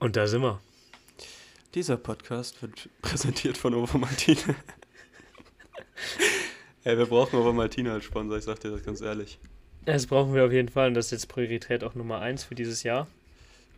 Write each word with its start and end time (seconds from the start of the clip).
Und 0.00 0.16
da 0.16 0.26
sind 0.26 0.42
wir. 0.42 0.60
Dieser 1.74 1.98
Podcast 1.98 2.60
wird 2.62 2.88
präsentiert 3.02 3.56
von 3.58 3.74
Ovomaltine. 3.74 4.56
Ey, 6.84 6.96
wir 6.96 7.06
brauchen 7.06 7.38
Ovomaltine 7.38 7.92
als 7.92 8.04
Sponsor, 8.04 8.38
ich 8.38 8.44
sag 8.44 8.58
dir 8.60 8.70
das 8.70 8.82
ganz 8.82 9.02
ehrlich. 9.02 9.38
Das 9.84 10.06
brauchen 10.06 10.34
wir 10.34 10.46
auf 10.46 10.52
jeden 10.52 10.70
Fall 10.70 10.88
und 10.88 10.94
das 10.94 11.06
ist 11.06 11.12
jetzt 11.12 11.28
Priorität 11.28 11.84
auch 11.84 11.94
Nummer 11.94 12.20
eins 12.20 12.44
für 12.44 12.54
dieses 12.54 12.82
Jahr. 12.82 13.06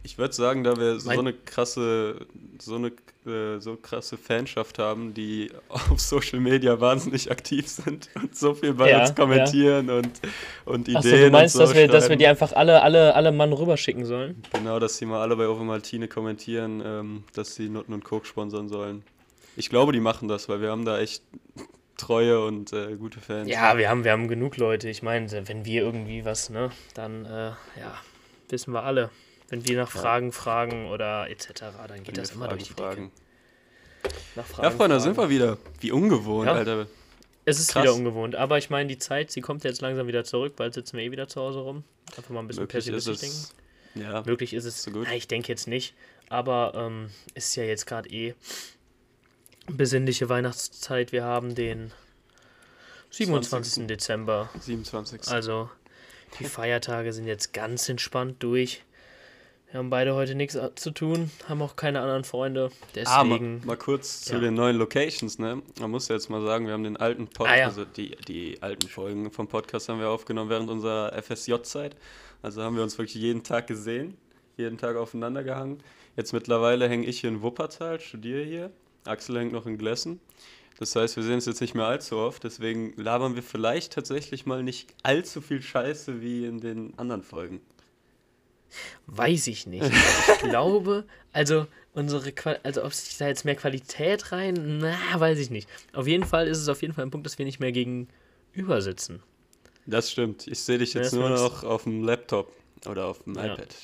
Ich 0.04 0.18
würde 0.18 0.34
sagen, 0.34 0.64
da 0.64 0.76
wir 0.76 0.98
so 0.98 1.10
Mein- 1.10 1.20
eine 1.20 1.32
krasse, 1.32 2.26
so 2.58 2.74
eine 2.74 2.88
äh, 3.24 3.60
so 3.60 3.76
krasse 3.76 4.16
Fanschaft 4.16 4.80
haben, 4.80 5.14
die 5.14 5.50
auf 5.68 6.00
Social 6.00 6.40
Media 6.40 6.80
wahnsinnig 6.80 7.30
aktiv 7.30 7.68
sind 7.68 8.08
und 8.16 8.36
so 8.36 8.54
viel 8.54 8.74
bei 8.74 8.90
Ja, 8.90 9.00
uns 9.00 9.14
kommentieren 9.14 9.90
und, 9.90 10.10
und 10.64 10.88
Ideen 10.88 10.96
Achso, 10.96 11.16
du 11.16 11.30
meinst, 11.30 11.54
so 11.54 11.60
dass, 11.60 11.74
wir, 11.74 11.86
dass 11.86 12.08
wir 12.08 12.16
die 12.16 12.26
einfach 12.26 12.52
alle, 12.52 12.82
alle, 12.82 13.14
alle 13.14 13.30
Mann 13.30 13.52
rüberschicken 13.52 14.04
sollen? 14.04 14.42
Genau, 14.52 14.80
dass 14.80 14.96
sie 14.96 15.06
mal 15.06 15.20
alle 15.20 15.36
bei 15.36 15.46
Ovomaltine 15.48 16.08
kommentieren, 16.08 16.82
ähm, 16.84 17.24
dass 17.34 17.54
sie 17.54 17.68
Nutten 17.68 17.94
und 17.94 18.04
Coke 18.04 18.26
sponsern 18.26 18.68
sollen. 18.68 19.04
Ich 19.56 19.68
glaube, 19.70 19.92
die 19.92 20.00
machen 20.00 20.26
das, 20.26 20.48
weil 20.48 20.60
wir 20.60 20.70
haben 20.70 20.84
da 20.84 20.98
echt 20.98 21.22
treue 21.96 22.44
und 22.44 22.72
äh, 22.72 22.96
gute 22.96 23.20
Fans. 23.20 23.48
Ja, 23.48 23.78
wir 23.78 23.88
haben, 23.88 24.02
wir 24.02 24.10
haben 24.10 24.26
genug 24.26 24.56
Leute. 24.56 24.88
Ich 24.88 25.02
meine, 25.04 25.30
wenn 25.46 25.64
wir 25.64 25.82
irgendwie 25.82 26.24
was, 26.24 26.50
ne, 26.50 26.70
dann, 26.94 27.24
äh, 27.26 27.50
ja, 27.78 27.94
wissen 28.48 28.72
wir 28.72 28.82
alle. 28.82 29.10
Wenn 29.52 29.68
wir 29.68 29.76
nach 29.76 29.90
Fragen 29.90 30.32
fragen 30.32 30.86
oder 30.88 31.28
etc., 31.28 31.64
dann 31.86 32.02
geht 32.04 32.16
das 32.16 32.30
immer 32.30 32.46
Fragen 32.46 32.58
durch 32.58 32.68
die 32.68 32.74
fragen. 32.74 33.12
Decke. 34.02 34.14
Nach 34.34 34.46
Fragen, 34.46 34.62
Ja, 34.64 34.70
Freunde, 34.70 34.94
da 34.96 35.00
sind 35.00 35.14
wir 35.18 35.28
wieder. 35.28 35.58
Wie 35.80 35.92
ungewohnt, 35.92 36.46
Ja. 36.46 36.54
Alter. 36.54 36.86
Es 37.44 37.60
ist 37.60 37.72
Krass. 37.72 37.82
wieder 37.82 37.92
ungewohnt, 37.94 38.34
aber 38.34 38.56
ich 38.56 38.70
meine, 38.70 38.88
die 38.88 38.96
Zeit, 38.96 39.30
sie 39.30 39.42
kommt 39.42 39.62
jetzt 39.64 39.82
langsam 39.82 40.06
wieder 40.06 40.24
zurück, 40.24 40.56
bald 40.56 40.72
sitzen 40.72 40.96
wir 40.96 41.04
eh 41.04 41.10
wieder 41.10 41.28
zu 41.28 41.38
Hause 41.42 41.58
rum. 41.58 41.84
Einfach 42.16 42.30
mal 42.30 42.40
ein 42.40 42.46
bisschen 42.46 42.62
Möglich 42.62 42.86
ist 42.86 42.94
pessimistisch 43.04 43.52
denken. 43.94 44.10
Ja, 44.10 44.22
Möglich 44.24 44.54
ist 44.54 44.64
es. 44.64 44.82
So 44.82 44.90
gut. 44.90 45.06
Na, 45.06 45.14
ich 45.14 45.28
denke 45.28 45.48
jetzt 45.48 45.68
nicht. 45.68 45.94
Aber 46.30 46.72
ähm, 46.74 47.10
ist 47.34 47.54
ja 47.56 47.64
jetzt 47.64 47.86
gerade 47.86 48.08
eh 48.08 48.34
besinnliche 49.66 50.30
Weihnachtszeit. 50.30 51.12
Wir 51.12 51.24
haben 51.24 51.54
den 51.54 51.92
27. 53.10 53.72
20.. 53.84 53.86
Dezember. 53.86 54.48
27. 54.60 55.28
Also 55.28 55.68
die 56.38 56.44
Feiertage 56.44 57.12
sind 57.12 57.26
jetzt 57.26 57.52
ganz 57.52 57.86
entspannt 57.90 58.42
durch. 58.42 58.82
Wir 59.72 59.78
haben 59.78 59.88
beide 59.88 60.14
heute 60.14 60.34
nichts 60.34 60.58
zu 60.74 60.90
tun, 60.90 61.30
haben 61.48 61.62
auch 61.62 61.76
keine 61.76 62.00
anderen 62.02 62.24
Freunde. 62.24 62.70
Ah, 63.06 63.24
mal, 63.24 63.38
Deswegen. 63.38 63.62
mal 63.66 63.78
kurz 63.78 64.20
zu 64.20 64.34
Ja. 64.34 64.40
den 64.40 64.52
neuen 64.52 64.76
Locations, 64.76 65.38
ne? 65.38 65.62
Man 65.80 65.90
muss 65.90 66.08
ja 66.08 66.14
jetzt 66.14 66.28
mal 66.28 66.42
sagen, 66.44 66.66
wir 66.66 66.74
haben 66.74 66.84
den 66.84 66.98
alten 66.98 67.26
Podcast, 67.26 67.50
Ah, 67.50 67.58
ja. 67.58 67.64
also 67.68 67.86
die, 67.86 68.10
die 68.28 68.60
alten 68.62 68.86
Folgen 68.88 69.30
vom 69.30 69.48
Podcast 69.48 69.88
haben 69.88 69.98
wir 69.98 70.10
aufgenommen 70.10 70.50
während 70.50 70.68
unserer 70.68 71.12
FSJ-Zeit. 71.22 71.96
Also 72.42 72.62
haben 72.62 72.76
wir 72.76 72.82
uns 72.82 72.98
wirklich 72.98 73.14
jeden 73.14 73.44
Tag 73.44 73.66
gesehen, 73.66 74.18
jeden 74.58 74.76
Tag 74.76 74.96
aufeinander 74.96 75.42
gehangen. 75.42 75.78
Jetzt 76.16 76.34
mittlerweile 76.34 76.86
hänge 76.86 77.06
ich 77.06 77.20
hier 77.20 77.30
in 77.30 77.40
Wuppertal, 77.40 77.98
studiere 77.98 78.42
hier. 78.44 78.70
Axel 79.06 79.38
hängt 79.38 79.52
noch 79.52 79.64
in 79.64 79.78
Glessen. 79.78 80.20
Das 80.78 80.94
heißt, 80.94 81.16
wir 81.16 81.22
sehen 81.22 81.34
uns 81.36 81.46
jetzt 81.46 81.62
nicht 81.62 81.74
mehr 81.74 81.86
allzu 81.86 82.18
oft, 82.18 82.44
deswegen 82.44 82.92
labern 82.96 83.36
wir 83.36 83.42
vielleicht 83.42 83.94
tatsächlich 83.94 84.44
mal 84.44 84.62
nicht 84.62 84.92
allzu 85.02 85.40
viel 85.40 85.62
Scheiße 85.62 86.20
wie 86.20 86.44
in 86.44 86.60
den 86.60 86.92
anderen 86.98 87.22
Folgen. 87.22 87.62
Weiß 89.06 89.46
ich 89.46 89.66
nicht. 89.66 89.90
Ich 90.42 90.48
glaube, 90.48 91.04
also 91.32 91.66
unsere 91.94 92.32
Qual 92.32 92.58
also 92.62 92.84
ob 92.84 92.92
sich 92.92 93.16
da 93.16 93.28
jetzt 93.28 93.44
mehr 93.44 93.54
Qualität 93.54 94.32
rein, 94.32 94.78
na, 94.78 94.96
weiß 95.18 95.38
ich 95.38 95.50
nicht. 95.50 95.68
Auf 95.92 96.06
jeden 96.06 96.24
Fall 96.24 96.46
ist 96.48 96.58
es 96.58 96.68
auf 96.68 96.82
jeden 96.82 96.94
Fall 96.94 97.04
ein 97.04 97.10
Punkt, 97.10 97.26
dass 97.26 97.38
wir 97.38 97.46
nicht 97.46 97.60
mehr 97.60 97.72
gegenüber 97.72 98.82
sitzen. 98.82 99.22
Das 99.86 100.10
stimmt. 100.10 100.46
Ich 100.46 100.60
sehe 100.60 100.78
dich 100.78 100.94
Ja, 100.94 101.00
jetzt 101.00 101.12
das 101.12 101.18
nur 101.18 101.30
noch 101.30 101.64
auf 101.64 101.84
dem 101.84 102.04
Laptop 102.04 102.52
oder 102.86 103.06
auf 103.06 103.22
dem 103.24 103.34
Ja. 103.34 103.54
iPad. 103.54 103.74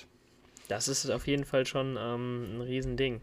Das 0.68 0.88
ist 0.88 1.08
auf 1.10 1.26
jeden 1.26 1.44
Fall 1.44 1.66
schon 1.66 1.96
ähm, 1.98 2.56
ein 2.56 2.60
Riesending. 2.60 3.20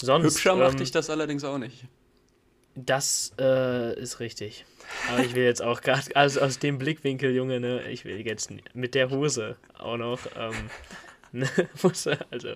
Sonst, 0.00 0.24
Hübscher 0.36 0.56
macht 0.56 0.72
ähm, 0.72 0.78
dich 0.78 0.90
das 0.90 1.10
allerdings 1.10 1.44
auch 1.44 1.58
nicht. 1.58 1.84
Das 2.84 3.32
äh, 3.40 3.98
ist 3.98 4.20
richtig. 4.20 4.64
Aber 5.10 5.24
ich 5.24 5.34
will 5.34 5.44
jetzt 5.44 5.62
auch 5.62 5.80
gerade, 5.80 6.14
also 6.14 6.40
aus 6.40 6.60
dem 6.60 6.78
Blickwinkel, 6.78 7.34
Junge, 7.34 7.58
ne, 7.58 7.82
ich 7.90 8.04
will 8.04 8.24
jetzt 8.24 8.52
mit 8.72 8.94
der 8.94 9.10
Hose 9.10 9.56
auch 9.76 9.96
noch, 9.96 10.20
ähm, 10.36 10.70
ne, 11.32 11.48
muss 11.82 12.06
also, 12.06 12.54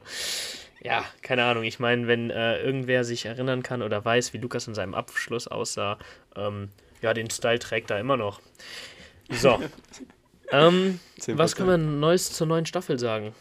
ja, 0.80 1.04
keine 1.22 1.44
Ahnung. 1.44 1.64
Ich 1.64 1.80
meine, 1.80 2.06
wenn 2.06 2.30
äh, 2.30 2.62
irgendwer 2.62 3.04
sich 3.04 3.26
erinnern 3.26 3.62
kann 3.62 3.82
oder 3.82 4.04
weiß, 4.04 4.32
wie 4.32 4.38
Lukas 4.38 4.68
in 4.68 4.74
seinem 4.74 4.94
Abschluss 4.94 5.48
aussah, 5.48 5.98
ähm, 6.36 6.70
ja, 7.00 7.14
den 7.14 7.28
Style 7.30 7.58
trägt 7.58 7.90
er 7.90 7.98
immer 7.98 8.16
noch. 8.16 8.40
So. 9.28 9.60
ähm, 10.52 11.00
was 11.28 11.56
können 11.56 11.68
wir 11.68 11.78
Neues 11.78 12.32
zur 12.32 12.46
neuen 12.46 12.66
Staffel 12.66 12.98
sagen? 12.98 13.34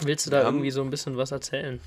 Willst 0.00 0.26
du 0.26 0.30
da 0.30 0.42
irgendwie 0.42 0.70
so 0.70 0.82
ein 0.82 0.90
bisschen 0.90 1.16
was 1.16 1.32
erzählen? 1.32 1.80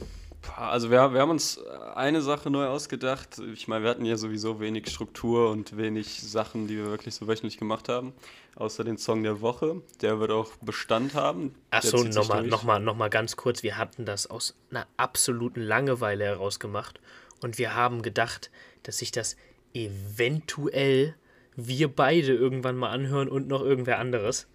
Also 0.55 0.89
wir, 0.91 1.13
wir 1.13 1.21
haben 1.21 1.29
uns 1.29 1.59
eine 1.95 2.21
Sache 2.21 2.49
neu 2.49 2.67
ausgedacht. 2.67 3.39
Ich 3.53 3.67
meine, 3.67 3.83
wir 3.83 3.91
hatten 3.91 4.05
ja 4.05 4.17
sowieso 4.17 4.59
wenig 4.59 4.89
Struktur 4.89 5.49
und 5.49 5.77
wenig 5.77 6.21
Sachen, 6.21 6.67
die 6.67 6.77
wir 6.77 6.85
wirklich 6.85 7.15
so 7.15 7.27
wöchentlich 7.27 7.57
gemacht 7.57 7.89
haben. 7.89 8.13
Außer 8.55 8.83
den 8.83 8.97
Song 8.97 9.23
der 9.23 9.41
Woche. 9.41 9.81
Der 10.01 10.19
wird 10.19 10.31
auch 10.31 10.51
Bestand 10.61 11.13
haben. 11.13 11.55
Achso, 11.71 12.03
nochmal 12.03 12.43
noch 12.43 12.63
mal, 12.63 12.79
noch 12.79 12.95
mal 12.95 13.09
ganz 13.09 13.35
kurz. 13.35 13.63
Wir 13.63 13.77
hatten 13.77 14.05
das 14.05 14.27
aus 14.27 14.55
einer 14.69 14.87
absoluten 14.97 15.61
Langeweile 15.61 16.25
heraus 16.25 16.59
gemacht. 16.59 16.99
Und 17.41 17.57
wir 17.57 17.75
haben 17.75 18.01
gedacht, 18.01 18.49
dass 18.83 18.99
sich 18.99 19.11
das 19.11 19.35
eventuell 19.73 21.15
wir 21.55 21.87
beide 21.87 22.33
irgendwann 22.33 22.77
mal 22.77 22.89
anhören 22.89 23.29
und 23.29 23.47
noch 23.47 23.61
irgendwer 23.61 23.99
anderes. 23.99 24.47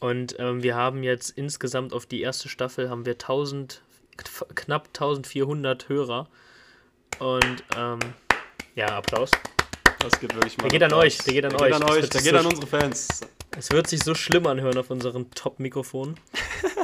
Und 0.00 0.36
ähm, 0.38 0.62
wir 0.62 0.74
haben 0.74 1.02
jetzt 1.02 1.30
insgesamt 1.30 1.92
auf 1.92 2.06
die 2.06 2.20
erste 2.20 2.48
Staffel 2.48 2.90
haben 2.90 3.06
wir 3.06 3.12
1000, 3.12 3.82
knapp 4.16 4.88
1400 4.88 5.88
Hörer. 5.88 6.28
Und 7.18 7.64
ähm, 7.76 7.98
ja, 8.74 8.86
Applaus. 8.96 9.30
Das 10.00 10.18
geht 10.18 10.34
wirklich 10.34 10.56
mal. 10.58 10.62
Der 10.64 10.70
geht 10.70 10.82
an 10.82 10.92
Applaus. 10.92 11.04
euch, 11.04 11.18
der 11.18 11.34
geht 11.34 11.44
an 11.44 11.50
der 11.50 11.60
euch. 11.60 11.72
Geht 11.72 11.82
an 11.82 11.90
euch, 11.90 12.08
der 12.08 12.22
geht 12.22 12.32
so 12.32 12.38
an 12.38 12.46
unsere 12.46 12.66
Fans. 12.66 13.20
Es 13.56 13.70
wird 13.70 13.86
sich 13.86 14.02
so 14.02 14.14
schlimm 14.14 14.46
anhören 14.46 14.76
auf 14.78 14.90
unseren 14.90 15.30
Top-Mikrofon. 15.30 16.16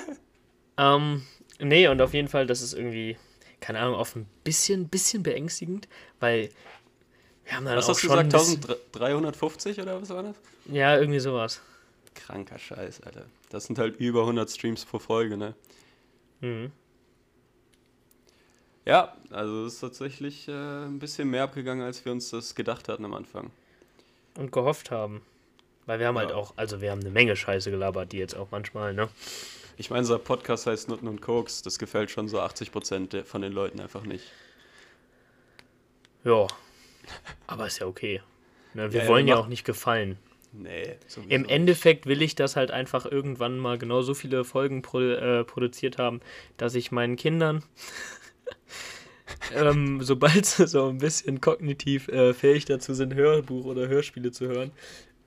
ähm, 0.78 1.22
nee, 1.58 1.88
und 1.88 2.00
auf 2.02 2.14
jeden 2.14 2.28
Fall, 2.28 2.46
das 2.46 2.60
ist 2.62 2.74
irgendwie, 2.74 3.16
keine 3.60 3.80
Ahnung, 3.80 3.94
auf 3.96 4.14
ein 4.16 4.26
bisschen, 4.44 4.88
bisschen 4.88 5.22
beängstigend, 5.22 5.88
weil 6.20 6.50
wir 7.44 7.56
haben 7.56 7.64
dann 7.64 7.76
Was 7.76 7.86
auch 7.86 7.90
hast 7.90 8.02
du 8.04 8.08
schon 8.08 8.28
gesagt? 8.28 8.34
ein 8.52 8.60
bisschen- 8.60 8.76
1350 8.94 9.80
oder 9.80 10.00
was 10.00 10.10
war 10.10 10.22
das? 10.22 10.36
Ja, 10.66 10.98
irgendwie 10.98 11.20
sowas. 11.20 11.62
Kranker 12.14 12.58
Scheiß, 12.58 13.00
Alter. 13.02 13.24
Das 13.48 13.64
sind 13.64 13.78
halt 13.78 13.96
über 13.96 14.20
100 14.20 14.50
Streams 14.50 14.84
pro 14.84 14.98
Folge, 14.98 15.36
ne? 15.38 15.54
Mhm. 16.40 16.70
Ja, 18.88 19.14
also 19.30 19.66
es 19.66 19.74
ist 19.74 19.80
tatsächlich 19.80 20.48
äh, 20.48 20.52
ein 20.52 20.98
bisschen 20.98 21.28
mehr 21.30 21.42
abgegangen, 21.44 21.84
als 21.84 22.04
wir 22.04 22.12
uns 22.12 22.30
das 22.30 22.54
gedacht 22.54 22.88
hatten 22.88 23.04
am 23.04 23.12
Anfang. 23.12 23.50
Und 24.36 24.50
gehofft 24.50 24.90
haben. 24.90 25.20
Weil 25.84 25.98
wir 26.00 26.06
haben 26.06 26.16
halt 26.18 26.30
Ja. 26.30 26.36
auch, 26.36 26.54
also 26.56 26.80
wir 26.80 26.90
haben 26.90 27.00
eine 27.00 27.10
Menge 27.10 27.36
Scheiße 27.36 27.70
gelabert, 27.70 28.12
die 28.12 28.18
jetzt 28.18 28.34
auch 28.34 28.48
manchmal, 28.50 28.94
ne? 28.94 29.08
Ich 29.76 29.90
meine, 29.90 30.00
unser 30.00 30.18
Podcast 30.18 30.66
heißt 30.66 30.88
Nutten 30.88 31.06
und 31.06 31.20
Koks. 31.20 31.62
Das 31.62 31.78
gefällt 31.78 32.10
schon 32.10 32.28
so 32.28 32.40
80% 32.40 33.12
der- 33.12 33.24
von 33.24 33.42
den 33.42 33.52
Leuten 33.52 33.78
einfach 33.80 34.02
nicht. 34.04 34.24
Ja. 36.24 36.46
Aber 37.46 37.66
ist 37.66 37.78
ja 37.78 37.86
okay. 37.86 38.22
Ne, 38.74 38.92
wir 38.92 39.02
Ja, 39.02 39.08
wollen 39.08 39.28
ja 39.28 39.36
auch 39.36 39.46
nicht 39.48 39.64
gefallen. 39.64 40.18
Nee. 40.52 40.96
sowieso 41.06 41.28
Im. 41.30 41.44
Endeffekt 41.44 42.06
will 42.06 42.22
ich, 42.22 42.34
dass 42.34 42.56
halt 42.56 42.70
einfach 42.70 43.04
irgendwann 43.06 43.58
mal 43.58 43.76
genau 43.78 44.00
so 44.02 44.14
viele 44.14 44.44
Folgen 44.44 44.80
pro, 44.82 45.00
äh, 45.00 45.44
produziert 45.44 45.98
haben, 45.98 46.20
dass 46.56 46.74
ich 46.74 46.90
meinen 46.90 47.16
Kindern, 47.16 47.62
ähm, 49.54 50.00
sobald 50.02 50.46
sie 50.46 50.66
so 50.66 50.88
ein 50.88 50.98
bisschen 50.98 51.40
kognitiv 51.40 52.08
äh, 52.08 52.34
fähig 52.34 52.64
dazu 52.64 52.94
sind, 52.94 53.14
Hörbuch 53.14 53.64
oder 53.64 53.88
Hörspiele 53.88 54.32
zu 54.32 54.46
hören, 54.46 54.72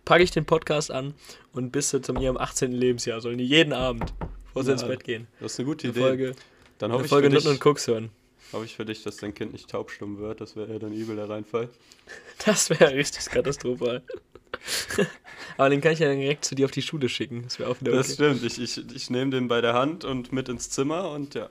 packe 0.06 0.24
ich 0.24 0.32
den 0.32 0.46
Podcast 0.46 0.92
an 0.92 1.14
und 1.54 1.72
bis 1.72 1.90
zum 1.90 2.18
ihrem 2.18 2.38
18. 2.38 2.72
Lebensjahr 2.72 3.22
sollen 3.22 3.38
die 3.38 3.46
jeden 3.48 3.74
Abend, 3.74 4.14
bevor 4.46 4.64
sie 4.64 4.72
Ja, 4.72 4.74
ins 4.74 4.84
Bett 4.88 5.04
gehen, 5.04 5.28
Das 5.40 5.54
ist 5.54 5.60
eine 5.60 5.68
gute 5.68 5.88
eine 5.88 5.92
Idee. 5.92 6.00
Folge, 6.02 6.36
Dann 6.80 6.92
hoffe 6.92 7.00
eine 7.02 7.06
ich, 7.06 7.10
Folge 7.10 7.28
für 7.28 7.34
Nutten 7.34 7.50
dich, 7.50 7.54
und 7.54 7.66
Cooks 7.66 7.88
hören. 7.88 8.10
hoffe 8.52 8.66
ich 8.66 8.76
für 8.76 8.86
dich, 8.86 9.04
dass 9.04 9.18
dein 9.18 9.34
Kind 9.34 9.54
nicht 9.54 9.70
taubstumm 9.70 10.18
wird. 10.20 10.42
Das 10.42 10.56
wäre 10.56 10.74
ja 10.74 10.80
dann 10.80 10.94
übel 10.94 11.16
der 11.16 11.30
Reinfall. 11.30 11.70
Das 12.46 12.70
wäre 12.72 12.94
richtig 12.96 13.26
katastrophal. 13.28 14.02
Aber 15.58 15.70
den 15.70 15.80
kann 15.80 15.94
ich 15.94 16.00
ja 16.00 16.08
dann 16.08 16.20
direkt 16.20 16.44
zu 16.44 16.56
dir 16.56 16.66
auf 16.66 16.72
die 16.72 16.82
Schule 16.82 17.08
schicken. 17.08 17.44
Das 17.44 17.60
wäre 17.60 17.70
auch 17.70 17.80
wieder 17.80 17.92
okay. 17.92 17.98
Das 18.00 18.14
stimmt. 18.14 18.44
Ich, 18.44 18.60
ich, 18.60 18.96
ich 18.96 19.10
nehme 19.10 19.32
den 19.32 19.48
bei 19.48 19.62
der 19.62 19.74
Hand 19.76 20.04
und 20.06 20.34
mit 20.34 20.50
ins 20.50 20.70
Zimmer 20.72 21.12
und 21.12 21.36
ja. 21.36 21.50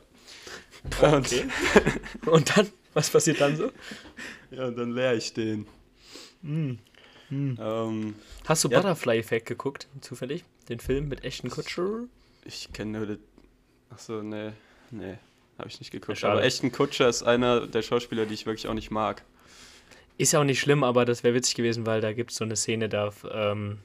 Okay. 1.01 1.45
Und 2.27 2.57
dann, 2.57 2.69
was 2.95 3.11
passiert 3.11 3.41
dann 3.41 3.57
so? 3.57 3.71
Ja, 4.51 4.67
und 4.67 4.77
dann 4.77 4.93
leere 4.93 5.15
ich 5.15 5.33
den. 5.33 5.67
Ähm, 6.43 6.79
Hast 8.47 8.65
du 8.65 8.69
Ja. 8.69 8.79
Butterfly 8.81 9.19
Effect 9.19 9.47
geguckt, 9.47 9.87
zufällig? 10.01 10.45
Den 10.69 10.81
Film 10.81 11.09
mit 11.09 11.25
Ashton 11.25 11.51
Kutcher? 11.51 12.05
ich 12.45 12.73
kenne 12.73 12.99
nur 12.99 13.07
den. 13.07 13.19
Achso, 13.91 14.23
nee. 14.23 14.51
Nee. 14.91 15.19
Habe 15.59 15.69
ich 15.69 15.79
nicht 15.79 15.91
geguckt. 15.93 16.25
Aber 16.25 16.43
Ashton 16.43 16.73
Kutscher 16.73 17.09
ist 17.09 17.23
einer 17.23 17.67
der 17.67 17.83
Schauspieler, 17.83 18.25
die 18.25 18.35
ich 18.35 18.47
wirklich 18.47 18.67
auch 18.67 18.75
nicht 18.75 18.91
mag. 18.91 19.23
Ist 20.17 20.33
ja 20.33 20.41
auch 20.41 20.45
nicht 20.45 20.61
schlimm, 20.61 20.83
aber 20.83 21.05
das 21.05 21.23
wäre 21.23 21.35
witzig 21.35 21.55
gewesen, 21.55 21.87
weil 21.87 22.01
da 22.01 22.13
gibt 22.13 22.31
es 22.31 22.39
so 22.39 22.45
eine 22.45 22.57
Szene, 22.57 22.89
da 22.89 23.13
ähm, 23.31 23.79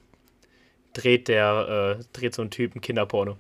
dreht 0.93 1.27
der, 1.27 1.97
äh, 1.99 2.03
dreht 2.13 2.33
so 2.33 2.41
ein 2.41 2.49
Typ 2.49 2.75
ein 2.75 2.81
Kinderporno. 2.81 3.37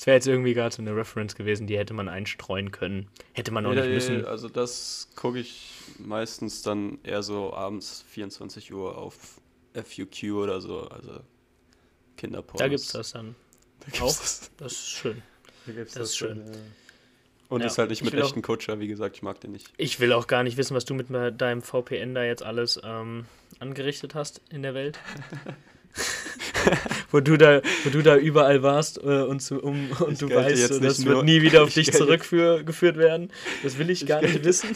Das 0.00 0.06
wäre 0.06 0.14
jetzt 0.16 0.26
irgendwie 0.28 0.54
gerade 0.54 0.74
so 0.74 0.80
eine 0.80 0.96
Reference 0.96 1.34
gewesen, 1.34 1.66
die 1.66 1.76
hätte 1.76 1.92
man 1.92 2.08
einstreuen 2.08 2.70
können. 2.70 3.10
Hätte 3.34 3.50
man 3.50 3.66
auch 3.66 3.74
Ja, 3.74 3.82
nicht 3.84 3.92
müssen. 3.92 4.24
also 4.24 4.48
das 4.48 5.10
gucke 5.14 5.38
ich 5.40 5.74
meistens 5.98 6.62
dann 6.62 6.98
eher 7.02 7.22
so 7.22 7.52
abends 7.52 8.02
24 8.08 8.72
Uhr 8.72 8.96
auf 8.96 9.42
FUQ 9.74 10.32
oder 10.36 10.62
so, 10.62 10.88
also 10.88 11.20
Kinderpornos. 12.16 12.60
Da 12.60 12.68
gibt's 12.68 12.92
das 12.92 13.12
dann. 13.12 13.34
Da 13.80 13.84
gibt's 13.90 14.00
auch. 14.00 14.06
das. 14.06 14.50
Das 14.56 14.72
ist 14.72 14.88
schön. 14.88 15.22
Da 15.66 15.72
gibt's 15.74 15.92
Das 15.92 16.08
ist 16.08 16.16
schön. 16.16 16.46
dann, 16.46 16.54
ja. 16.54 16.60
Und 17.50 17.60
Ja, 17.60 17.66
ist 17.66 17.76
halt 17.76 17.90
nicht 17.90 18.00
ich 18.00 18.10
mit 18.10 18.18
auch- 18.22 18.26
echten 18.26 18.40
Kutscher, 18.40 18.80
wie 18.80 18.88
gesagt, 18.88 19.16
ich 19.16 19.22
mag 19.22 19.38
den 19.42 19.52
nicht. 19.52 19.70
Ich 19.76 20.00
will 20.00 20.14
auch 20.14 20.26
gar 20.26 20.44
nicht 20.44 20.56
wissen, 20.56 20.74
was 20.74 20.86
du 20.86 20.94
mit 20.94 21.08
deinem 21.10 21.60
VPN 21.60 22.14
da 22.14 22.24
jetzt 22.24 22.42
alles 22.42 22.80
ähm, 22.82 23.26
angerichtet 23.58 24.14
hast 24.14 24.40
in 24.48 24.62
der 24.62 24.72
Welt. 24.72 24.98
wo, 27.10 27.20
du 27.20 27.36
da, 27.36 27.60
wo 27.84 27.90
du 27.90 28.02
da 28.02 28.16
überall 28.16 28.62
warst 28.62 28.98
äh, 28.98 29.22
und, 29.22 29.40
zu, 29.40 29.60
um, 29.62 29.90
und 30.00 30.12
Ich 30.12 30.18
du 30.18 30.30
weißt, 30.30 30.70
nicht 30.72 30.84
das 30.84 31.04
wird 31.04 31.24
nie 31.24 31.42
wieder 31.42 31.62
auf 31.62 31.68
ich 31.68 31.74
dich 31.86 31.92
zurückgeführt 31.92 32.96
werden. 32.96 33.30
Das 33.62 33.78
will 33.78 33.90
ich 33.90 34.02
Ich 34.02 34.08
gar 34.08 34.20
nicht 34.22 34.32
gelte- 34.34 34.44
wissen. 34.44 34.70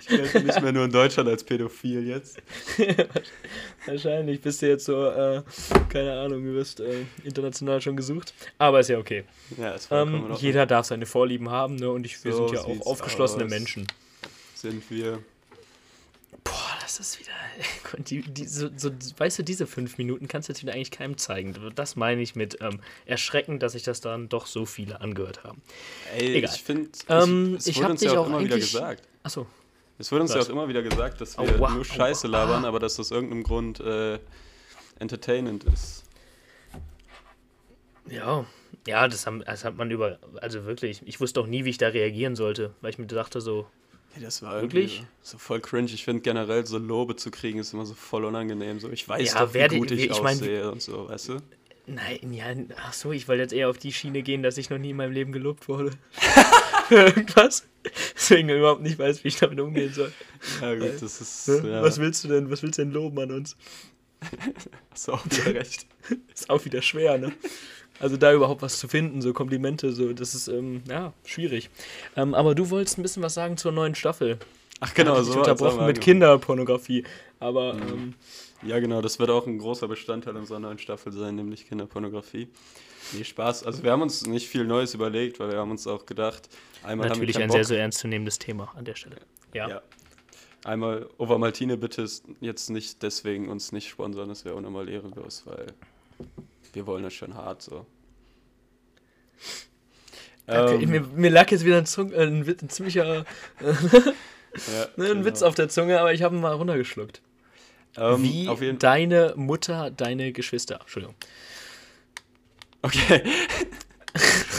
Ich 0.00 0.08
gelte 0.08 0.40
nicht 0.42 0.60
mehr 0.60 0.72
nur 0.72 0.84
in 0.84 0.90
Deutschland 0.92 1.28
als 1.28 1.42
pädophil 1.44 2.06
jetzt. 2.06 2.38
Wahrscheinlich 3.86 4.40
bist 4.42 4.60
du 4.62 4.68
jetzt 4.68 4.84
so, 4.84 5.06
äh, 5.06 5.42
keine 5.88 6.12
Ahnung, 6.20 6.44
du 6.44 6.54
wirst 6.54 6.80
äh, 6.80 7.04
international 7.24 7.80
schon 7.80 7.96
gesucht. 7.96 8.34
Aber 8.58 8.80
ist 8.80 8.88
ja 8.90 8.98
okay. 8.98 9.24
Ja, 9.56 9.76
Ähm, 9.90 10.34
jeder 10.38 10.66
darf 10.66 10.86
seine 10.86 11.06
Vorlieben 11.06 11.50
haben, 11.50 11.76
ne? 11.76 11.88
Und 11.90 12.04
ich, 12.04 12.22
wir 12.24 12.32
So 12.32 12.48
sind 12.48 12.56
ja 12.58 12.64
auch 12.64 12.86
aufgeschlossene 12.86 13.44
aus. 13.44 13.50
Menschen. 13.50 13.86
sind 14.54 14.82
wir. 14.90 15.20
Boah, 16.44 16.69
das 16.98 17.14
ist 17.14 17.20
wieder. 17.20 17.32
Die, 17.98 18.22
die, 18.22 18.46
so, 18.46 18.68
so, 18.76 18.90
weißt 19.16 19.38
du, 19.40 19.42
diese 19.42 19.66
fünf 19.66 19.98
Minuten 19.98 20.28
kannst 20.28 20.48
du 20.48 20.52
jetzt 20.52 20.62
wieder 20.62 20.72
eigentlich 20.72 20.90
keinem 20.90 21.16
zeigen. 21.18 21.54
Das 21.74 21.96
meine 21.96 22.22
ich 22.22 22.34
mit 22.34 22.58
ähm, 22.60 22.80
erschreckend, 23.06 23.62
dass 23.62 23.72
sich 23.72 23.82
das 23.82 24.00
dann 24.00 24.28
doch 24.28 24.46
so 24.46 24.64
viele 24.66 25.00
angehört 25.00 25.44
haben. 25.44 25.60
Ey, 26.16 26.36
Egal. 26.36 26.50
ich 26.54 26.62
finde, 26.62 26.90
Ähm, 27.08 27.54
es 27.56 27.66
ich 27.66 27.76
wurde 27.78 27.90
uns 27.90 28.00
ja 28.02 28.12
auch 28.12 28.16
auch 28.18 28.26
immer 28.28 28.40
wieder 28.40 28.56
gesagt. 28.58 29.06
Achso. 29.22 29.46
Es 29.98 30.10
wurde 30.10 30.22
uns 30.22 30.32
ja 30.32 30.38
Was? 30.40 30.46
auch 30.46 30.52
immer 30.52 30.68
wieder 30.68 30.82
gesagt, 30.82 31.20
dass 31.20 31.36
wir 31.36 31.60
Aua, 31.60 31.70
nur 31.74 31.84
Scheiße 31.84 32.26
aua. 32.28 32.32
labern, 32.32 32.64
aber 32.64 32.78
dass 32.78 32.96
das 32.96 33.06
aus 33.08 33.10
irgendeinem 33.10 33.42
Grund 33.42 33.80
äh, 33.80 34.18
entertainend 34.98 35.64
ist. 35.64 36.04
Ja. 38.08 38.46
Ja, 38.86 39.08
das, 39.08 39.26
haben, 39.26 39.44
das 39.44 39.64
hat 39.64 39.76
man 39.76 39.90
über. 39.90 40.18
Also 40.40 40.64
wirklich, 40.64 41.02
ich 41.04 41.20
wusste 41.20 41.40
auch 41.40 41.46
nie, 41.46 41.64
wie 41.64 41.70
ich 41.70 41.78
da 41.78 41.88
reagieren 41.88 42.34
sollte, 42.34 42.74
weil 42.80 42.90
ich 42.90 42.98
mir 42.98 43.06
dachte, 43.06 43.40
so. 43.40 43.66
Hey, 44.12 44.22
das 44.22 44.42
war 44.42 44.60
Wirklich? 44.60 45.04
so 45.22 45.38
voll 45.38 45.60
cringe. 45.60 45.90
Ich 45.92 46.04
finde 46.04 46.20
generell 46.22 46.66
so 46.66 46.78
Lobe 46.78 47.16
zu 47.16 47.30
kriegen 47.30 47.58
ist 47.60 47.72
immer 47.72 47.86
so 47.86 47.94
voll 47.94 48.24
unangenehm. 48.24 48.80
So, 48.80 48.90
ich 48.90 49.08
weiß 49.08 49.32
Ja, 49.34 49.44
doch, 49.46 49.54
wie 49.54 49.68
die- 49.68 49.78
gut 49.78 49.90
ich, 49.92 50.10
ich 50.10 50.22
mein, 50.22 50.36
aussehe 50.36 50.70
und 50.70 50.82
so, 50.82 51.08
weißt 51.08 51.28
du? 51.30 51.36
Nein, 51.86 52.32
ja, 52.32 52.46
ach 52.84 52.92
so, 52.92 53.12
ich 53.12 53.26
wollte 53.28 53.42
jetzt 53.42 53.52
eher 53.52 53.68
auf 53.68 53.78
die 53.78 53.92
Schiene 53.92 54.22
gehen, 54.22 54.42
dass 54.42 54.58
ich 54.58 54.70
noch 54.70 54.78
nie 54.78 54.90
in 54.90 54.96
meinem 54.96 55.12
Leben 55.12 55.32
gelobt 55.32 55.68
wurde. 55.68 55.92
Für 56.88 57.06
irgendwas. 57.06 57.66
Deswegen 58.14 58.48
überhaupt 58.48 58.82
nicht 58.82 58.98
weiß, 58.98 59.22
wie 59.24 59.28
ich 59.28 59.36
damit 59.36 59.58
umgehen 59.60 59.92
soll. 59.92 60.12
Ja 60.60 60.74
gut, 60.74 61.00
das 61.00 61.20
ist, 61.20 61.48
Ne? 61.48 61.70
ja, 61.70 61.82
Was 61.82 61.98
willst 61.98 62.22
du 62.24 62.28
denn, 62.28 62.50
was 62.50 62.62
willst 62.62 62.78
du 62.78 62.82
denn 62.82 62.92
loben 62.92 63.18
an 63.20 63.30
uns? 63.30 63.56
hast 64.90 65.08
du 65.08 65.12
auch 65.12 65.24
wieder 65.24 65.54
recht. 65.54 65.86
Ist 66.34 66.50
auch 66.50 66.64
wieder 66.64 66.82
schwer, 66.82 67.16
ne? 67.18 67.32
Also 68.00 68.16
da 68.16 68.32
überhaupt 68.32 68.62
was 68.62 68.78
zu 68.78 68.88
finden, 68.88 69.20
so 69.22 69.32
Komplimente, 69.32 69.92
so, 69.92 70.12
das 70.12 70.34
ist, 70.34 70.48
ähm, 70.48 70.82
ja, 70.88 71.12
schwierig. 71.24 71.70
Ähm, 72.16 72.34
aber 72.34 72.54
du 72.54 72.70
wolltest 72.70 72.98
ein 72.98 73.02
bisschen 73.02 73.22
was 73.22 73.34
sagen 73.34 73.56
zur 73.56 73.72
neuen 73.72 73.94
Staffel. 73.94 74.38
Ach 74.80 74.94
genau, 74.94 75.22
so 75.22 75.38
unterbrochen 75.38 75.72
mit 75.76 75.80
angefangen. 75.80 76.00
Kinderpornografie. 76.00 77.04
Aber, 77.38 77.74
Mhm. 77.74 77.82
ähm, 77.92 78.14
Ja, 78.62 78.78
genau, 78.78 79.00
das 79.00 79.18
wird 79.18 79.30
auch 79.30 79.46
ein 79.46 79.56
großer 79.58 79.88
Bestandteil 79.88 80.36
unserer 80.36 80.60
neuen 80.60 80.78
Staffel 80.78 81.12
sein, 81.12 81.34
nämlich 81.34 81.66
Kinderpornografie. 81.66 82.48
Nee, 83.12 83.24
Spaß. 83.24 83.64
Also 83.64 83.82
wir 83.82 83.90
haben 83.90 84.02
uns 84.02 84.26
nicht 84.26 84.48
viel 84.48 84.64
Neues 84.64 84.92
überlegt, 84.92 85.40
weil 85.40 85.50
wir 85.50 85.58
haben 85.58 85.70
uns 85.70 85.86
auch 85.86 86.04
gedacht, 86.04 86.50
einmal 86.82 87.08
natürlich 87.08 87.36
haben 87.36 87.40
wir 87.40 87.44
ein 87.44 87.48
keinen 87.48 87.50
sehr, 87.52 87.60
Bock, 87.60 87.66
sehr 87.68 87.80
ernstzunehmendes 87.80 88.38
Thema 88.38 88.70
an 88.76 88.84
der 88.84 88.94
Stelle. 88.96 89.16
Ja. 89.54 89.66
Ja. 89.68 89.82
Einmal 90.64 91.08
Over 91.16 91.38
Maltine 91.38 91.78
bitte 91.78 92.06
jetzt 92.42 92.68
nicht 92.68 93.02
deswegen 93.02 93.48
uns 93.48 93.72
nicht 93.72 93.88
sponsern, 93.88 94.28
das 94.28 94.44
wäre 94.44 94.54
auch 94.56 94.60
nochmal 94.60 94.90
ehrenlos, 94.90 95.44
weil 95.46 95.68
wir 96.72 96.86
wollen 96.86 97.02
das 97.02 97.14
schon 97.14 97.34
hart 97.34 97.62
so. 97.62 97.86
Okay, 100.46 100.82
Ähm, 100.82 100.90
mir, 100.90 101.00
mir 101.00 101.30
lag 101.30 101.50
jetzt 101.50 101.64
wieder 101.64 101.78
ein, 101.78 101.86
Zung, 101.86 102.12
äh, 102.12 102.22
ein, 102.22 102.46
Witz- 102.46 102.62
ein 102.62 102.70
ziemlicher 102.70 103.04
ja, 103.60 104.88
ne, 104.96 105.10
ein 105.10 105.24
Witz 105.24 105.38
genau. 105.40 105.48
auf 105.48 105.54
der 105.54 105.68
Zunge, 105.68 106.00
aber 106.00 106.12
ich 106.12 106.22
habe 106.22 106.34
ihn 106.34 106.40
mal 106.40 106.52
runtergeschluckt. 106.54 107.20
Ähm, 107.96 108.22
Wie 108.22 108.76
deine 108.78 109.34
Mutter, 109.36 109.90
deine 109.90 110.32
Geschwister. 110.32 110.80
Entschuldigung. 110.80 111.14
Okay. 112.82 113.22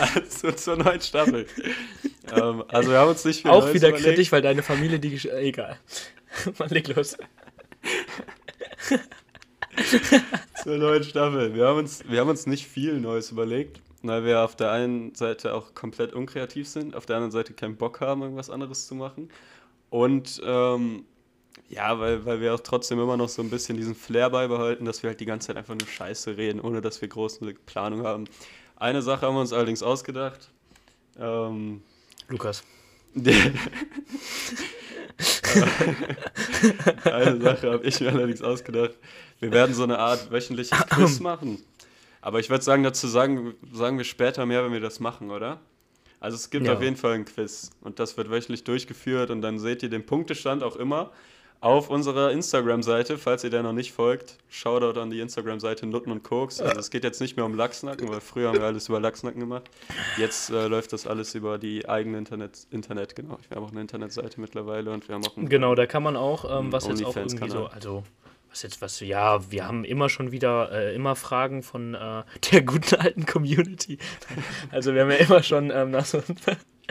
also 0.00 0.52
zur 0.52 0.76
neuen 0.76 1.00
Staffel. 1.00 1.46
ähm, 2.32 2.64
also 2.68 2.90
wir 2.90 2.98
haben 2.98 3.10
uns 3.10 3.24
nicht 3.24 3.42
viel 3.42 3.50
Auch 3.50 3.62
Neues 3.62 3.74
wieder 3.74 3.88
überlegt. 3.88 4.08
kritisch, 4.08 4.32
weil 4.32 4.42
deine 4.42 4.62
Familie 4.62 4.98
die 4.98 5.10
Gesch 5.10 5.26
äh, 5.26 5.40
Egal. 5.48 5.78
Mal 6.58 6.68
leg 6.70 6.88
los. 6.88 7.16
Zur 10.62 10.76
neuen 10.76 11.04
Staffel. 11.04 11.54
Wir 11.54 11.66
haben, 11.66 11.78
uns, 11.78 12.02
wir 12.08 12.20
haben 12.20 12.28
uns 12.28 12.46
nicht 12.46 12.66
viel 12.66 13.00
Neues 13.00 13.30
überlegt, 13.30 13.80
weil 14.02 14.24
wir 14.24 14.42
auf 14.42 14.56
der 14.56 14.72
einen 14.72 15.14
Seite 15.14 15.54
auch 15.54 15.74
komplett 15.74 16.12
unkreativ 16.12 16.68
sind, 16.68 16.96
auf 16.96 17.06
der 17.06 17.16
anderen 17.16 17.32
Seite 17.32 17.52
keinen 17.52 17.76
Bock 17.76 18.00
haben, 18.00 18.22
irgendwas 18.22 18.50
anderes 18.50 18.86
zu 18.86 18.94
machen. 18.94 19.30
Und 19.90 20.40
ähm, 20.44 21.04
ja, 21.68 21.98
weil, 21.98 22.24
weil 22.24 22.40
wir 22.40 22.54
auch 22.54 22.60
trotzdem 22.60 22.98
immer 22.98 23.16
noch 23.16 23.28
so 23.28 23.42
ein 23.42 23.50
bisschen 23.50 23.76
diesen 23.76 23.94
Flair 23.94 24.30
beibehalten, 24.30 24.84
dass 24.84 25.02
wir 25.02 25.10
halt 25.10 25.20
die 25.20 25.26
ganze 25.26 25.48
Zeit 25.48 25.56
einfach 25.56 25.74
nur 25.74 25.88
Scheiße 25.88 26.36
reden, 26.36 26.60
ohne 26.60 26.80
dass 26.80 27.00
wir 27.00 27.08
große 27.08 27.54
Planung 27.66 28.04
haben. 28.04 28.24
Eine 28.76 29.02
Sache 29.02 29.26
haben 29.26 29.34
wir 29.34 29.40
uns 29.40 29.52
allerdings 29.52 29.82
ausgedacht. 29.82 30.50
Ähm, 31.18 31.82
Lukas. 32.28 32.64
Eine 37.04 37.40
Sache 37.40 37.72
habe 37.72 37.84
ich 37.84 38.00
mir 38.00 38.10
allerdings 38.12 38.42
ausgedacht. 38.42 38.92
Wir 39.40 39.52
werden 39.52 39.74
so 39.74 39.82
eine 39.84 39.98
Art 39.98 40.30
wöchentliches 40.30 40.78
Quiz 40.90 41.20
machen. 41.20 41.62
Aber 42.20 42.40
ich 42.40 42.50
würde 42.50 42.62
sagen, 42.64 42.82
dazu 42.82 43.08
sagen, 43.08 43.54
sagen 43.72 43.96
wir 43.98 44.04
später 44.04 44.44
mehr, 44.46 44.64
wenn 44.64 44.72
wir 44.72 44.80
das 44.80 45.00
machen, 45.00 45.30
oder? 45.30 45.60
Also 46.20 46.34
es 46.36 46.50
gibt 46.50 46.66
Ja. 46.66 46.74
auf 46.74 46.82
jeden 46.82 46.96
Fall 46.96 47.12
ein 47.14 47.24
Quiz 47.24 47.70
und 47.80 47.98
das 47.98 48.16
wird 48.18 48.30
wöchentlich 48.30 48.62
durchgeführt 48.64 49.30
und 49.30 49.40
dann 49.40 49.58
seht 49.58 49.82
ihr 49.82 49.88
den 49.88 50.04
Punktestand 50.04 50.62
auch 50.62 50.76
immer 50.76 51.10
auf 51.60 51.90
unserer 51.90 52.30
Instagram-Seite, 52.32 53.18
falls 53.18 53.44
ihr 53.44 53.50
der 53.50 53.62
noch 53.62 53.74
nicht 53.74 53.92
folgt. 53.92 54.38
Shoutout 54.48 54.98
an 54.98 55.10
die 55.10 55.20
Instagram-Seite 55.20 55.86
Nutten 55.86 56.10
und 56.10 56.22
Koks. 56.22 56.60
Also 56.60 56.80
es 56.80 56.90
geht 56.90 57.04
jetzt 57.04 57.20
nicht 57.20 57.36
mehr 57.36 57.44
um 57.44 57.54
Lachsnacken, 57.54 58.08
weil 58.08 58.20
früher 58.20 58.48
haben 58.48 58.58
wir 58.58 58.64
alles 58.64 58.88
über 58.88 58.98
Lachsnacken 58.98 59.40
gemacht. 59.40 59.64
Jetzt 60.16 60.50
äh, 60.50 60.68
läuft 60.68 60.92
das 60.94 61.06
alles 61.06 61.34
über 61.34 61.58
die 61.58 61.86
eigene 61.86 62.16
Internet, 62.16 62.66
Internet, 62.70 63.14
genau. 63.14 63.38
Wir 63.48 63.56
haben 63.56 63.64
auch 63.64 63.72
eine 63.72 63.82
Internetseite 63.82 64.40
mittlerweile 64.40 64.90
und 64.90 65.06
wir 65.08 65.14
haben 65.14 65.24
auch 65.24 65.36
einen 65.36 65.48
Genau, 65.48 65.74
da 65.74 65.86
kann 65.86 66.02
man 66.02 66.16
auch, 66.16 66.60
ähm, 66.60 66.72
was 66.72 66.86
jetzt 66.86 67.04
auch 67.04 67.16
irgendwie 67.16 67.50
so, 67.50 67.66
also, 67.66 68.04
was 68.48 68.62
jetzt, 68.62 68.80
was, 68.80 68.98
ja, 69.00 69.50
wir 69.50 69.66
haben 69.66 69.84
immer 69.84 70.08
schon 70.08 70.32
wieder, 70.32 70.72
äh, 70.72 70.94
immer 70.94 71.14
Fragen 71.14 71.62
von 71.62 71.94
äh, 71.94 72.22
der 72.52 72.62
guten 72.62 72.94
alten 72.96 73.26
Community. 73.26 73.98
Also 74.70 74.94
wir 74.94 75.02
haben 75.02 75.10
ja 75.10 75.16
immer 75.16 75.42
schon 75.42 75.70
ähm, 75.70 75.90
nach 75.90 76.06
so 76.06 76.18
ein 76.18 76.36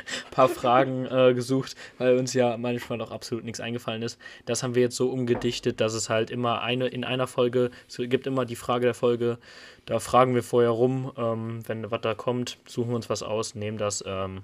paar 0.32 0.50
Fragen 0.50 1.06
äh, 1.06 1.34
gesucht, 1.34 1.76
weil 1.98 2.18
uns 2.18 2.34
ja 2.34 2.58
manchmal 2.58 3.02
auch 3.02 3.12
absolut 3.12 3.44
nichts 3.44 3.60
eingefallen 3.60 4.02
ist. 4.02 4.20
Das 4.46 4.64
haben 4.64 4.76
wir 4.76 4.82
jetzt 4.82 4.96
so 4.96 5.10
umgedichtet, 5.10 5.82
dass 5.82 5.94
es 5.94 6.10
halt 6.10 6.30
immer 6.32 6.62
eine, 6.62 6.88
in 6.88 7.04
einer 7.04 7.28
Folge, 7.28 7.72
es 7.88 7.98
gibt 7.98 8.28
immer 8.28 8.46
die 8.46 8.56
Frage 8.56 8.86
der 8.86 8.94
Folge, 8.94 9.38
da 9.86 10.00
fragen 10.00 10.36
wir 10.36 10.44
vorher 10.44 10.70
rum, 10.72 11.12
ähm, 11.18 11.62
wenn 11.68 11.90
was 11.92 12.02
da 12.02 12.14
kommt, 12.14 12.58
suchen 12.68 12.90
wir 12.90 12.96
uns 12.96 13.10
was 13.10 13.24
aus, 13.24 13.56
nehmen 13.56 13.78
das 13.78 14.04
ähm, 14.06 14.42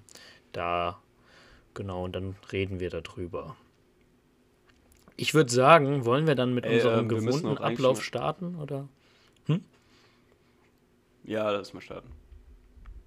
da, 0.51 0.97
genau, 1.73 2.03
und 2.03 2.15
dann 2.15 2.35
reden 2.51 2.79
wir 2.79 2.89
darüber. 2.89 3.55
Ich 5.17 5.33
würde 5.33 5.51
sagen, 5.51 6.05
wollen 6.05 6.27
wir 6.27 6.35
dann 6.35 6.53
mit 6.53 6.65
Ey, 6.65 6.75
unserem 6.75 7.05
äh, 7.05 7.07
gewohnten 7.07 7.57
Ablauf 7.57 8.03
starten? 8.03 8.55
Oder 8.55 8.87
Ja, 11.23 11.49
lass 11.49 11.73
mal 11.73 11.81
starten. 11.81 12.09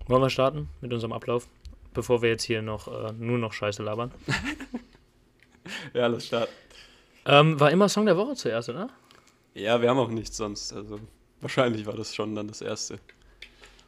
wollen 0.07 0.23
wir 0.23 0.31
starten 0.31 0.69
mit 0.81 0.93
unserem 0.93 1.12
Ablauf? 1.12 1.49
Bevor 1.99 2.23
wir 2.23 2.28
jetzt 2.28 2.45
hier 2.45 2.62
noch 2.62 2.87
äh, 2.87 3.12
nur 3.19 3.38
noch 3.38 3.52
Scheiße 3.52 3.83
labern. 3.83 4.12
Ja, 5.93 6.07
lass 6.07 6.26
starten. 6.26 6.52
Ähm, 7.26 7.59
war 7.59 7.73
immer 7.73 7.88
Song 7.88 8.07
der 8.07 8.17
Woche 8.17 8.37
zuerst, 8.37 8.69
oder? 8.69 8.88
Ja, 9.52 9.83
wir 9.83 9.90
haben 9.90 9.99
auch 9.99 10.09
nichts 10.09 10.37
sonst. 10.37 10.73
Also 10.73 11.00
wahrscheinlich 11.40 11.85
war 11.87 11.95
das 11.95 12.14
schon 12.14 12.37
dann 12.37 12.47
das 12.47 12.62
erste. 12.62 13.00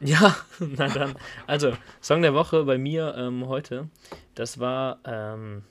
Ja, 0.01 0.35
na 0.59 0.89
dann. 0.89 1.15
Also, 1.47 1.71
Song 2.01 2.21
der 2.21 2.33
Woche 2.33 2.65
bei 2.65 2.77
mir 2.77 3.15
ähm, 3.17 3.47
heute, 3.47 3.87
das 4.35 4.59
war, 4.59 4.99
ähm, 5.05 5.63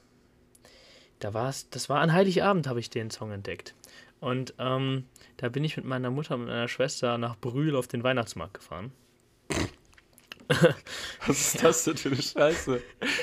da 1.19 1.35
war's, 1.35 1.69
das 1.69 1.91
war 1.91 2.01
an 2.01 2.15
Heiligabend 2.15 2.67
habe 2.67 2.81
ich 2.81 2.89
den 2.89 3.11
Song 3.11 3.33
entdeckt. 3.33 3.75
Und 4.19 4.55
ähm, 4.59 5.05
da 5.37 5.51
bin 5.51 5.63
ich 5.63 5.77
mit 5.77 5.85
meiner 5.85 6.11
Mutter 6.11 6.37
und 6.37 6.47
meiner 6.47 6.69
Schwester 6.69 7.19
nach 7.19 7.37
Brühl 7.37 7.77
auf 7.77 7.87
den 7.87 8.03
Weihnachtsmarkt 8.03 8.55
gefahren. 8.55 8.93
Was 11.27 11.55
ist 11.55 11.65
das 11.65 11.85
denn 11.85 11.97
für 11.97 12.09
eine 12.11 12.23
Scheiße? 12.23 12.83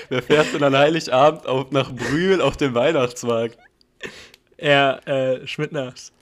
Wer 0.09 0.23
fährt 0.23 0.53
denn 0.53 0.63
an 0.63 0.75
Heiligabend 0.75 1.45
auf, 1.45 1.71
nach 1.71 1.91
Brühl 1.91 2.41
auf 2.41 2.57
den 2.57 2.73
Weihnachtsmarkt? 2.73 3.57
Er, 4.57 5.07
äh, 5.07 5.45
Schmidtners. 5.45 6.13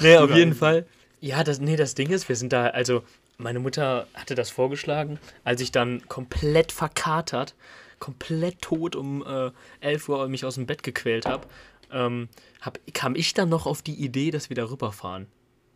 Nee, 0.00 0.16
auf 0.16 0.34
jeden. 0.34 0.54
Fall. 0.54 0.86
Ja, 1.20 1.42
das, 1.42 1.60
nee, 1.60 1.76
das 1.76 1.94
Ding 1.94 2.10
ist, 2.10 2.28
wir 2.28 2.36
sind 2.36 2.52
da, 2.52 2.66
also 2.66 3.02
meine 3.38 3.58
Mutter 3.58 4.06
hatte 4.14 4.34
das 4.34 4.50
vorgeschlagen, 4.50 5.18
als 5.42 5.60
ich 5.60 5.72
dann 5.72 6.06
komplett 6.08 6.70
verkatert, 6.70 7.54
komplett 7.98 8.60
tot 8.60 8.94
um 8.94 9.24
äh, 9.26 9.50
11 9.80 10.08
Uhr 10.08 10.28
mich 10.28 10.44
aus 10.44 10.56
dem 10.56 10.66
Bett 10.66 10.82
gequält 10.82 11.26
habe, 11.26 11.46
ähm, 11.90 12.28
hab, 12.60 12.78
kam 12.92 13.16
ich 13.16 13.34
dann 13.34 13.48
noch 13.48 13.66
auf 13.66 13.82
die 13.82 13.94
Idee, 13.94 14.30
dass 14.30 14.50
wir 14.50 14.56
da 14.56 14.68
rüberfahren. 14.68 15.26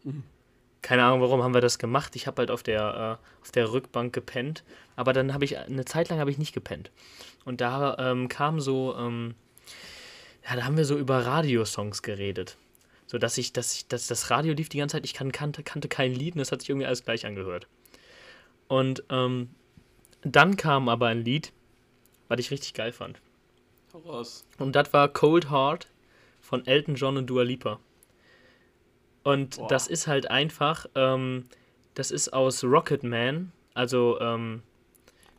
Mhm. 0.05 0.23
Keine 0.82 1.04
Ahnung, 1.04 1.20
warum 1.20 1.42
haben 1.42 1.54
wir 1.54 1.61
das 1.61 1.78
gemacht. 1.78 2.14
Ich 2.16 2.26
habe 2.26 2.40
halt 2.40 2.50
auf 2.50 2.62
der, 2.62 3.18
äh, 3.20 3.42
auf 3.42 3.50
der 3.50 3.73
Rückbank 3.73 4.12
gepennt, 4.12 4.64
aber 4.97 5.12
dann 5.12 5.35
habe 5.35 5.44
ich, 5.44 5.58
eine 5.58 5.85
Zeit 5.85 6.08
lang 6.08 6.20
habe 6.20 6.30
ich 6.30 6.38
nicht 6.38 6.52
gepennt. 6.52 6.90
Und 7.44 7.61
da 7.61 7.97
ähm, 7.99 8.28
kam 8.28 8.61
so, 8.61 8.94
ähm, 8.97 9.35
ja, 10.49 10.56
da 10.56 10.64
haben 10.64 10.76
wir 10.76 10.85
so 10.85 10.97
über 10.97 11.26
Radiosongs 11.26 12.02
geredet. 12.02 12.56
So 13.06 13.18
dass 13.18 13.38
ich, 13.38 13.52
dass 13.52 13.75
ich, 13.75 13.88
dass 13.88 14.06
das 14.06 14.30
Radio 14.30 14.52
lief 14.52 14.68
die 14.68 14.78
ganze 14.78 14.97
Zeit, 14.97 15.04
ich 15.04 15.14
kann, 15.14 15.32
kannte, 15.32 15.62
kannte 15.62 15.88
kein 15.88 16.14
Lied 16.14 16.35
und 16.35 16.40
es 16.40 16.52
hat 16.52 16.61
sich 16.61 16.68
irgendwie 16.68 16.87
alles 16.87 17.04
gleich 17.04 17.26
angehört. 17.26 17.66
Und 18.68 19.02
ähm, 19.08 19.49
dann 20.23 20.56
kam 20.56 20.88
aber 20.88 21.06
ein 21.06 21.25
Lied, 21.25 21.52
was 22.28 22.38
ich 22.38 22.50
richtig 22.50 22.75
geil 22.75 22.92
fand. 22.92 23.18
Voraus. 23.88 24.44
Und 24.58 24.76
das 24.76 24.92
war 24.92 25.08
Cold 25.08 25.50
Heart 25.50 25.88
von 26.42 26.66
Elton 26.66 26.94
John 26.97 27.16
und 27.16 27.26
Dua 27.26 27.42
Lipa. 27.42 27.80
Und 29.23 29.57
Boah. 29.57 29.69
das 29.69 29.87
ist 29.87 30.07
halt 30.07 30.31
einfach, 30.31 30.87
ähm, 30.95 31.45
das 31.95 32.11
ist 32.11 32.33
aus 32.33 32.65
Rocket 32.65 33.03
Man, 33.03 33.53
also 33.75 34.19
ähm, 34.21 34.63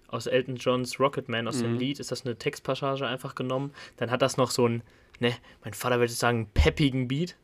aus 0.08 0.28
Elton 0.28 0.56
Johns 0.56 1.00
Rocket 1.00 1.30
Man, 1.30 1.48
aus 1.48 1.58
mhm. 1.58 1.64
dem 1.64 1.80
Lied, 1.80 2.00
ist 2.00 2.12
das 2.12 2.26
eine 2.26 2.38
Textpassage 2.38 3.08
einfach 3.08 3.36
genommen. 3.36 3.74
Dann 3.98 4.12
hat 4.12 4.22
das 4.22 4.38
noch 4.38 4.52
so 4.52 4.68
ein, 4.68 4.84
ne, 5.20 5.36
mein 5.64 5.74
Vater 5.74 6.00
würde 6.00 6.12
sagen, 6.14 6.50
peppigen 6.54 7.08
Beat. 7.08 7.36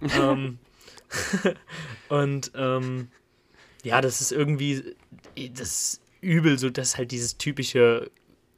ähm, 0.18 0.58
und 2.08 2.52
ähm, 2.54 3.08
ja, 3.82 4.00
das 4.00 4.20
ist 4.20 4.32
irgendwie, 4.32 4.96
das 5.52 5.70
ist 5.70 6.02
übel, 6.20 6.58
so 6.58 6.70
das 6.70 6.88
ist 6.88 6.98
halt 6.98 7.10
dieses 7.10 7.36
typische 7.36 8.10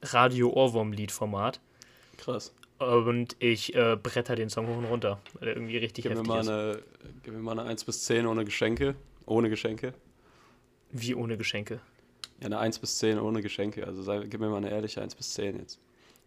Radio-Ohrwurm-Lied-Format. 0.03 1.61
Krass. 2.17 2.53
Und 2.79 3.37
ich 3.39 3.75
äh, 3.75 3.97
bretter 3.97 4.37
den 4.37 4.51
Song 4.51 4.67
hoch 4.69 4.77
und 4.77 4.85
runter, 4.85 5.19
weil 5.35 5.49
er 5.49 5.57
irgendwie 5.57 5.79
richtig 5.79 6.03
gib 6.03 6.13
heftig 6.13 6.29
mir 6.29 6.35
mal 6.35 6.41
eine, 6.41 6.83
Gib 7.23 7.33
mir 7.33 7.41
mal 7.41 7.59
eine 7.59 7.69
1 7.69 7.85
bis 7.85 8.05
10 8.05 8.27
ohne 8.27 8.45
Geschenke. 8.45 8.95
Ohne 9.25 9.49
Geschenke. 9.49 9.95
Wie 10.93 11.15
ohne 11.15 11.39
Geschenke? 11.39 11.81
Ja, 12.41 12.47
eine 12.47 12.59
1 12.59 12.79
bis 12.79 12.99
10 12.99 13.19
ohne 13.19 13.41
Geschenke. 13.41 13.87
Also 13.87 14.03
sei, 14.03 14.27
gib 14.27 14.41
mir 14.41 14.49
mal 14.49 14.59
eine 14.59 14.71
ehrliche 14.71 15.01
1 15.01 15.15
bis 15.15 15.33
10 15.33 15.59
jetzt. 15.59 15.81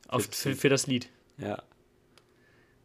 Auf, 0.08 0.26
für, 0.32 0.56
für 0.56 0.70
das 0.70 0.88
Lied? 0.88 1.10
Ja. 1.38 1.62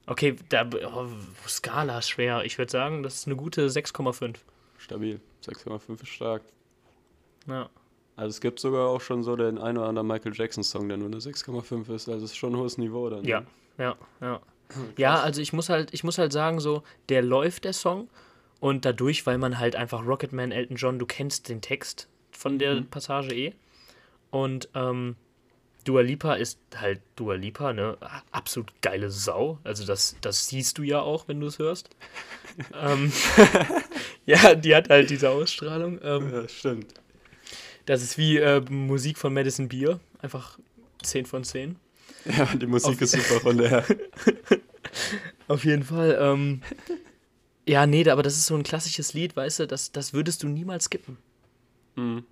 Okay, 0.06 0.37
da, 0.50 0.68
oh, 0.94 1.09
Skala 1.49 1.99
ist 1.99 2.11
schwer. 2.11 2.44
Ich 2.44 2.59
würde 2.59 2.71
sagen, 2.71 3.02
das 3.02 3.14
ist 3.14 3.26
eine 3.26 3.37
gute 3.37 3.68
6,5. 3.68 4.37
Stabil. 4.76 5.21
6,5 5.42 6.02
ist 6.02 6.09
stark. 6.09 6.42
Ja. 7.47 7.71
Also 8.16 8.30
es 8.30 8.40
gibt 8.40 8.61
sogar 8.61 8.88
auch 8.88 9.00
schon 9.00 9.25
so 9.25 9.35
den 9.37 9.59
ein 9.59 9.76
oder 9.76 9.88
anderen 9.88 10.06
Michael 10.06 10.33
Jackson-Song, 10.35 10.88
der 10.88 10.99
nur 10.99 11.09
eine 11.09 11.18
6,5 11.18 11.92
ist. 11.94 12.09
Also 12.09 12.25
es 12.25 12.33
ist 12.33 12.37
schon 12.37 12.52
ein 12.52 12.59
hohes 12.59 12.78
Niveau 12.78 13.11
dann. 13.11 13.25
Ja, 13.25 13.42
ja, 13.78 13.97
ja. 14.21 14.40
ja, 14.97 15.21
also 15.21 15.40
ich 15.40 15.52
muss 15.52 15.68
halt, 15.68 15.92
ich 15.92 16.04
muss 16.04 16.18
halt 16.18 16.33
sagen, 16.33 16.61
so, 16.61 16.83
der 17.09 17.23
läuft, 17.23 17.64
der 17.64 17.73
Song. 17.73 18.09
Und 18.61 18.85
dadurch, 18.85 19.26
weil 19.26 19.38
man 19.38 19.59
halt 19.59 19.76
einfach 19.76 20.06
Rocketman, 20.06 20.52
Elton 20.52 20.76
John, 20.76 20.99
du 20.99 21.06
kennst 21.06 21.49
den 21.49 21.61
Text 21.61 22.09
von 22.30 22.59
der 22.59 22.76
mhm. 22.76 22.87
Passage 22.87 23.35
eh. 23.35 23.52
Und 24.30 24.68
ähm, 24.75 25.16
Dua 25.85 26.00
Lipa 26.00 26.35
ist 26.35 26.59
halt 26.76 27.02
Dua 27.14 27.35
Lipa, 27.35 27.73
ne? 27.73 27.99
Absolut 28.30 28.73
geile 28.80 29.11
Sau. 29.11 29.59
Also 29.64 29.85
das, 29.85 30.16
das 30.23 30.47
siehst 30.47 30.78
du 30.78 30.83
ja 30.83 31.00
auch, 31.00 31.28
wenn 31.28 31.40
du 31.40 31.47
es 31.47 31.59
hörst. 31.59 31.90
ähm, 32.75 33.12
ja, 34.26 34.54
die 34.54 34.75
hat 34.75 34.88
halt 34.88 35.11
diese 35.11 35.30
Ausstrahlung. 35.30 36.00
Ähm, 36.02 36.33
ja, 36.33 36.49
stimmt. 36.49 36.94
Das 37.86 38.02
ist 38.02 38.18
wie 38.18 38.38
äh, 38.38 38.60
Musik 38.70 39.18
von 39.18 39.32
Madison 39.34 39.68
Beer. 39.68 40.00
Einfach 40.20 40.58
10 41.02 41.26
von 41.26 41.44
10. 41.44 41.76
Ja, 42.24 42.46
die 42.54 42.66
Musik 42.66 42.94
Auf 42.94 43.00
ist 43.02 43.12
super 43.12 43.40
von 43.40 43.58
der. 43.58 43.84
Auf 45.48 45.64
jeden 45.64 45.82
Fall. 45.82 46.16
Ähm, 46.20 46.62
ja, 47.66 47.86
nee, 47.86 48.08
aber 48.08 48.22
das 48.22 48.36
ist 48.36 48.46
so 48.46 48.54
ein 48.54 48.62
klassisches 48.62 49.14
Lied, 49.14 49.36
weißt 49.36 49.60
du, 49.60 49.66
das, 49.66 49.92
das 49.92 50.12
würdest 50.12 50.42
du 50.42 50.48
niemals 50.48 50.84
skippen. 50.84 51.18
Mhm. 51.96 52.24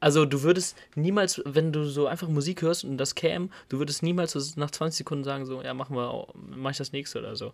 Also 0.00 0.24
du 0.24 0.42
würdest 0.42 0.76
niemals, 0.94 1.42
wenn 1.44 1.72
du 1.72 1.84
so 1.84 2.06
einfach 2.06 2.28
Musik 2.28 2.62
hörst 2.62 2.84
und 2.84 2.98
das 2.98 3.14
käme, 3.14 3.48
du 3.68 3.78
würdest 3.78 4.02
niemals 4.02 4.32
so 4.32 4.40
nach 4.60 4.70
20 4.70 4.98
Sekunden 4.98 5.24
sagen, 5.24 5.44
so, 5.44 5.60
ja, 5.60 5.74
machen 5.74 5.96
wir, 5.96 6.26
mach 6.34 6.70
ich 6.70 6.76
das 6.76 6.92
nächste 6.92 7.18
oder 7.18 7.34
so. 7.34 7.52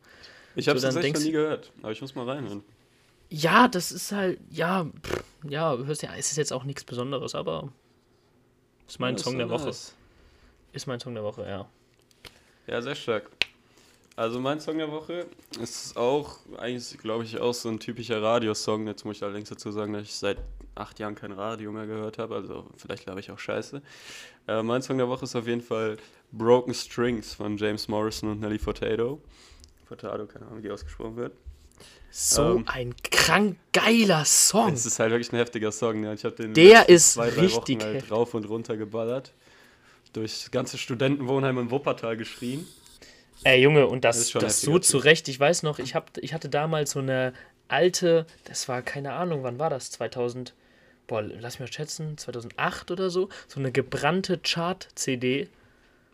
Ich 0.55 0.69
habe 0.69 0.77
es 0.77 0.83
so, 0.83 0.89
tatsächlich 0.89 1.15
noch 1.15 1.21
nie 1.23 1.33
gehört, 1.33 1.73
aber 1.83 1.93
ich 1.93 2.01
muss 2.01 2.15
mal 2.15 2.29
reinhören. 2.29 2.63
Ja, 3.37 3.67
das 3.67 3.91
ist 3.91 4.13
halt, 4.13 4.39
ja, 4.49 4.85
pff, 5.03 5.25
ja, 5.43 5.77
hörst 5.77 6.03
ja, 6.05 6.11
es 6.17 6.31
ist 6.31 6.37
jetzt 6.37 6.53
auch 6.53 6.63
nichts 6.63 6.85
Besonderes, 6.85 7.35
aber 7.35 7.69
ist 8.87 9.01
mein 9.01 9.17
ja, 9.17 9.25
Song 9.25 9.33
ist 9.33 9.39
der 9.39 9.51
Woche. 9.51 9.67
Nice. 9.67 9.95
Ist 10.73 10.87
mein 10.87 11.01
Song 11.01 11.15
der 11.15 11.25
Woche, 11.25 11.45
ja. 11.45 11.69
Ja, 12.69 12.81
sehr 12.81 12.95
stark. 12.95 13.29
Also 14.15 14.39
mein 14.39 14.61
Song 14.61 14.79
der 14.79 14.93
Woche 14.93 15.27
ist 15.61 15.97
auch, 15.97 16.39
eigentlich 16.59 16.97
glaube 16.99 17.25
ich, 17.25 17.41
auch 17.41 17.55
so 17.55 17.69
ein 17.71 17.81
typischer 17.81 18.23
Radiosong. 18.23 18.87
Jetzt 18.87 19.05
muss 19.05 19.17
ich 19.17 19.25
allerdings 19.25 19.49
dazu 19.49 19.73
sagen, 19.73 19.95
dass 19.95 20.05
ich 20.05 20.15
seit 20.15 20.39
acht 20.77 21.01
Jahren 21.01 21.17
kein 21.17 21.33
Radio 21.33 21.73
mehr 21.73 21.89
gehört 21.89 22.19
habe. 22.19 22.37
Also 22.37 22.69
vielleicht 22.77 23.03
glaube 23.03 23.19
ich 23.19 23.33
auch 23.33 23.39
scheiße. 23.41 23.83
Äh, 24.47 24.63
mein 24.63 24.83
Song 24.83 24.97
der 24.99 25.09
Woche 25.09 25.25
ist 25.25 25.35
auf 25.35 25.49
jeden 25.49 25.61
Fall 25.61 25.97
Broken 26.31 26.73
Strings 26.73 27.35
von 27.35 27.57
James 27.57 27.89
Morrison 27.89 28.31
und 28.31 28.41
Nelly 28.41 28.61
Furtado. 28.61 29.21
Furtado, 29.87 30.25
keine 30.27 30.47
Ahnung, 30.47 30.59
wie 30.59 30.63
die 30.63 30.71
ausgesprochen 30.71 31.17
wird. 31.17 31.33
So 32.11 32.57
ähm, 32.57 32.65
ein 32.69 32.95
krank 33.11 33.57
geiler 33.73 34.25
Song. 34.25 34.73
Es 34.73 34.87
ist 34.87 35.01
halt 35.01 35.11
wirklich 35.11 35.33
ein 35.33 35.37
heftiger 35.37 35.73
Song. 35.73 36.05
Ja. 36.05 36.13
Ich 36.13 36.25
habe 36.25 36.37
den 36.37 36.55
Der 36.55 36.89
ist 36.89 37.15
zwei, 37.15 37.29
drei 37.31 37.41
richtig 37.41 37.81
Wochen 37.81 37.93
halt 37.93 38.11
rauf 38.11 38.35
und 38.35 38.49
runter 38.49 38.77
geballert. 38.77 39.33
Durch 40.13 40.43
das 40.43 40.51
ganze 40.53 40.79
Studentenwohnheim 40.79 41.59
in 41.59 41.71
Wuppertal 41.73 42.17
geschrien. 42.17 42.69
Ey, 43.43 43.61
Junge, 43.61 43.89
und 43.89 44.05
das, 44.05 44.31
das, 44.31 44.43
das 44.43 44.61
so 44.61 44.79
zurecht. 44.79 45.29
Ich 45.29 45.41
weiß 45.41 45.65
noch, 45.65 45.81
ich, 45.81 45.97
hab, 45.97 46.17
ich 46.19 46.33
hatte 46.33 46.49
damals 46.49 46.93
so 46.93 47.01
eine 47.01 47.33
alte, 47.67 48.27
das 48.45 48.69
war 48.69 48.83
keine 48.83 49.15
Ahnung, 49.15 49.43
wann 49.43 49.59
war 49.59 49.69
das? 49.69 49.91
2000, 49.91 50.55
boah, 51.09 51.21
lass 51.21 51.59
mich 51.59 51.69
mal 51.69 51.73
schätzen, 51.73 52.17
2008 52.17 52.93
oder 52.93 53.11
so. 53.11 53.29
So 53.49 53.59
eine 53.59 53.73
gebrannte 53.73 54.39
Chart-CD. 54.39 55.49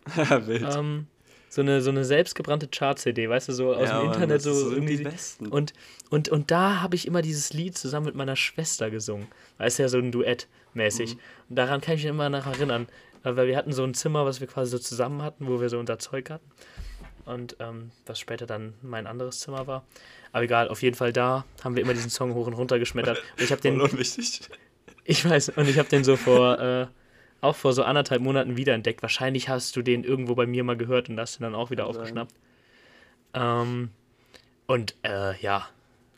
Wild. 0.17 0.75
Ähm, 0.75 1.07
so 1.51 1.61
eine, 1.63 1.83
so 1.83 1.91
eine 1.91 2.05
selbstgebrannte 2.05 2.69
Chart-CD, 2.69 3.29
weißt 3.29 3.49
du, 3.49 3.53
so 3.53 3.75
aus 3.75 3.89
ja, 3.89 4.01
dem 4.01 4.13
Internet 4.13 4.41
so 4.41 4.71
irgendwie. 4.71 5.07
Und, 5.51 5.73
und, 6.09 6.29
und 6.29 6.51
da 6.53 6.81
habe 6.81 6.95
ich 6.95 7.09
immer 7.09 7.23
dieses 7.23 7.53
Lied 7.53 7.77
zusammen 7.77 8.07
mit 8.07 8.15
meiner 8.15 8.37
Schwester 8.37 8.89
gesungen. 8.89 9.27
Weißt 9.59 9.79
du 9.79 9.83
ja, 9.83 9.89
so 9.89 9.99
ein 9.99 10.13
Duett 10.13 10.47
mäßig. 10.75 11.17
Mhm. 11.17 11.21
Und 11.51 11.57
daran 11.57 11.81
kann 11.81 11.97
ich 11.97 12.05
mich 12.05 12.11
immer 12.11 12.31
noch 12.31 12.47
erinnern. 12.47 12.87
Weil 13.25 13.49
wir 13.49 13.57
hatten 13.57 13.73
so 13.73 13.85
ein 13.85 13.95
Zimmer, 13.95 14.25
was 14.25 14.41
wir 14.41 14.47
quasi 14.47 14.71
so 14.71 14.79
zusammen 14.79 15.23
hatten, 15.23 15.47
wo 15.49 15.61
wir 15.61 15.69
so 15.69 15.79
unser 15.79 15.99
Zeug 15.99 16.31
hatten 16.31 16.49
und 17.27 17.57
ähm, 17.61 17.91
was 18.07 18.19
später 18.19 18.47
dann 18.47 18.75
mein 18.81 19.07
anderes 19.07 19.41
Zimmer 19.41 19.67
war. 19.67 19.85
Aber 20.33 20.45
egal, 20.45 20.69
auf 20.69 20.83
jeden 20.83 20.97
Fall 20.97 21.13
da 21.13 21.45
haben 21.63 21.77
wir 21.77 21.83
immer 21.83 21.93
diesen 21.93 22.11
Song 22.11 22.33
hoch 22.33 22.47
und 22.47 22.55
runter 22.55 22.79
geschmettert. 22.79 23.19
Und 23.37 23.43
ich 23.43 23.51
habe 23.51 23.61
den. 23.61 23.81
Unwichtig. 23.81 24.41
Ich 25.05 25.29
weiß, 25.29 25.51
und 25.51 25.69
ich 25.69 25.79
habe 25.79 25.89
den 25.89 26.05
so 26.05 26.17
vor, 26.17 26.59
äh, 26.61 26.87
auch 27.41 27.57
vor 27.57 27.73
so 27.73 27.83
anderthalb 27.83 28.23
Monaten 28.23 28.57
wiederentdeckt. 28.57 29.03
Wahrscheinlich 29.03 29.49
hast 29.49 29.77
du 29.77 29.83
den 29.83 30.05
irgendwo 30.05 30.35
bei 30.35 30.47
mir 30.47 30.65
mal 30.65 30.77
gehört 30.77 31.09
und 31.09 31.19
hast 31.19 31.41
ihn 31.41 31.45
dann 31.45 31.55
auch 31.55 31.71
wieder 31.71 31.85
Kann 31.85 31.97
aufgeschnappt. 31.97 32.35
Ähm, 33.35 33.91
und 34.67 34.95
äh, 35.03 35.39
ja, 35.41 35.69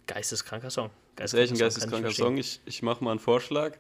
geisteskranker 0.07 0.71
Song. 0.71 0.91
Geisteskranker 1.17 1.55
ein 1.55 1.59
geisteskranker 1.59 2.11
Song. 2.11 2.37
Ich, 2.37 2.61
ich 2.65 2.83
mache 2.83 3.05
mal 3.05 3.13
einen 3.13 3.21
Vorschlag. 3.21 3.77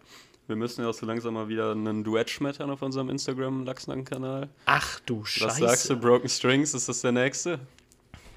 Wir 0.47 0.57
müssen 0.57 0.83
ja 0.83 0.89
auch 0.89 0.95
so 0.95 1.07
langsam 1.07 1.35
mal 1.35 1.49
wieder 1.49 1.73
einen 1.73 2.05
Duett 2.05 2.29
schmettern 2.29 2.71
auf 2.71 2.83
unserem 2.83 3.09
Instagram 3.11 3.65
Lachsnacken-Kanal. 3.65 4.49
Ach 4.67 5.01
du 5.07 5.25
Scheiße. 5.25 5.47
Was 5.47 5.57
sagst 5.59 5.91
du, 5.91 5.97
Broken 5.97 6.29
Strings, 6.29 6.75
ist 6.75 6.89
das 6.89 7.01
der 7.01 7.13
nächste? 7.13 7.61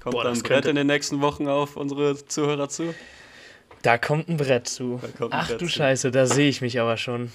Kommt 0.00 0.14
Boah, 0.14 0.24
dann 0.24 0.34
ein 0.34 0.42
Brett 0.42 0.66
in 0.66 0.76
den 0.76 0.86
nächsten 0.86 1.20
Wochen 1.20 1.48
auf 1.48 1.76
unsere 1.76 2.16
Zuhörer 2.26 2.68
zu? 2.68 2.94
Da 3.82 3.98
kommt 3.98 4.28
ein 4.28 4.36
Brett 4.36 4.68
zu. 4.68 5.00
Ein 5.02 5.28
Ach 5.30 5.48
Brett 5.48 5.60
du 5.60 5.66
zu. 5.66 5.72
Scheiße, 5.72 6.10
da 6.10 6.26
sehe 6.26 6.48
ich 6.48 6.60
mich 6.60 6.80
aber 6.80 6.96
schon. 6.96 7.32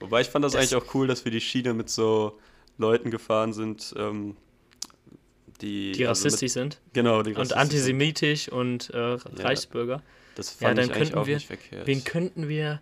Wobei 0.00 0.20
ich 0.20 0.28
fand 0.28 0.44
das, 0.44 0.52
das, 0.52 0.60
eigentlich 0.60 0.76
auch 0.76 0.94
cool, 0.94 1.06
dass 1.06 1.24
wir 1.24 1.32
die 1.32 1.40
Schiene 1.40 1.74
mit 1.74 1.90
so 1.90 2.38
Leuten 2.76 3.10
gefahren 3.10 3.52
sind, 3.52 3.94
ähm, 3.96 4.36
die, 5.60 5.92
die 5.92 6.06
also 6.06 6.24
rassistisch 6.24 6.42
mit, 6.42 6.52
sind. 6.52 6.80
Genau, 6.92 7.22
die 7.22 7.32
rassistisch 7.32 7.56
Und 7.56 7.60
antisemitisch 7.60 8.44
sind. 8.44 8.54
und 8.54 8.90
äh, 8.90 9.18
Reichsbürger. 9.42 9.96
Ja, 9.96 10.02
das 10.36 10.50
fand 10.50 10.62
ja, 10.62 10.74
dann 10.74 10.90
ich 10.90 10.96
könnten 10.96 11.18
auch 11.18 11.26
wir, 11.26 11.34
nicht 11.34 11.46
verkehrt. 11.46 11.86
Wen 11.86 12.04
könnten 12.04 12.48
wir 12.48 12.80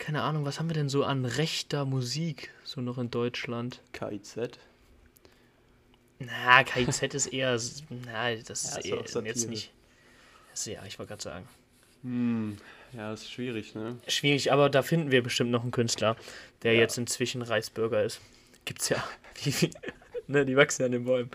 keine 0.00 0.22
Ahnung, 0.22 0.44
was 0.44 0.58
haben 0.58 0.68
wir 0.68 0.74
denn 0.74 0.88
so 0.88 1.04
an 1.04 1.24
rechter 1.24 1.84
Musik 1.84 2.50
so 2.64 2.80
noch 2.80 2.98
in 2.98 3.10
Deutschland? 3.10 3.82
KIZ? 3.92 4.58
Na, 6.18 6.64
KIZ 6.64 7.14
ist 7.14 7.26
eher, 7.26 7.60
na, 7.90 8.34
das 8.34 8.64
ist, 8.64 8.84
ja, 8.86 8.96
ist 8.96 9.14
eher, 9.14 9.22
jetzt 9.24 9.48
nicht. 9.48 9.72
Das 10.50 10.60
ist, 10.60 10.66
ja, 10.66 10.84
ich 10.84 10.98
wollte 10.98 11.10
gerade 11.10 11.22
sagen. 11.22 11.48
Hm, 12.02 12.56
ja, 12.96 13.12
ist 13.12 13.30
schwierig, 13.30 13.74
ne? 13.74 13.98
Schwierig, 14.08 14.52
aber 14.52 14.68
da 14.70 14.82
finden 14.82 15.10
wir 15.10 15.22
bestimmt 15.22 15.50
noch 15.50 15.62
einen 15.62 15.70
Künstler, 15.70 16.16
der 16.62 16.74
ja. 16.74 16.80
jetzt 16.80 16.98
inzwischen 16.98 17.42
Reichsbürger 17.42 18.02
ist. 18.02 18.20
Gibt's 18.64 18.88
ja. 18.88 19.02
Ne, 20.26 20.46
die 20.46 20.56
wachsen 20.56 20.84
an 20.84 20.92
den 20.92 21.04
Bäumen. 21.04 21.28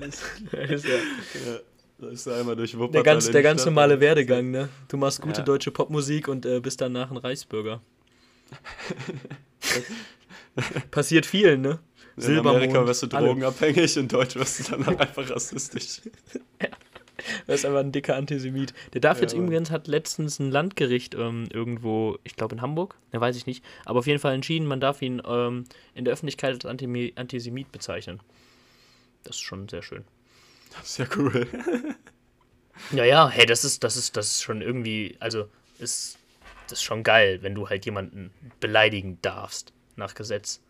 das 0.00 0.20
das 0.50 0.70
ist 0.70 0.84
ja. 0.84 0.94
ja. 0.94 1.60
Da 2.00 2.08
ist 2.08 2.26
er 2.26 2.38
einmal 2.38 2.56
durch 2.56 2.76
Wuppertal. 2.76 3.02
Der 3.02 3.12
ganz, 3.12 3.30
der 3.30 3.42
ganz 3.42 3.64
normale 3.64 4.00
Werdegang, 4.00 4.50
ne? 4.50 4.68
Du 4.88 4.96
machst 4.96 5.20
gute 5.20 5.40
Ja. 5.40 5.44
deutsche 5.44 5.70
Popmusik 5.70 6.26
und 6.26 6.44
äh, 6.44 6.58
bist 6.58 6.80
danach 6.80 7.12
ein 7.12 7.16
Reichsbürger. 7.16 7.80
Passiert 10.90 11.24
vielen, 11.26 11.60
ne? 11.60 11.78
In 12.16 12.38
Amerika 12.38 12.84
wirst 12.84 13.04
du 13.04 13.16
alle. 13.16 13.26
drogenabhängig, 13.26 13.96
in 13.96 14.08
Deutsch 14.08 14.34
wirst 14.34 14.58
du 14.60 14.72
danach 14.72 14.98
einfach 14.98 15.30
rassistisch. 15.30 16.00
Er 17.46 17.54
ist 17.54 17.64
einfach 17.64 17.80
ein 17.80 17.92
dicker 17.92 18.16
Antisemit. 18.16 18.74
Der 18.94 19.00
darf 19.00 19.18
Ja, 19.18 19.22
jetzt 19.22 19.32
übrigens, 19.34 19.70
hat 19.70 19.86
letztens 19.88 20.38
ein 20.38 20.50
Landgericht 20.50 21.14
ähm, 21.14 21.48
irgendwo, 21.52 22.18
ich 22.24 22.36
glaube 22.36 22.54
in 22.54 22.62
Hamburg, 22.62 22.96
ne, 23.12 23.20
weiß 23.20 23.36
ich 23.36 23.46
nicht, 23.46 23.64
aber 23.84 24.00
auf 24.00 24.06
jeden 24.06 24.20
Fall 24.20 24.34
entschieden, 24.34 24.66
man 24.66 24.80
darf 24.80 25.02
ihn 25.02 25.20
ähm, 25.26 25.64
in 25.94 26.04
der 26.04 26.12
Öffentlichkeit 26.12 26.54
als 26.54 26.64
Antimi 26.64 27.12
Antisemit 27.16 27.72
bezeichnen. 27.72 28.20
Das 29.24 29.36
ist 29.36 29.42
schon 29.42 29.68
sehr 29.68 29.82
schön. 29.82 30.04
Das 30.76 30.90
ist 30.90 30.98
ja 30.98 31.06
cool. 31.16 31.46
Ja, 32.92 33.04
ja, 33.04 33.28
hey, 33.28 33.44
das 33.44 33.64
ist, 33.64 33.82
das 33.82 33.96
ist, 33.96 34.16
das 34.16 34.28
ist 34.28 34.42
schon 34.44 34.62
irgendwie, 34.62 35.16
also 35.18 35.48
ist 35.80 36.16
das 36.68 36.80
ist 36.80 36.84
schon 36.84 37.02
geil, 37.02 37.38
wenn 37.42 37.54
du 37.54 37.68
halt 37.68 37.84
jemanden 37.86 38.30
beleidigen 38.60 39.18
darfst 39.22 39.72
nach 39.96 40.14
Gesetz. 40.14 40.60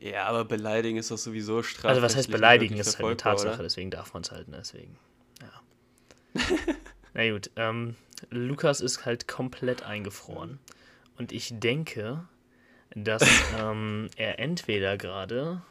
Ja, 0.00 0.24
aber 0.24 0.44
beleidigen 0.44 0.98
ist 0.98 1.10
doch 1.10 1.18
sowieso 1.18 1.62
strafrechtlich. 1.62 1.88
Also 1.88 2.02
was 2.02 2.16
heißt 2.16 2.30
beleidigen, 2.30 2.76
ist 2.76 2.98
halt 2.98 3.06
eine 3.06 3.16
Tatsache, 3.16 3.54
oder? 3.54 3.62
deswegen 3.62 3.90
darf 3.90 4.12
man 4.14 4.22
es 4.22 4.30
halt, 4.30 4.48
ne, 4.48 4.58
deswegen. 4.58 4.98
Ja. 5.40 6.42
Na 7.14 7.30
gut, 7.30 7.50
ähm, 7.56 7.96
Lukas 8.30 8.80
ist 8.80 9.04
halt 9.06 9.28
komplett 9.28 9.82
eingefroren. 9.82 10.58
Und 11.18 11.32
ich 11.32 11.50
denke, 11.52 12.26
dass 12.94 13.22
ähm, 13.58 14.08
er 14.16 14.38
entweder 14.38 14.96
gerade 14.96 15.62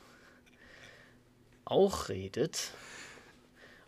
auch 1.66 2.10
redet 2.10 2.72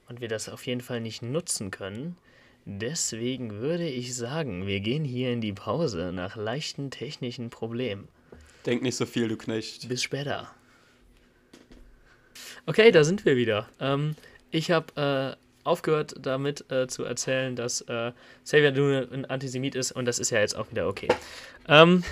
und 0.10 0.22
wir 0.22 0.28
das 0.28 0.50
auf 0.50 0.66
jeden 0.66 0.82
Fall 0.82 1.02
nicht 1.02 1.22
nutzen 1.22 1.72
können. 1.72 2.18
Deswegen 2.66 3.62
würde 3.62 3.88
ich 3.88 4.16
sagen, 4.16 4.68
wir 4.68 4.82
gehen 4.82 5.06
hier 5.06 5.32
in 5.32 5.42
die 5.42 5.54
Pause 5.54 6.12
nach 6.12 6.36
leichten 6.36 6.92
technischen 6.92 7.50
Problemen. 7.50 8.10
Denk 8.68 8.82
nicht 8.82 8.98
so 8.98 9.06
viel, 9.06 9.30
du 9.30 9.38
Knecht. 9.38 9.88
Bis 9.88 10.04
später. 10.04 10.52
Okay, 12.66 12.92
da 12.92 13.06
sind 13.06 13.24
wir 13.24 13.38
wieder. 13.38 13.70
Ähm, 13.80 14.18
ich 14.52 14.72
habe 14.72 15.38
äh, 15.38 15.66
aufgehört 15.66 16.16
damit 16.20 16.70
äh, 16.70 16.88
zu 16.88 17.06
erzählen, 17.06 17.56
dass 17.56 17.80
äh, 17.82 18.12
Xavier 18.44 18.74
Dune 18.74 19.08
ein 19.10 19.24
Antisemit 19.24 19.74
ist 19.76 19.94
und 19.94 20.04
das 20.04 20.20
ist 20.20 20.32
ja 20.32 20.42
jetzt 20.42 20.58
auch 20.58 20.70
wieder 20.70 20.90
okay. 20.90 21.08
Ähm, 21.70 22.04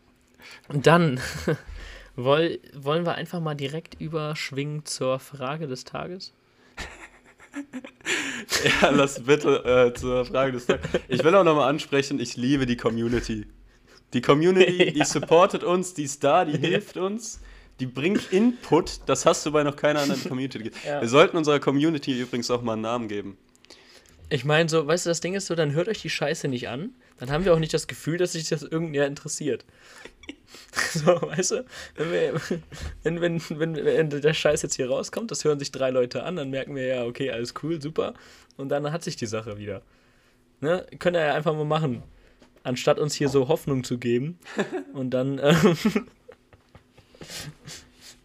dann 0.72 1.20
woll, 2.16 2.58
wollen 2.74 3.04
wir 3.04 3.16
einfach 3.16 3.40
mal 3.40 3.54
direkt 3.54 4.00
überschwingen 4.00 4.86
zur 4.86 5.18
Frage 5.18 5.66
des 5.66 5.84
Tages. 5.84 6.32
Ja, 8.80 8.88
lass 8.88 9.22
bitte 9.22 9.62
äh, 9.62 9.92
zur 9.92 10.24
Frage 10.24 10.52
des 10.52 10.64
Tages. 10.64 10.88
Ich 11.08 11.22
will 11.22 11.34
auch 11.34 11.44
nochmal 11.44 11.68
ansprechen, 11.68 12.18
ich 12.18 12.38
liebe 12.38 12.64
die 12.64 12.78
Community. 12.78 13.46
Die 14.12 14.20
Community, 14.20 14.92
die 14.92 14.98
Ja. 14.98 15.04
supportet 15.04 15.64
uns, 15.64 15.94
die 15.94 16.04
ist 16.04 16.22
da, 16.22 16.44
die 16.44 16.58
hilft 16.58 16.96
uns, 16.96 17.40
die 17.80 17.86
bringt 17.86 18.32
Input. 18.32 19.00
Das 19.06 19.26
hast 19.26 19.44
du 19.46 19.52
bei 19.52 19.62
noch 19.64 19.76
keiner 19.76 20.00
anderen 20.00 20.22
Community. 20.24 20.70
Ja. 20.86 21.00
Wir 21.00 21.08
sollten 21.08 21.36
unserer 21.36 21.60
Community 21.60 22.20
übrigens 22.20 22.50
auch 22.50 22.62
mal 22.62 22.74
einen 22.74 22.82
Namen 22.82 23.08
geben. 23.08 23.36
Ich 24.28 24.44
meine, 24.44 24.68
so, 24.68 24.86
weißt 24.86 25.04
du, 25.04 25.10
das 25.10 25.20
Ding 25.20 25.34
ist 25.34 25.46
so, 25.46 25.54
dann 25.54 25.72
hört 25.72 25.88
euch 25.88 26.00
die 26.00 26.08
Scheiße 26.08 26.48
nicht 26.48 26.68
an. 26.68 26.94
Dann 27.18 27.30
haben 27.30 27.44
wir 27.44 27.52
auch 27.52 27.58
nicht 27.58 27.74
das 27.74 27.86
Gefühl, 27.86 28.16
dass 28.16 28.32
sich 28.32 28.48
das 28.48 28.62
irgendwer 28.62 29.06
interessiert. 29.06 29.64
So, 30.92 31.06
weißt 31.06 31.50
du, 31.50 31.64
wenn, 31.96 32.12
wir, 32.12 32.40
wenn, 33.02 33.40
wenn, 33.50 33.76
wenn, 33.76 34.10
der 34.10 34.32
Scheiß 34.34 34.62
jetzt 34.62 34.74
hier 34.74 34.88
rauskommt, 34.88 35.30
das 35.30 35.44
hören 35.44 35.58
sich 35.58 35.70
drei 35.70 35.90
Leute 35.90 36.22
an, 36.22 36.36
dann 36.36 36.50
merken 36.50 36.74
wir 36.74 36.86
ja, 36.86 37.04
okay, 37.04 37.30
alles 37.30 37.52
cool, 37.62 37.80
super. 37.80 38.14
Und 38.56 38.68
dann 38.70 38.90
hat 38.90 39.02
sich 39.02 39.16
die 39.16 39.26
Sache 39.26 39.58
wieder. 39.58 39.82
Ne? 40.60 40.86
Könnt 40.98 41.16
ihr 41.16 41.26
ja 41.26 41.34
einfach 41.34 41.54
mal 41.54 41.64
machen. 41.64 42.02
Anstatt 42.64 42.98
uns 43.00 43.14
hier 43.14 43.28
so 43.28 43.48
Hoffnung 43.48 43.82
zu 43.84 43.98
geben. 43.98 44.38
Und 44.92 45.10
dann. 45.10 45.38
Ähm, 45.42 45.76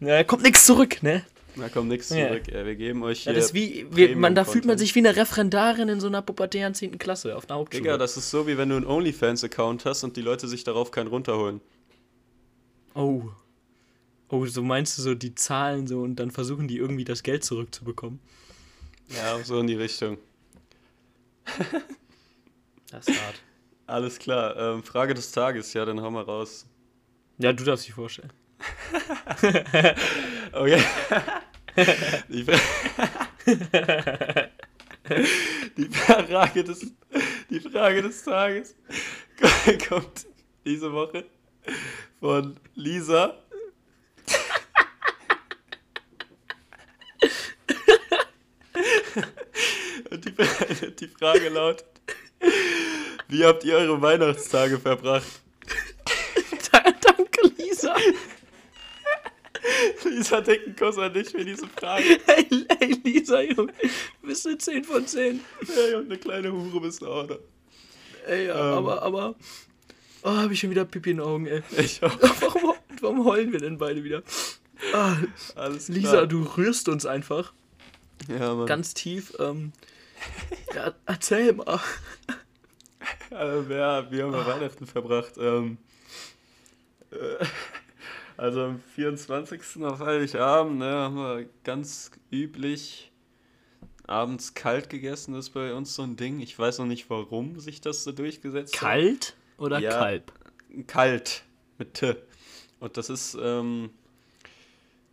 ja, 0.00 0.22
kommt 0.24 0.42
nichts 0.42 0.64
zurück, 0.66 1.02
ne? 1.02 1.24
Da 1.56 1.68
kommt 1.68 1.88
nichts 1.88 2.10
Ja. 2.10 2.28
zurück. 2.28 2.42
Ja, 2.52 2.64
wir 2.64 2.76
geben 2.76 3.02
euch 3.02 3.24
Ja, 3.24 3.32
hier. 3.32 3.40
das 3.40 3.46
ist 3.46 3.54
wie, 3.54 3.86
wir, 3.90 4.16
man, 4.16 4.36
da 4.36 4.44
fühlt 4.44 4.64
man 4.64 4.78
sich 4.78 4.94
wie 4.94 5.00
eine 5.00 5.16
Referendarin 5.16 5.88
in 5.88 5.98
so 5.98 6.06
einer 6.06 6.22
pubertären 6.22 6.72
10. 6.74 6.98
Klasse 6.98 7.36
auf 7.36 7.50
einer 7.50 7.58
Hauptschule. 7.58 7.82
Digga, 7.82 7.98
das 7.98 8.16
ist 8.16 8.30
so, 8.30 8.46
wie 8.46 8.56
wenn 8.56 8.68
du 8.68 8.76
einen 8.76 8.86
OnlyFans-Account 8.86 9.84
hast 9.84 10.04
und 10.04 10.16
die 10.16 10.20
Leute 10.22 10.46
sich 10.46 10.62
darauf 10.62 10.92
keinen 10.92 11.08
runterholen. 11.08 11.60
Oh. 12.94 13.22
Oh, 14.28 14.46
so 14.46 14.62
meinst 14.62 14.98
du 14.98 15.02
so 15.02 15.14
die 15.16 15.34
Zahlen 15.34 15.88
so 15.88 16.00
und 16.02 16.16
dann 16.16 16.30
versuchen 16.30 16.68
die 16.68 16.76
irgendwie 16.76 17.04
das 17.04 17.24
Geld 17.24 17.42
zurückzubekommen? 17.44 18.20
Ja, 19.16 19.42
so 19.42 19.58
in 19.58 19.66
die 19.66 19.74
Richtung. 19.74 20.18
Das 22.90 23.06
ist 23.06 23.20
hart. 23.22 23.34
Alles 23.88 24.18
klar. 24.18 24.54
Ähm, 24.56 24.82
Frage 24.82 25.14
des 25.14 25.32
Tages, 25.32 25.72
ja, 25.72 25.84
dann 25.86 26.02
hau 26.02 26.10
mal 26.10 26.22
raus. 26.22 26.66
Ja, 27.38 27.52
du 27.54 27.64
darfst 27.64 27.86
dich 27.86 27.94
vorstellen. 27.94 28.32
Okay. 30.52 30.82
Die, 32.30 32.44
Fra 32.44 32.56
die 35.76 35.86
Frage 35.88 36.64
des, 36.64 36.92
die 37.48 37.60
Frage 37.60 38.02
des 38.02 38.24
Tages 38.24 38.74
kommt 39.88 40.26
diese 40.66 40.92
Woche 40.92 41.24
von 42.20 42.58
Lisa. 42.74 43.38
Und 50.10 50.24
die, 50.24 50.34
die 50.96 51.08
Frage 51.08 51.48
lautet: 51.48 51.97
Wie 53.28 53.44
habt 53.44 53.64
ihr 53.64 53.76
eure 53.76 54.00
Weihnachtstage 54.00 54.78
verbracht? 54.78 55.26
Danke, 56.72 57.52
Lisa. 57.58 57.94
Lisa, 60.04 60.40
dicken 60.40 60.74
Kuss 60.76 60.98
an 60.98 61.12
dich 61.12 61.28
für 61.28 61.44
diese 61.44 61.66
Frage. 61.68 62.18
Hey, 62.26 62.46
hey 62.78 63.00
Lisa, 63.04 63.40
Junge. 63.42 63.72
Bist 64.22 64.44
du 64.46 64.56
10 64.56 64.84
von 64.84 65.06
10? 65.06 65.40
Hey, 65.74 65.94
und 65.94 66.06
eine 66.06 66.18
kleine 66.18 66.52
Hure 66.52 66.80
bist 66.80 67.02
du 67.02 67.06
auch 67.08 67.28
noch. 67.28 67.38
Ey, 68.26 68.46
ja, 68.46 68.54
Ähm. 68.54 68.78
aber, 68.78 69.02
aber. 69.02 69.34
Oh, 70.22 70.30
hab 70.30 70.50
ich 70.50 70.60
schon 70.60 70.70
wieder 70.70 70.84
Pipi 70.84 71.10
in 71.10 71.18
den 71.18 71.26
Augen, 71.26 71.46
ey. 71.46 71.62
Ich 71.76 72.02
auch. 72.02 72.16
Warum, 72.40 72.74
warum 73.00 73.24
heulen 73.24 73.52
wir 73.52 73.60
denn 73.60 73.78
beide 73.78 74.02
wieder? 74.04 74.22
Ah, 74.92 75.16
Alles 75.54 75.86
klar. 75.86 75.96
Lisa, 75.98 76.26
du 76.26 76.42
rührst 76.56 76.88
uns 76.88 77.04
einfach 77.06 77.52
Ja, 78.28 78.54
Mann. 78.54 78.66
ganz 78.66 78.94
tief. 78.94 79.34
Ähm, 79.38 79.72
ja, 80.74 80.94
erzähl 81.06 81.52
mal. 81.52 81.80
Äh, 83.30 83.62
ja, 83.74 84.10
wir 84.10 84.24
haben 84.24 84.32
ja 84.32 84.46
Weihnachten 84.46 84.86
verbracht. 84.86 85.34
Ähm, 85.38 85.78
äh, 87.10 87.44
also 88.36 88.64
am 88.64 88.80
24. 88.80 89.84
auf 89.84 90.00
Heiligabend 90.00 90.78
ne, 90.78 90.90
haben 90.92 91.16
wir 91.16 91.48
ganz 91.64 92.10
üblich 92.32 93.12
abends 94.06 94.54
kalt 94.54 94.88
gegessen. 94.90 95.34
Das 95.34 95.46
ist 95.46 95.54
bei 95.54 95.74
uns 95.74 95.94
so 95.94 96.02
ein 96.02 96.16
Ding. 96.16 96.40
Ich 96.40 96.58
weiß 96.58 96.78
noch 96.78 96.86
nicht, 96.86 97.10
warum 97.10 97.60
sich 97.60 97.80
das 97.80 98.04
so 98.04 98.12
durchgesetzt 98.12 98.74
hat. 98.74 98.80
Kalt 98.80 99.36
oder 99.58 99.78
Ja. 99.78 99.90
Kalb? 99.90 100.32
Kalt 100.86 101.44
mit 101.78 101.94
T. 101.94 102.16
Und 102.80 102.96
das 102.96 103.10
ist, 103.10 103.36
ähm, 103.40 103.90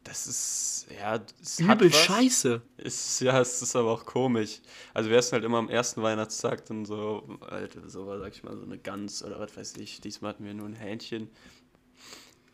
das 0.06 0.28
ist, 0.28 0.88
ja, 0.98 1.20
es 1.42 1.60
Übel 1.60 1.92
was. 1.92 1.98
scheiße. 2.00 2.62
Ist, 2.78 3.20
ja, 3.22 3.40
es 3.42 3.62
ist 3.62 3.76
aber 3.76 3.92
auch 3.92 4.06
komisch. 4.06 4.62
Also 4.94 5.10
wir 5.10 5.18
essen 5.18 5.34
halt 5.34 5.44
immer 5.44 5.58
am 5.58 5.68
ersten 5.70 6.02
Weihnachtstag 6.02 6.66
dann 6.68 6.86
so, 6.86 7.38
halt, 7.50 7.78
so, 7.88 8.06
sag 8.20 8.32
ich 8.34 8.44
mal, 8.44 8.56
so 8.56 8.64
eine 8.64 8.78
Gans 8.78 9.24
oder 9.24 9.40
was 9.40 9.58
weiß 9.58 9.76
ich. 9.78 10.00
Diesmal 10.02 10.30
hatten 10.30 10.46
wir 10.46 10.54
nur 10.54 10.68
ein 10.68 10.74
Hähnchen. 10.76 11.30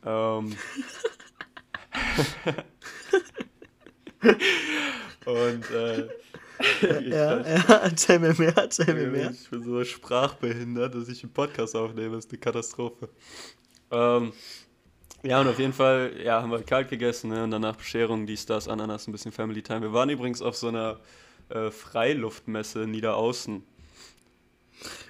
Ähm. 0.04 0.56
Und, 5.26 5.70
äh, 5.72 6.08
Ja, 6.82 7.38
weiß- 7.38 7.70
ja, 7.70 7.76
erzähl 7.78 8.20
mir 8.20 8.34
mehr, 8.38 8.56
erzähl 8.56 8.94
mir 8.94 9.08
mehr. 9.08 9.32
ich 9.32 9.50
bin 9.50 9.64
so 9.64 9.84
sprachbehindert, 9.84 10.94
dass 10.96 11.08
ich 11.10 11.24
einen 11.24 11.34
Podcast 11.34 11.76
aufnehme, 11.76 12.18
ist 12.18 12.30
eine 12.30 12.40
Katastrophe. 12.40 13.10
Ähm, 13.90 14.32
ja, 15.24 15.42
und 15.42 15.48
auf 15.48 15.60
jeden 15.60 15.74
Fall, 15.74 16.14
ja, 16.24 16.42
haben 16.42 16.52
wir 16.52 16.62
kalt 16.64 16.90
gegessen, 16.90 17.30
ne? 17.30 17.44
Und 17.44 17.52
danach 17.52 17.76
Bescherung, 17.76 18.26
dies, 18.26 18.46
das, 18.46 18.68
Ananas, 18.68 19.08
ein 19.08 19.12
bisschen 19.12 19.32
Family 19.32 19.62
Time. 19.62 19.82
Wir 19.82 19.94
waren 19.94 20.10
übrigens 20.10 20.42
auf 20.42 20.56
so 20.56 20.68
einer 20.68 20.98
äh, 21.50 21.70
Freiluftmesse 21.72 22.80
Niederaußen. 22.88 23.64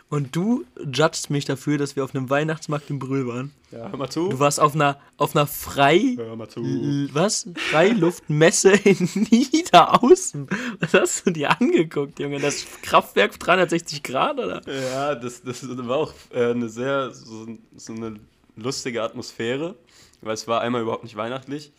Und 0.09 0.35
du 0.35 0.65
judgst 0.77 1.29
mich 1.29 1.45
dafür, 1.45 1.77
dass 1.77 1.95
wir 1.95 2.03
auf 2.03 2.13
einem 2.13 2.29
Weihnachtsmarkt 2.29 2.89
in 2.89 2.99
Brühl 2.99 3.25
waren. 3.27 3.53
Ja, 3.71 3.89
hör 3.89 3.97
mal 3.97 4.09
zu. 4.09 4.27
Du 4.27 4.39
warst 4.39 4.59
auf 4.59 4.75
einer, 4.75 4.99
auf 5.15 5.33
einer 5.33 5.47
Frei... 5.47 6.15
Hör 6.17 6.35
mal 6.35 6.49
zu. 6.49 6.59
L- 6.59 7.09
Was? 7.13 7.47
Freiluftmesse 7.69 8.71
in 8.73 9.07
Niederaußen. 9.31 10.49
Was 10.81 10.93
hast 10.93 11.25
du 11.27 11.31
dir 11.31 11.51
angeguckt, 11.57 12.19
Junge? 12.19 12.41
Das 12.41 12.65
Kraftwerk 12.81 13.39
360 13.39 14.03
Grad, 14.03 14.37
oder? 14.39 14.61
Ja, 14.67 15.15
das, 15.15 15.41
das 15.43 15.65
war 15.87 15.95
auch 15.95 16.13
äh, 16.33 16.51
eine 16.51 16.67
sehr, 16.67 17.11
so, 17.13 17.47
so 17.77 17.93
eine 17.93 18.19
lustige 18.57 19.01
Atmosphäre, 19.03 19.75
weil 20.21 20.33
es 20.33 20.47
war 20.47 20.61
einmal 20.61 20.81
überhaupt 20.81 21.03
nicht 21.03 21.15
weihnachtlich 21.15 21.71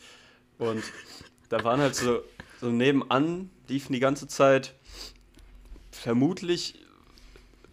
und 0.58 0.82
da 1.48 1.62
waren 1.64 1.80
halt 1.80 1.94
so, 1.94 2.22
so 2.60 2.70
nebenan 2.70 3.50
liefen 3.68 3.92
die 3.92 4.00
ganze 4.00 4.26
Zeit 4.28 4.74
vermutlich 5.90 6.78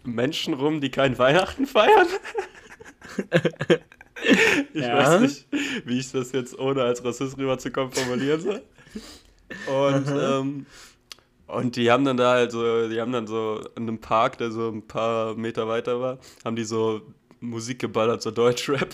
Menschen 0.03 0.53
rum, 0.53 0.81
die 0.81 0.91
kein 0.91 1.17
Weihnachten 1.17 1.65
feiern. 1.65 2.07
ich 4.73 4.81
Ja. 4.83 4.97
weiß 4.97 5.21
nicht, 5.21 5.47
wie 5.85 5.99
ich 5.99 6.11
das 6.11 6.31
jetzt 6.31 6.57
ohne 6.57 6.83
als 6.83 7.03
Rassist 7.03 7.37
rüberzukommen 7.37 7.91
formulieren 7.91 8.41
soll. 8.41 8.61
Und, 9.67 10.07
ähm, 10.07 10.65
und 11.47 11.75
die 11.75 11.89
haben 11.91 12.05
dann 12.05 12.17
da 12.17 12.33
halt 12.33 12.51
so, 12.51 12.87
die 12.87 12.99
haben 13.01 13.11
dann 13.11 13.27
so 13.27 13.61
in 13.75 13.83
einem 13.83 13.99
Park, 13.99 14.37
der 14.37 14.51
so 14.51 14.69
ein 14.69 14.85
paar 14.85 15.35
Meter 15.35 15.67
weiter 15.67 15.99
war, 15.99 16.19
haben 16.45 16.55
die 16.55 16.63
so 16.65 17.01
Musik 17.39 17.79
geballert, 17.79 18.21
so 18.21 18.31
Deutschrap. 18.31 18.93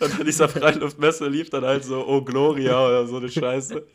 Und 0.00 0.18
an 0.20 0.26
dieser 0.26 0.48
Freiluftmesse 0.48 1.28
lief 1.28 1.50
dann 1.50 1.64
halt 1.64 1.84
so 1.84 2.04
Oh 2.06 2.22
Gloria 2.22 2.84
oder 2.86 3.06
so 3.06 3.18
eine 3.18 3.28
Scheiße. 3.28 3.86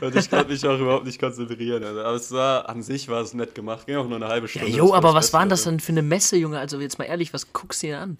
Und 0.00 0.14
ich 0.16 0.30
konnte 0.30 0.52
mich 0.52 0.66
auch 0.66 0.78
überhaupt 0.78 1.06
nicht 1.06 1.18
konzentrieren. 1.20 1.82
Aber 1.84 2.12
es 2.14 2.30
war, 2.32 2.68
an 2.68 2.82
sich 2.82 3.08
war 3.08 3.20
es 3.22 3.34
nett 3.34 3.54
gemacht. 3.54 3.86
Ging 3.86 3.96
auch 3.96 4.06
nur 4.06 4.16
eine 4.16 4.28
halbe 4.28 4.46
Ja, 4.46 4.50
Stunde. 4.60 4.68
jo, 4.76 4.90
war 4.90 4.98
aber 4.98 5.14
was 5.14 5.32
war 5.32 5.40
denn 5.40 5.48
das 5.48 5.64
denn 5.64 5.80
für 5.80 5.92
eine 5.92 6.02
Messe, 6.02 6.36
Junge? 6.36 6.58
Also 6.58 6.78
jetzt 6.80 6.98
mal 6.98 7.04
ehrlich, 7.04 7.32
was 7.32 7.52
guckst 7.52 7.82
du 7.82 7.88
dir 7.88 7.98
an? 7.98 8.18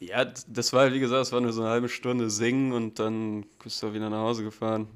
Ja, 0.00 0.24
das 0.48 0.72
war, 0.72 0.92
wie 0.92 1.00
gesagt, 1.00 1.22
es 1.26 1.32
war 1.32 1.40
nur 1.40 1.52
so 1.52 1.62
eine 1.62 1.70
halbe 1.70 1.88
Stunde 1.88 2.28
singen 2.30 2.72
und 2.72 2.98
dann 2.98 3.44
bist 3.62 3.82
du 3.82 3.92
wieder 3.92 4.10
nach 4.10 4.18
Hause 4.18 4.42
gefahren. 4.44 4.88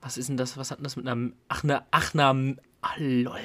Was 0.00 0.18
ist 0.18 0.28
denn 0.28 0.36
das? 0.36 0.56
Was 0.56 0.70
hat 0.70 0.78
denn 0.78 0.84
das 0.84 0.96
mit 0.96 1.06
einer. 1.08 1.30
Ach, 1.48 1.62
na, 1.64 1.84
ach, 1.90 2.10
na. 2.14 2.30
Ah, 2.82 2.90
lol. 2.98 3.38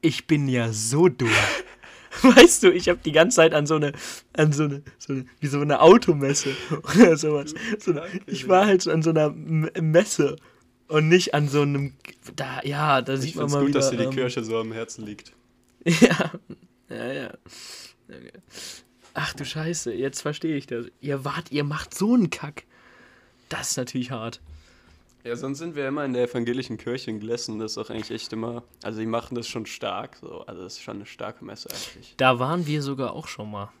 Ich 0.00 0.26
bin 0.26 0.48
ja 0.48 0.72
so 0.72 1.08
dumm. 1.08 1.28
Weißt 2.22 2.62
du, 2.62 2.72
ich 2.72 2.88
habe 2.88 3.00
die 3.04 3.12
ganze 3.12 3.36
Zeit 3.36 3.54
an 3.54 3.66
so 3.66 3.76
eine, 3.76 3.92
an 4.34 4.52
so 4.52 4.64
eine, 4.64 4.82
so 4.98 5.12
eine 5.12 5.26
wie 5.40 5.46
so 5.46 5.60
eine 5.60 5.80
Automesse 5.80 6.50
oder 6.94 7.16
sowas. 7.16 7.54
So 7.78 7.92
eine, 7.92 8.02
ich 8.26 8.48
war 8.48 8.66
halt 8.66 8.82
so 8.82 8.90
an 8.90 9.02
so 9.02 9.10
einer 9.10 9.26
M 9.26 9.70
Messe 9.80 10.36
und 10.88 11.08
nicht 11.08 11.34
an 11.34 11.48
so 11.48 11.62
einem, 11.62 11.94
da, 12.36 12.60
ja, 12.62 13.02
da 13.02 13.14
Ich 13.14 13.20
sieht 13.20 13.36
man 13.36 13.50
mal 13.50 13.60
gut, 13.60 13.68
wieder. 13.68 13.80
dass 13.80 13.90
dir 13.90 13.96
die 13.96 14.04
ähm, 14.04 14.10
Kirche 14.10 14.44
so 14.44 14.58
am 14.58 14.72
Herzen 14.72 15.04
liegt. 15.04 15.32
Ja, 16.00 16.32
ja, 16.88 17.12
ja. 17.12 17.30
Ach 19.14 19.32
du 19.34 19.44
Scheiße, 19.44 19.92
jetzt 19.92 20.20
verstehe 20.22 20.56
ich 20.56 20.66
das. 20.66 20.86
Ihr 21.00 21.24
wart, 21.24 21.50
ihr 21.52 21.64
macht 21.64 21.94
so 21.94 22.14
einen 22.14 22.30
Kack. 22.30 22.64
Das 23.48 23.70
ist 23.70 23.76
natürlich 23.76 24.10
hart. 24.10 24.40
Ja, 25.24 25.34
sonst 25.36 25.58
sind 25.58 25.74
wir 25.74 25.88
immer 25.88 26.04
in 26.04 26.12
der 26.12 26.24
evangelischen 26.24 26.76
Kirche 26.76 27.10
in 27.10 27.18
Glessen. 27.18 27.58
Das 27.58 27.72
ist 27.72 27.78
auch 27.78 27.90
eigentlich 27.90 28.10
echt 28.10 28.32
immer. 28.32 28.62
Also, 28.82 29.00
die 29.00 29.06
machen 29.06 29.34
das 29.34 29.48
schon 29.48 29.66
stark. 29.66 30.16
So. 30.20 30.42
Also, 30.42 30.62
das 30.62 30.74
ist 30.74 30.82
schon 30.82 30.96
eine 30.96 31.06
starke 31.06 31.44
Messe 31.44 31.68
eigentlich. 31.70 32.14
Da 32.18 32.38
waren 32.38 32.66
wir 32.66 32.82
sogar 32.82 33.14
auch 33.14 33.26
schon 33.26 33.50
mal. 33.50 33.72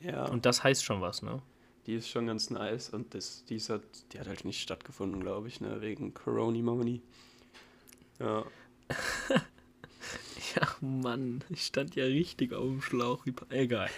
Ja, 0.00 0.24
Und 0.26 0.46
das 0.46 0.64
heißt 0.64 0.84
schon 0.84 1.00
was, 1.00 1.22
ne? 1.22 1.42
die 1.86 1.94
ist 1.94 2.08
schon 2.08 2.26
ganz 2.26 2.50
nice. 2.50 2.90
Und 2.90 3.14
das, 3.14 3.44
die, 3.44 3.56
ist 3.56 3.70
halt, 3.70 3.82
die 4.12 4.20
hat 4.20 4.28
halt 4.28 4.44
nicht 4.44 4.60
stattgefunden, 4.60 5.20
glaube 5.20 5.48
ich, 5.48 5.60
ne? 5.60 5.80
wegen 5.80 6.14
Corona-Money. 6.14 7.02
Ja. 8.20 8.44
Ja, 10.56 10.68
Mann, 10.80 11.42
ich 11.48 11.62
stand 11.62 11.94
ja 11.94 12.04
richtig 12.04 12.52
auf 12.52 12.66
dem 12.66 12.82
Schlauch. 12.82 13.24
Egal. 13.48 13.88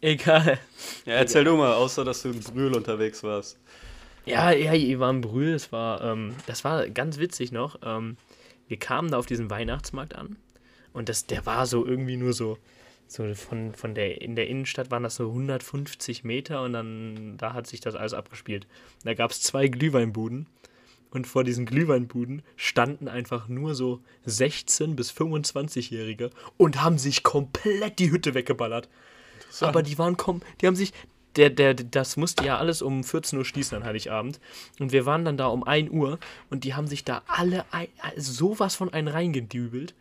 Egal. 0.00 0.60
ja, 1.04 1.14
erzähl 1.14 1.42
du 1.42 1.56
mal, 1.56 1.72
außer 1.72 2.04
dass 2.04 2.22
du 2.22 2.28
in 2.28 2.38
Brühl 2.38 2.72
unterwegs 2.76 3.24
warst. 3.24 3.58
Ja, 4.26 4.50
ja, 4.50 4.72
in 4.72 5.20
Brühl, 5.20 5.52
das 5.52 5.70
war, 5.70 6.02
ähm, 6.02 6.34
das 6.46 6.64
war 6.64 6.88
ganz 6.88 7.18
witzig 7.18 7.52
noch. 7.52 7.78
Ähm, 7.84 8.16
wir 8.66 8.76
kamen 8.76 9.10
da 9.10 9.18
auf 9.18 9.26
diesen 9.26 9.50
Weihnachtsmarkt 9.50 10.16
an 10.16 10.36
und 10.92 11.08
das, 11.08 11.26
der 11.26 11.46
war 11.46 11.66
so 11.66 11.86
irgendwie 11.86 12.16
nur 12.16 12.32
so, 12.32 12.58
so 13.06 13.34
von, 13.34 13.72
von 13.72 13.94
der, 13.94 14.20
in 14.20 14.34
der 14.34 14.48
Innenstadt 14.48 14.90
waren 14.90 15.04
das 15.04 15.14
so 15.14 15.28
150 15.28 16.24
Meter 16.24 16.62
und 16.62 16.72
dann, 16.72 17.36
da 17.38 17.52
hat 17.52 17.68
sich 17.68 17.80
das 17.80 17.94
alles 17.94 18.14
abgespielt. 18.14 18.66
Da 19.04 19.14
gab 19.14 19.30
es 19.30 19.40
zwei 19.42 19.68
Glühweinbuden 19.68 20.46
und 21.10 21.28
vor 21.28 21.44
diesen 21.44 21.64
Glühweinbuden 21.64 22.42
standen 22.56 23.06
einfach 23.06 23.46
nur 23.46 23.76
so 23.76 24.00
16- 24.26 24.96
bis 24.96 25.12
25-Jährige 25.12 26.30
und 26.56 26.82
haben 26.82 26.98
sich 26.98 27.22
komplett 27.22 28.00
die 28.00 28.10
Hütte 28.10 28.34
weggeballert. 28.34 28.88
Aber 29.60 29.82
die 29.82 29.98
waren 29.98 30.16
kom 30.16 30.42
die 30.60 30.66
haben 30.66 30.76
sich 30.76 30.92
der, 31.36 31.50
der, 31.50 31.74
das 31.74 32.16
musste 32.16 32.44
ja 32.44 32.58
alles 32.58 32.82
um 32.82 33.04
14 33.04 33.38
Uhr 33.38 33.44
schließen 33.44 33.76
an 33.76 33.84
Heiligabend. 33.84 34.40
Und 34.80 34.92
wir 34.92 35.06
waren 35.06 35.24
dann 35.24 35.36
da 35.36 35.46
um 35.46 35.64
1 35.64 35.90
Uhr 35.90 36.18
und 36.50 36.64
die 36.64 36.74
haben 36.74 36.86
sich 36.86 37.04
da 37.04 37.22
alle 37.26 37.64
ein, 37.72 37.88
sowas 38.16 38.74
von 38.74 38.92
einen 38.92 39.08
reingedübelt. 39.08 39.94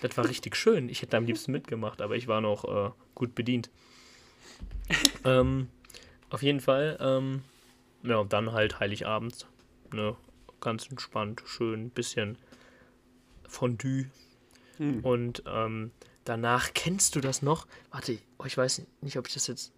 Das 0.00 0.16
war 0.16 0.28
richtig 0.28 0.56
schön. 0.56 0.88
Ich 0.88 1.02
hätte 1.02 1.16
am 1.16 1.26
liebsten 1.26 1.52
mitgemacht, 1.52 2.00
aber 2.00 2.16
ich 2.16 2.26
war 2.26 2.40
noch 2.40 2.64
äh, 2.64 2.90
gut 3.14 3.34
bedient. 3.34 3.70
ähm, 5.24 5.68
auf 6.30 6.42
jeden 6.42 6.60
Fall, 6.60 6.96
ähm, 7.00 7.42
ja, 8.02 8.24
dann 8.24 8.52
halt 8.52 8.80
Heiligabend. 8.80 9.46
Ne, 9.92 10.16
ganz 10.60 10.86
entspannt, 10.88 11.42
schön, 11.44 11.90
bisschen 11.90 12.38
Fondue. 13.48 14.06
Hm. 14.78 15.04
Und 15.04 15.42
ähm, 15.46 15.90
danach 16.24 16.72
kennst 16.72 17.16
du 17.16 17.20
das 17.20 17.42
noch? 17.42 17.66
Warte, 17.90 18.18
oh, 18.38 18.44
ich 18.44 18.56
weiß 18.56 18.82
nicht, 19.02 19.18
ob 19.18 19.26
ich 19.26 19.34
das 19.34 19.46
jetzt. 19.46 19.72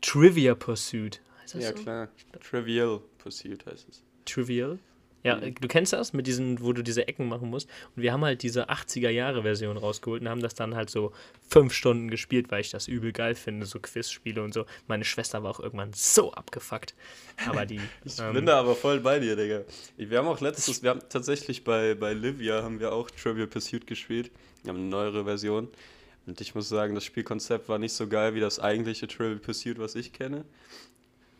Trivia 0.00 0.54
Pursuit. 0.54 1.20
Heißt 1.42 1.54
das 1.54 1.62
Ja, 1.62 1.68
so? 1.76 1.82
klar. 1.82 2.08
Trivial 2.48 3.00
Pursuit 3.18 3.64
heißt 3.66 3.88
es. 3.88 4.02
Trivial. 4.24 4.78
Ja, 5.24 5.34
Mhm. 5.36 5.56
du 5.56 5.66
kennst 5.66 5.92
das 5.92 6.12
mit 6.12 6.28
diesen, 6.28 6.62
wo 6.62 6.72
du 6.72 6.82
diese 6.82 7.08
Ecken 7.08 7.26
machen 7.28 7.50
musst. 7.50 7.68
Und 7.96 8.02
wir 8.02 8.12
haben 8.12 8.24
halt 8.24 8.42
diese 8.44 8.70
80er-Jahre-Version 8.70 9.76
rausgeholt 9.76 10.22
und 10.22 10.28
haben 10.28 10.40
das 10.40 10.54
dann 10.54 10.76
halt 10.76 10.90
so 10.90 11.12
fünf 11.50 11.72
Stunden 11.72 12.08
gespielt, 12.08 12.52
weil 12.52 12.60
ich 12.60 12.70
das 12.70 12.86
übel 12.86 13.12
geil 13.12 13.34
finde, 13.34 13.66
so 13.66 13.80
Quizspiele 13.80 14.40
und 14.44 14.54
so. 14.54 14.64
Meine 14.86 15.04
Schwester 15.04 15.42
war 15.42 15.50
auch 15.50 15.58
irgendwann 15.60 15.92
so 15.92 16.32
abgefuckt. 16.32 16.94
Aber 17.48 17.66
die. 17.66 17.80
Ich 18.04 18.18
ähm, 18.20 18.32
bin 18.32 18.46
da 18.46 18.60
aber 18.60 18.76
voll 18.76 19.00
bei 19.00 19.18
dir, 19.18 19.34
Digga. 19.34 19.62
Wir 19.96 20.18
haben 20.18 20.28
auch 20.28 20.40
letztes, 20.40 20.84
wir 20.84 20.90
haben 20.90 21.00
tatsächlich 21.08 21.64
bei, 21.64 21.94
bei 21.96 22.12
Livia 22.14 22.62
haben 22.62 22.78
wir 22.78 22.92
auch 22.92 23.10
Trivial 23.10 23.48
Pursuit 23.48 23.88
gespielt. 23.88 24.30
Wir 24.62 24.68
haben 24.72 24.78
eine 24.78 24.88
neuere 24.88 25.24
Version. 25.24 25.68
Und 26.28 26.40
ich 26.40 26.54
muss 26.54 26.68
sagen, 26.68 26.94
das 26.94 27.04
Spielkonzept 27.04 27.68
war 27.68 27.78
nicht 27.78 27.92
so 27.94 28.06
geil 28.06 28.34
wie 28.34 28.40
das 28.40 28.60
eigentliche 28.60 29.08
Trivial 29.08 29.36
Pursuit, 29.36 29.78
was 29.78 29.94
ich 29.94 30.12
kenne. 30.12 30.44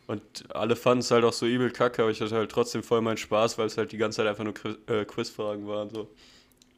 Und 0.07 0.21
alle 0.55 0.75
fanden 0.75 1.01
es 1.01 1.11
halt 1.11 1.23
auch 1.23 1.33
so 1.33 1.45
übel 1.45 1.69
kacke, 1.69 2.01
aber 2.01 2.09
ich 2.09 2.19
hatte 2.19 2.35
halt 2.35 2.51
trotzdem 2.51 2.81
voll 2.81 3.01
meinen 3.01 3.17
Spaß, 3.17 3.59
weil 3.59 3.67
es 3.67 3.77
halt 3.77 3.91
die 3.91 3.97
ganze 3.97 4.17
Zeit 4.17 4.27
einfach 4.27 4.43
nur 4.43 4.55
äh, 4.87 5.05
Quizfragen 5.05 5.67
waren. 5.67 5.91
So. 5.91 6.09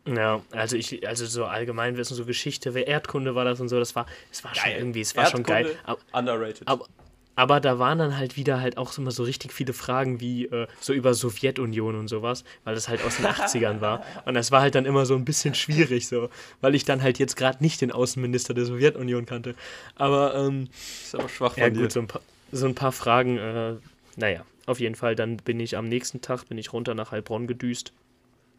Ja, 0.05 0.41
also 0.51 0.75
ich, 0.75 1.07
also 1.07 1.25
so 1.25 1.45
Allgemeinwissen, 1.45 2.17
so 2.17 2.25
Geschichte, 2.25 2.77
Erdkunde 2.77 3.33
war 3.33 3.45
das 3.45 3.61
und 3.61 3.69
so, 3.69 3.79
das 3.79 3.95
war, 3.95 4.05
es 4.29 4.43
war 4.43 4.53
schon 4.53 4.71
irgendwie, 4.71 5.01
es 5.01 5.15
war 5.15 5.27
schon 5.27 5.43
geil. 5.43 5.67
Erdkunde, 5.67 6.01
Aber, 6.11 6.19
Underrated. 6.19 6.67
aber, 6.67 6.87
aber 7.35 7.59
da 7.59 7.79
waren 7.79 7.97
dann 7.97 8.17
halt 8.17 8.35
wieder 8.35 8.59
halt 8.59 8.77
auch 8.77 8.97
immer 8.97 9.11
so 9.11 9.23
richtig 9.23 9.53
viele 9.53 9.73
Fragen 9.73 10.19
wie 10.19 10.45
äh, 10.45 10.67
so 10.79 10.93
über 10.93 11.13
Sowjetunion 11.13 11.95
und 11.95 12.07
sowas, 12.07 12.43
weil 12.63 12.75
das 12.75 12.87
halt 12.87 13.03
aus 13.03 13.17
den 13.17 13.25
80ern 13.27 13.81
war. 13.81 14.03
Und 14.25 14.33
das 14.33 14.51
war 14.51 14.61
halt 14.61 14.75
dann 14.75 14.85
immer 14.85 15.05
so 15.05 15.15
ein 15.15 15.25
bisschen 15.25 15.55
schwierig 15.55 16.07
so, 16.07 16.29
weil 16.59 16.75
ich 16.75 16.85
dann 16.85 17.01
halt 17.01 17.19
jetzt 17.19 17.35
gerade 17.35 17.63
nicht 17.63 17.81
den 17.81 17.91
Außenminister 17.91 18.53
der 18.53 18.65
Sowjetunion 18.65 19.25
kannte. 19.25 19.55
Aber 19.95 20.35
ähm, 20.35 20.69
ist 21.03 21.15
aber 21.15 21.29
schwach 21.29 21.53
von 21.53 21.63
ja 21.63 21.69
dir. 21.69 21.81
gut, 21.81 21.91
so 21.91 22.01
ein 22.01 22.07
paar, 22.07 22.21
so 22.51 22.65
ein 22.65 22.75
paar 22.75 22.91
Fragen, 22.91 23.37
äh, 23.37 23.75
naja, 24.17 24.45
auf 24.65 24.79
jeden 24.79 24.95
Fall, 24.95 25.15
dann 25.15 25.37
bin 25.37 25.59
ich 25.59 25.77
am 25.77 25.87
nächsten 25.87 26.21
Tag, 26.21 26.47
bin 26.49 26.57
ich 26.57 26.73
runter 26.73 26.93
nach 26.95 27.11
Heilbronn 27.11 27.47
gedüst. 27.47 27.93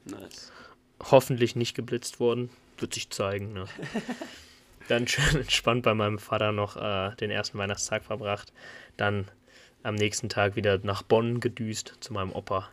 Nice. 0.04 0.50
Hoffentlich 1.10 1.56
nicht 1.56 1.74
geblitzt 1.74 2.20
worden. 2.20 2.50
Wird 2.78 2.94
sich 2.94 3.10
zeigen, 3.10 3.52
ne? 3.52 3.66
Dann 4.88 5.06
schön 5.06 5.40
entspannt 5.40 5.82
bei 5.82 5.94
meinem 5.94 6.18
Vater 6.18 6.52
noch 6.52 6.76
äh, 6.76 7.14
den 7.16 7.30
ersten 7.30 7.58
Weihnachtstag 7.58 8.04
verbracht. 8.04 8.52
Dann 8.96 9.26
am 9.82 9.94
nächsten 9.94 10.28
Tag 10.28 10.56
wieder 10.56 10.78
nach 10.82 11.02
Bonn 11.02 11.40
gedüst 11.40 11.94
zu 12.00 12.12
meinem 12.12 12.32
Opa. 12.32 12.68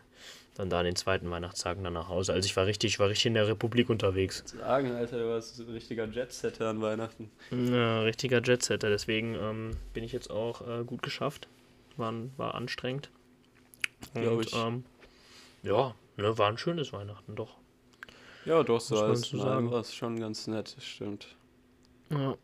Dann 0.56 0.68
da 0.68 0.82
den 0.82 0.96
zweiten 0.96 1.30
Weihnachtstag 1.30 1.78
und 1.78 1.84
dann 1.84 1.94
nach 1.94 2.08
Hause. 2.08 2.32
Also 2.32 2.46
ich 2.46 2.56
war 2.56 2.66
richtig, 2.66 2.92
ich 2.92 2.98
war 2.98 3.08
richtig 3.08 3.26
in 3.26 3.34
der 3.34 3.48
Republik 3.48 3.88
unterwegs. 3.88 4.44
Sagen, 4.46 4.92
Alter, 4.92 5.18
du 5.18 5.28
warst 5.28 5.58
ein 5.58 5.70
richtiger 5.70 6.06
Jetsetter 6.06 6.68
an 6.68 6.82
Weihnachten. 6.82 7.30
Ja, 7.50 8.02
richtiger 8.02 8.42
Jetsetter. 8.42 8.90
Deswegen 8.90 9.34
ähm, 9.36 9.70
bin 9.94 10.04
ich 10.04 10.12
jetzt 10.12 10.30
auch 10.30 10.66
äh, 10.66 10.84
gut 10.84 11.02
geschafft. 11.02 11.48
War, 11.96 12.12
war 12.36 12.54
anstrengend. 12.54 13.10
Glaub 14.14 14.38
Und, 14.38 14.46
ich. 14.46 14.54
Ähm, 14.54 14.84
ja, 15.62 15.94
ne, 16.16 16.36
war 16.36 16.48
ein 16.48 16.58
schönes 16.58 16.92
Weihnachten, 16.92 17.36
doch. 17.36 17.56
Ja, 18.44 18.62
doch, 18.62 18.80
so 18.80 18.98
alles 18.98 19.28
sagen. 19.28 19.70
war 19.70 19.80
es 19.80 19.94
schon 19.94 20.18
ganz 20.18 20.46
nett, 20.46 20.74
das 20.76 20.84
stimmt. 20.84 21.36
Ja. 22.10 22.36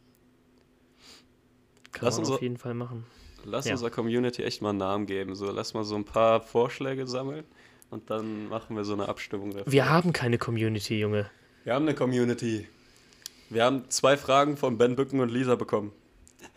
Kann 1.92 2.04
Lass 2.04 2.16
man 2.16 2.24
uns 2.26 2.34
auf 2.34 2.42
jeden 2.42 2.56
Fall 2.58 2.74
machen. 2.74 3.04
Lass 3.44 3.66
Ja. 3.66 3.72
unserer 3.72 3.90
Community 3.90 4.42
echt 4.42 4.60
mal 4.62 4.70
einen 4.70 4.78
Namen 4.78 5.06
geben. 5.06 5.34
So, 5.34 5.50
lass 5.50 5.74
mal 5.74 5.84
so 5.84 5.94
ein 5.96 6.04
paar 6.04 6.40
Vorschläge 6.40 7.06
sammeln 7.06 7.44
und 7.90 8.10
dann 8.10 8.48
machen 8.48 8.76
wir 8.76 8.84
so 8.84 8.92
eine 8.92 9.08
Abstimmung 9.08 9.52
dafür. 9.52 9.72
Wir 9.72 9.88
haben 9.88 10.12
keine 10.12 10.38
Community, 10.38 10.98
Junge. 11.00 11.30
Wir 11.64 11.74
haben 11.74 11.84
eine 11.86 11.94
Community. 11.94 12.68
Wir 13.48 13.64
haben 13.64 13.88
zwei 13.90 14.16
Fragen 14.16 14.56
von 14.56 14.76
Ben 14.78 14.96
Bücken 14.96 15.20
und 15.20 15.30
Lisa 15.30 15.54
bekommen. 15.54 15.92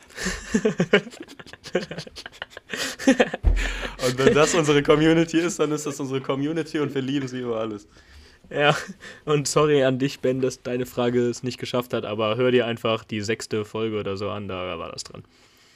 und 4.06 4.18
wenn 4.18 4.34
das 4.34 4.54
unsere 4.56 4.84
Community 4.84 5.40
ist, 5.40 5.60
dann 5.60 5.72
ist 5.72 5.86
das 5.86 6.00
unsere 6.00 6.22
Community 6.22 6.80
und 6.80 6.94
wir 6.94 7.02
lieben 7.02 7.28
sie 7.28 7.40
über 7.42 7.60
alles. 7.60 7.88
Ja, 8.50 8.76
und 9.26 9.48
sorry 9.48 9.84
an 9.84 10.00
dich, 10.00 10.20
Ben, 10.22 10.42
dass 10.42 10.62
deine 10.64 10.86
Frage 10.86 11.28
es 11.28 11.44
nicht 11.44 11.60
geschafft 11.60 11.94
hat, 11.94 12.06
aber 12.06 12.36
hör 12.36 12.52
dir 12.52 12.66
einfach 12.66 13.04
die 13.04 13.22
sechste 13.22 13.64
Folge 13.66 14.00
oder 14.00 14.18
so 14.18 14.30
an, 14.30 14.48
da 14.48 14.78
war 14.80 14.92
das 14.92 15.04
dran. 15.04 15.24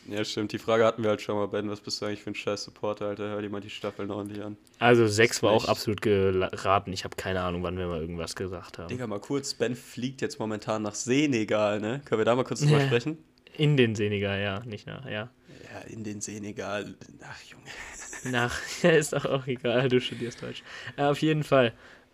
Ja, 0.09 0.25
stimmt. 0.25 0.51
Die 0.51 0.57
Frage 0.57 0.83
hatten 0.83 1.01
wir 1.03 1.11
halt 1.11 1.21
schon 1.21 1.35
mal, 1.35 1.47
Ben. 1.47 1.69
Was 1.69 1.79
bist 1.79 2.01
du 2.01 2.05
eigentlich 2.05 2.21
für 2.23 2.31
ein 2.31 2.35
scheiß 2.35 2.65
Supporter, 2.65 3.05
Alter? 3.07 3.29
Hör 3.29 3.41
dir 3.41 3.49
mal 3.49 3.61
die 3.61 3.69
Staffeln 3.69 4.11
ordentlich 4.11 4.43
an. 4.43 4.57
Also 4.79 5.07
sechs 5.07 5.41
war 5.41 5.51
auch 5.51 5.65
absolut 5.69 6.01
geraten. 6.01 6.91
Ich 6.91 7.05
habe 7.05 7.15
keine 7.15 7.39
Ahnung, 7.39 7.63
wann 7.63 7.77
wir 7.77 7.87
mal 7.87 8.01
irgendwas 8.01 8.35
gesagt 8.35 8.79
haben. 8.79 8.89
Digga, 8.89 9.07
mal 9.07 9.19
kurz. 9.21 9.53
Ben 9.53 9.75
fliegt 9.77 10.19
jetzt 10.21 10.39
momentan 10.39 10.81
nach 10.81 10.95
Senegal, 10.95 11.79
ne? 11.79 12.01
Können 12.03 12.19
wir 12.19 12.25
da 12.25 12.35
mal 12.35 12.43
kurz 12.43 12.59
drüber 12.59 12.79
Ja. 12.79 12.85
sprechen? 12.87 13.17
In 13.55 13.77
den 13.77 13.95
Senegal, 13.95 14.41
ja, 14.41 14.59
nicht 14.65 14.87
nach, 14.87 15.05
ja. 15.05 15.29
Ja, 15.71 15.79
in 15.87 16.03
den 16.03 16.19
Senegal. 16.19 16.95
Ach, 17.23 17.41
Junge. 17.43 18.33
Nach, 18.35 18.53
ja, 18.83 18.89
ist 18.89 19.13
doch 19.13 19.23
auch 19.25 19.47
egal, 19.47 19.87
du 19.87 20.01
studierst 20.01 20.41
Deutsch. 20.41 20.63
Äh, 20.97 21.03
auf 21.03 21.21
jeden 21.21 21.43
Fall. 21.43 21.71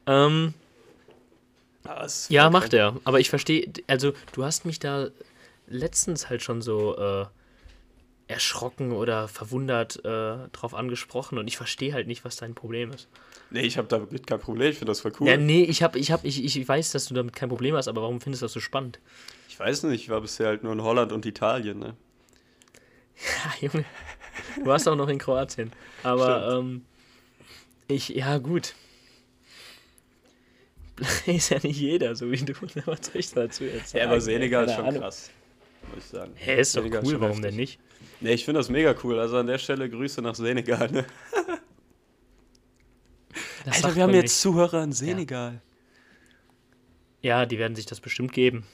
Ähm, 0.09 0.53
Ah, 1.85 2.07
ja, 2.27 2.49
macht 2.49 2.73
er. 2.73 2.97
Aber 3.03 3.19
ich 3.19 3.29
verstehe, 3.29 3.71
also 3.87 4.13
du 4.33 4.43
hast 4.43 4.65
mich 4.65 4.79
da 4.79 5.07
letztens 5.67 6.29
halt 6.29 6.43
schon 6.43 6.61
so 6.61 6.97
äh, 6.97 7.25
erschrocken 8.27 8.91
oder 8.91 9.27
verwundert 9.27 10.03
äh, 10.05 10.49
drauf 10.51 10.75
angesprochen 10.75 11.39
und 11.39 11.47
ich 11.47 11.57
verstehe 11.57 11.93
halt 11.93 12.05
nicht, 12.05 12.23
was 12.25 12.35
dein 12.35 12.53
Problem 12.53 12.91
ist. 12.91 13.07
Nee, 13.49 13.61
ich 13.61 13.77
habe 13.77 13.87
damit 13.87 14.27
kein 14.27 14.39
Problem. 14.39 14.69
Ich 14.69 14.77
finde 14.77 14.91
das 14.91 15.01
voll 15.01 15.13
cool. 15.19 15.27
Ja, 15.29 15.37
nee, 15.37 15.63
ich 15.63 15.81
hab, 15.81 15.95
ich 15.95 16.11
hab, 16.11 16.23
ich, 16.25 16.43
ich 16.43 16.67
weiß, 16.67 16.91
dass 16.91 17.05
du 17.05 17.15
damit 17.15 17.35
kein 17.35 17.49
Problem 17.49 17.75
hast, 17.75 17.87
aber 17.87 18.03
warum 18.03 18.21
findest 18.21 18.43
du 18.43 18.45
das 18.45 18.53
so 18.53 18.59
spannend? 18.59 18.99
Ich 19.47 19.59
weiß 19.59 19.83
nicht, 19.83 20.03
ich 20.03 20.09
war 20.09 20.21
bisher 20.21 20.47
halt 20.47 20.63
nur 20.63 20.73
in 20.73 20.83
Holland 20.83 21.11
und 21.11 21.25
Italien, 21.25 21.79
ne? 21.79 21.95
Ja, 23.61 23.67
Junge. 23.67 23.85
Du 24.57 24.65
warst 24.65 24.87
auch 24.87 24.95
noch 24.95 25.09
in 25.09 25.17
Kroatien. 25.17 25.71
Aber 26.03 26.57
ähm, 26.59 26.85
ich, 27.87 28.09
ja 28.09 28.37
gut. 28.37 28.75
Ist 31.25 31.49
ja 31.49 31.57
nicht 31.63 31.79
jeder, 31.79 32.15
so 32.15 32.29
wie 32.31 32.37
du. 32.37 32.53
Was 32.85 33.05
soll 33.05 33.15
ich 33.15 33.31
dazu 33.31 33.63
jetzt 33.63 33.93
Ja, 33.93 34.05
aber 34.05 34.19
Senegal 34.21 34.65
ist 34.65 34.75
schon 34.75 34.85
Ahnung. 34.85 35.01
krass. 35.01 35.29
Muss 35.93 36.03
ich 36.03 36.09
sagen. 36.09 36.31
Hä, 36.35 36.59
ist 36.59 36.75
doch 36.75 36.81
Senegal 36.81 37.03
cool, 37.05 37.11
schon 37.11 37.21
warum 37.21 37.41
denn 37.41 37.55
nicht? 37.55 37.79
Nee, 38.21 38.33
ich 38.33 38.45
finde 38.45 38.59
das 38.59 38.69
mega 38.69 38.93
cool. 39.03 39.17
Also 39.19 39.37
an 39.37 39.47
der 39.47 39.57
Stelle 39.57 39.89
Grüße 39.89 40.21
nach 40.21 40.35
Senegal, 40.35 40.91
ne? 40.91 41.05
Alter, 43.65 43.95
wir 43.95 44.03
haben 44.03 44.13
jetzt 44.13 44.41
Zuhörer 44.41 44.83
in 44.83 44.91
Senegal. 44.91 45.51
nicht. 45.53 45.61
Ja, 47.21 47.45
die 47.45 47.57
werden 47.59 47.75
sich 47.75 47.85
das 47.85 47.99
bestimmt 47.99 48.31
geben. 48.33 48.65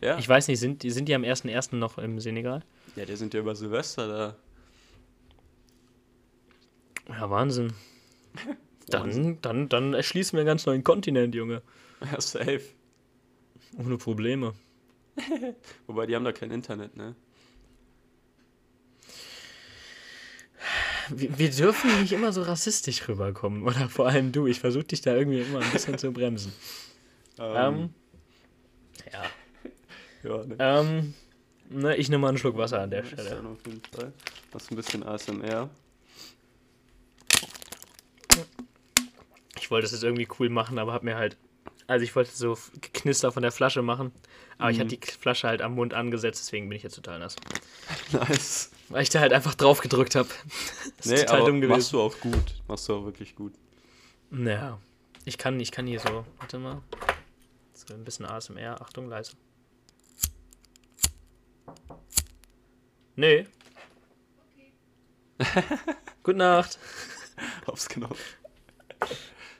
Ja. 0.00 0.18
Ich 0.18 0.28
weiß 0.28 0.48
nicht, 0.48 0.58
sind, 0.60 0.82
die- 0.82 0.90
sind 0.90 1.08
die 1.08 1.14
am 1.14 1.22
1.1. 1.22 1.76
noch 1.76 1.98
im 1.98 2.20
Senegal? 2.20 2.62
Ja, 2.96 3.04
die 3.04 3.16
sind 3.16 3.34
ja 3.34 3.40
über 3.40 3.54
Silvester 3.56 4.06
da. 4.08 4.36
Ja, 7.08 7.28
Wahnsinn. 7.30 7.72
Dann, 8.88 9.40
dann, 9.40 9.68
dann 9.68 9.94
erschließen 9.94 10.36
wir 10.36 10.40
einen 10.40 10.46
ganz 10.46 10.66
neuen 10.66 10.84
Kontinent, 10.84 11.34
Junge. 11.34 11.62
Ja, 12.00 12.20
safe. 12.20 12.62
Ohne 13.78 13.96
Probleme. 13.96 14.52
Wobei, 15.86 16.06
die 16.06 16.14
haben 16.14 16.24
da 16.24 16.32
kein 16.32 16.50
Internet, 16.50 16.96
ne? 16.96 17.14
Wir, 21.10 21.38
wir 21.38 21.50
dürfen 21.50 22.00
nicht 22.00 22.12
immer 22.12 22.32
so 22.32 22.42
rassistisch 22.42 23.06
rüberkommen. 23.08 23.62
Oder 23.62 23.88
vor 23.88 24.08
allem 24.08 24.32
du. 24.32 24.46
Ich 24.46 24.60
versuche 24.60 24.84
dich 24.84 25.02
da 25.02 25.14
irgendwie 25.14 25.40
immer 25.40 25.60
ein 25.60 25.70
bisschen 25.70 25.98
zu 25.98 26.12
bremsen. 26.12 26.52
Ähm, 27.38 27.90
ja. 29.12 29.22
ja, 30.30 30.44
ne? 30.44 30.56
Ähm, 30.58 31.14
ne, 31.68 31.96
ich 31.96 32.08
nehme 32.08 32.22
mal 32.22 32.28
einen 32.28 32.38
Schluck 32.38 32.56
Wasser 32.56 32.80
an 32.80 32.90
der 32.90 33.02
Ist 33.02 33.12
Stelle. 33.12 33.30
dann 33.30 33.46
auf 33.46 33.66
jeden 33.66 33.82
Fall. 33.92 34.12
Machst 34.52 34.70
ein 34.70 34.76
bisschen 34.76 35.02
ASMR. 35.02 35.68
Ich 39.64 39.70
wollte 39.70 39.86
es 39.86 39.92
jetzt 39.92 40.04
irgendwie 40.04 40.28
cool 40.38 40.50
machen, 40.50 40.78
aber 40.78 40.92
habe 40.92 41.06
mir 41.06 41.16
halt. 41.16 41.38
Also 41.86 42.04
ich 42.04 42.14
wollte 42.14 42.30
so 42.32 42.58
Knister 42.92 43.32
von 43.32 43.42
der 43.42 43.50
Flasche 43.50 43.80
machen, 43.80 44.12
aber 44.58 44.70
ich 44.70 44.76
Mhm. 44.76 44.80
hatte 44.82 44.96
die 44.98 45.06
Flasche 45.10 45.48
halt 45.48 45.62
am 45.62 45.74
Mund 45.74 45.94
angesetzt, 45.94 46.42
deswegen 46.44 46.68
bin 46.68 46.76
ich 46.76 46.82
jetzt 46.82 46.96
total 46.96 47.18
nass. 47.18 47.36
Nice. 48.12 48.70
Weil 48.90 49.02
ich 49.04 49.08
da 49.08 49.20
halt 49.20 49.32
einfach 49.32 49.54
drauf 49.54 49.80
gedrückt 49.80 50.16
habe. 50.16 50.28
Das 50.98 51.06
ist 51.06 51.06
Nee, 51.06 51.16
total 51.20 51.36
aber 51.40 51.46
dumm 51.46 51.60
machst 51.60 51.70
gewesen. 51.70 51.92
du 51.92 52.00
auch 52.02 52.20
gut. 52.20 52.54
Machst 52.68 52.88
du 52.90 52.94
auch 52.94 53.04
wirklich 53.06 53.34
gut. 53.34 53.54
Naja. 54.30 54.78
Ich 55.24 55.38
kann, 55.38 55.58
ich 55.58 55.72
kann 55.72 55.86
hier 55.86 56.00
so. 56.00 56.26
Warte 56.38 56.58
mal. 56.58 56.82
So 57.72 57.94
ein 57.94 58.04
bisschen 58.04 58.26
ASMR. 58.26 58.82
Achtung, 58.82 59.08
leise. 59.08 59.32
Nee. 63.16 63.46
Gute 66.22 66.36
Nacht. 66.38 66.78
Aufs 67.66 67.88
genommen. 67.88 68.16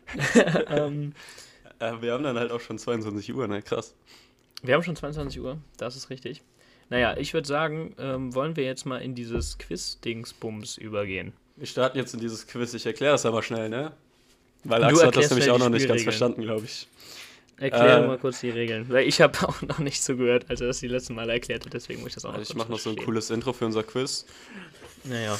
ähm, 0.69 1.12
Äh, 1.81 2.01
wir 2.01 2.12
haben 2.12 2.23
dann 2.25 2.38
halt 2.38 2.53
auch 2.53 2.61
schon 2.61 2.79
22 2.79 3.35
Uhr, 3.35 3.49
ne? 3.49 3.61
Krass. 3.62 3.95
wir 4.62 4.75
haben 4.75 4.83
schon 4.83 4.97
22 4.97 5.40
Uhr, 5.40 5.59
das 5.77 5.97
ist 5.97 6.09
richtig. 6.11 6.43
Naja, 6.90 7.17
ich 7.17 7.35
würde 7.35 7.49
sagen, 7.49 7.95
ähm, 7.99 8.35
wollen 8.35 8.57
wir 8.57 8.64
jetzt 8.64 8.85
mal 8.87 8.99
in 8.99 9.14
dieses 9.14 9.59
Quiz-Dingsbums 9.59 10.77
übergehen. 10.79 11.33
Wir 11.57 11.67
starten 11.67 11.99
jetzt 11.99 12.14
in 12.14 12.21
dieses 12.21 12.47
Quiz. 12.47 12.75
Ich 12.75 12.85
erkläre 12.87 13.12
das 13.12 13.27
aber 13.27 13.43
schnell, 13.43 13.69
ne? 13.69 13.93
Weil 14.64 14.81
Du 14.81 14.87
Axel 14.87 15.07
hat 15.07 15.17
das 15.17 15.31
nämlich 15.31 15.51
auch 15.51 15.59
noch 15.59 15.69
nicht 15.69 15.88
ganz 15.88 16.03
verstanden, 16.03 16.43
glaube 16.43 16.64
ich. 16.64 16.88
Erklär 17.59 17.99
Äh, 17.99 18.07
mal 18.07 18.19
kurz 18.19 18.40
die 18.40 18.51
Regeln. 18.51 18.88
Weil 18.88 19.07
ich 19.07 19.21
habe 19.21 19.38
auch 19.49 19.62
noch 19.62 19.79
nicht 19.79 20.03
so 20.03 20.17
gehört, 20.17 20.51
als 20.51 20.61
er 20.61 20.67
das 20.69 20.81
die 20.81 20.88
letzten 20.88 21.14
Mal 21.14 21.31
erklärt 21.31 21.64
hat, 21.64 21.73
deswegen 21.73 22.01
muss 22.01 22.09
ich 22.09 22.14
das 22.14 22.25
auch 22.25 22.31
noch 22.31 22.38
Also 22.38 22.51
ich 22.51 22.57
kurz 22.57 22.59
mache 22.64 22.73
noch 22.73 22.79
so 22.79 22.90
ein 22.90 22.97
cooles 22.97 23.31
Intro 23.31 23.53
für 23.53 23.67
unser 23.67 23.83
Quiz. 23.83 24.27
Naja. 25.05 25.38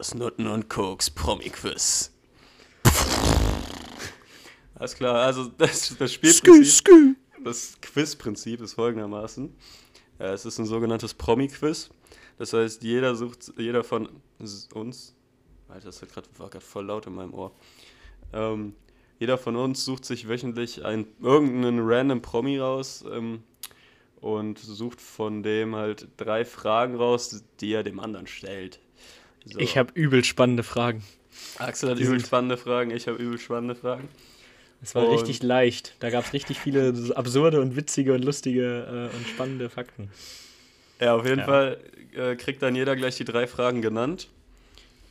Das 0.00 0.14
Nutten 0.14 0.46
und 0.46 0.70
Koks 0.70 1.10
Promi-Quiz. 1.10 2.10
Alles 4.74 4.94
klar, 4.94 5.16
also 5.16 5.44
das, 5.58 5.94
das 5.98 6.14
Spielprinzip, 6.14 7.16
das 7.44 7.76
Quizprinzip 7.82 8.62
ist 8.62 8.72
folgendermaßen. 8.72 9.54
Ja, 10.18 10.32
es 10.32 10.46
ist 10.46 10.58
ein 10.58 10.64
sogenanntes 10.64 11.12
Promi-Quiz. 11.12 11.90
Das 12.38 12.54
heißt, 12.54 12.82
jeder 12.82 13.14
sucht, 13.14 13.52
jeder 13.58 13.84
von 13.84 14.08
uns, 14.72 15.14
Alter, 15.68 15.84
das 15.84 16.00
grad, 16.00 16.30
war 16.38 16.48
gerade 16.48 16.64
voll 16.64 16.86
laut 16.86 17.06
in 17.06 17.14
meinem 17.14 17.34
Ohr. 17.34 17.52
Ähm, 18.32 18.74
jeder 19.18 19.36
von 19.36 19.54
uns 19.54 19.84
sucht 19.84 20.06
sich 20.06 20.30
wöchentlich 20.30 20.82
ein, 20.82 21.08
irgendeinen 21.20 21.80
random 21.82 22.22
Promi 22.22 22.58
raus 22.58 23.04
ähm, 23.12 23.42
und 24.22 24.60
sucht 24.60 25.02
von 25.02 25.42
dem 25.42 25.76
halt 25.76 26.08
drei 26.16 26.46
Fragen 26.46 26.96
raus, 26.96 27.44
die 27.60 27.74
er 27.74 27.82
dem 27.82 28.00
anderen 28.00 28.26
stellt. 28.26 28.80
So. 29.44 29.58
Ich 29.58 29.76
habe 29.78 29.90
übel 29.94 30.24
spannende 30.24 30.62
Fragen. 30.62 31.02
Axel 31.58 31.90
hat 31.90 31.98
übel 31.98 32.20
spannende 32.20 32.56
Fragen, 32.56 32.90
ich 32.90 33.06
habe 33.08 33.18
übel 33.22 33.38
spannende 33.38 33.74
Fragen. 33.74 34.08
Es 34.82 34.94
war 34.94 35.06
Und- 35.06 35.14
richtig 35.16 35.42
leicht. 35.42 35.94
Da 36.00 36.10
gab 36.10 36.24
es 36.26 36.32
richtig 36.32 36.58
viele 36.58 36.94
absurde 37.14 37.60
und 37.60 37.76
witzige 37.76 38.14
und 38.14 38.24
lustige 38.24 39.10
äh, 39.12 39.16
und 39.16 39.26
spannende 39.28 39.68
Fakten. 39.68 40.10
Ja, 41.00 41.14
auf 41.16 41.24
jeden 41.26 41.40
Ja. 41.40 41.44
Fall 41.46 41.78
äh, 42.14 42.36
kriegt 42.36 42.62
dann 42.62 42.74
jeder 42.74 42.96
gleich 42.96 43.16
die 43.16 43.24
drei 43.24 43.46
Fragen 43.46 43.82
genannt. 43.82 44.28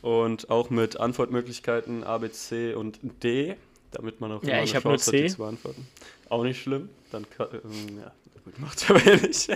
Und 0.02 0.48
auch 0.48 0.70
mit 0.70 0.98
Antwortmöglichkeiten 0.98 2.04
A, 2.04 2.16
B, 2.18 2.30
C 2.30 2.72
und 2.74 2.98
D, 3.22 3.56
damit 3.90 4.20
man 4.20 4.32
auch 4.32 4.42
Ja, 4.42 4.54
immer 4.54 4.62
ich 4.62 4.70
eine 4.70 4.76
hab 4.78 4.84
nur 4.84 4.94
Chance 4.94 5.10
hat, 5.10 5.14
die 5.14 5.22
C. 5.24 5.28
zu 5.28 5.38
beantworten. 5.38 5.86
Auch 6.30 6.42
nicht 6.42 6.62
schlimm. 6.62 6.88
Dann 7.12 7.26
kann, 7.28 7.48
ähm, 7.52 7.98
ja, 8.00 8.12
gut, 8.44 8.58
macht 8.58 8.84
aber 8.90 9.04
eh 9.06 9.16
nicht. 9.16 9.48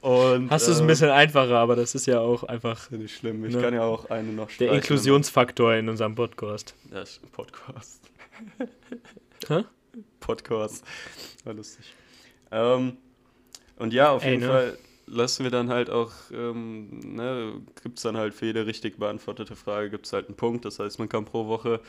und, 0.00 0.50
Hast 0.50 0.66
du 0.66 0.72
es 0.72 0.78
ein 0.78 0.82
ähm, 0.82 0.86
bisschen 0.88 1.10
einfacher, 1.10 1.56
aber 1.58 1.76
das 1.76 1.94
ist 1.94 2.06
ja 2.06 2.20
auch 2.20 2.44
einfach 2.44 2.90
Nicht 2.90 3.16
schlimm. 3.16 3.44
Ich 3.44 3.54
Ne? 3.54 3.60
kann 3.62 3.74
ja 3.74 3.82
auch 3.82 4.08
eine 4.10 4.32
noch 4.32 4.46
der 4.48 4.54
streichen. 4.54 4.74
Inklusionsfaktor 4.76 5.74
in 5.74 5.88
unserem 5.88 6.14
Podcast. 6.14 6.74
Ja, 6.92 7.04
Podcast. 7.32 8.02
Hä? 9.48 9.64
Podcast. 10.20 10.84
War 11.44 11.54
lustig. 11.54 11.84
Ähm, 12.50 12.96
und 13.76 13.92
ja, 13.92 14.10
auf 14.12 14.24
Ey, 14.24 14.32
jeden 14.32 14.42
ne? 14.42 14.48
Fall 14.48 14.78
lassen 15.06 15.44
wir 15.44 15.50
dann 15.50 15.68
halt 15.70 15.90
auch, 15.90 16.12
ähm, 16.32 17.00
ne, 17.00 17.54
gibt 17.82 17.98
es 17.98 18.02
dann 18.04 18.16
halt 18.16 18.34
für 18.34 18.46
jede 18.46 18.66
richtig 18.66 18.98
beantwortete 18.98 19.56
Frage 19.56 19.90
gibt 19.90 20.06
es 20.06 20.12
halt 20.12 20.26
einen 20.28 20.36
Punkt. 20.36 20.64
Das 20.64 20.78
heißt, 20.78 20.98
man 20.98 21.08
kann 21.08 21.24
pro 21.24 21.46
Woche 21.48 21.80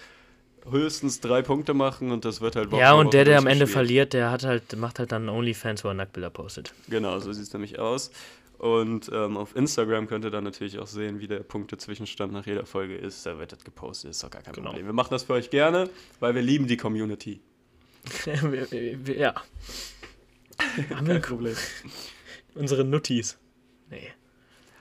höchstens 0.69 1.19
drei 1.19 1.41
Punkte 1.41 1.73
machen 1.73 2.11
und 2.11 2.25
das 2.25 2.41
wird 2.41 2.55
halt 2.55 2.71
Woche 2.71 2.81
ja, 2.81 2.93
und 2.93 3.13
der, 3.13 3.25
der 3.25 3.37
am 3.37 3.47
Ende 3.47 3.65
durchgespielt. 3.65 3.87
verliert, 3.87 4.13
der 4.13 4.31
hat 4.31 4.43
halt, 4.43 4.75
macht 4.77 4.99
halt 4.99 5.11
dann 5.11 5.29
OnlyFans, 5.29 5.83
wo 5.83 5.89
er 5.89 5.93
Nacktbilder 5.95 6.29
postet. 6.29 6.73
Genau, 6.87 7.19
so 7.19 7.31
sieht 7.33 7.43
es 7.47 7.53
nämlich 7.53 7.79
aus. 7.79 8.11
Und 8.57 9.09
ähm, 9.11 9.37
auf 9.37 9.55
Instagram 9.55 10.05
könnt 10.07 10.23
ihr 10.23 10.29
dann 10.29 10.43
natürlich 10.43 10.77
auch 10.77 10.85
sehen, 10.85 11.19
wie 11.19 11.27
der 11.27 11.39
Punkte-Zwischenstand 11.39 12.31
nach 12.31 12.45
jeder 12.45 12.67
Folge 12.67 12.95
ist. 12.95 13.25
Da 13.25 13.39
wird 13.39 13.51
das 13.53 13.63
gepostet, 13.63 14.11
ist 14.11 14.23
doch 14.23 14.29
gar 14.29 14.43
kein 14.43 14.53
Genau. 14.53 14.67
Problem. 14.69 14.85
Wir 14.85 14.93
machen 14.93 15.09
das 15.09 15.23
für 15.23 15.33
euch 15.33 15.49
gerne, 15.49 15.89
weil 16.19 16.35
wir 16.35 16.43
lieben 16.43 16.67
die 16.67 16.77
Community. 16.77 17.41
Ja. 19.05 19.33
Haben 20.95 21.07
Kein 21.07 21.21
Problem. 21.21 21.55
unsere 22.55 22.83
Nuttis. 22.83 23.37
Nee. 23.89 24.09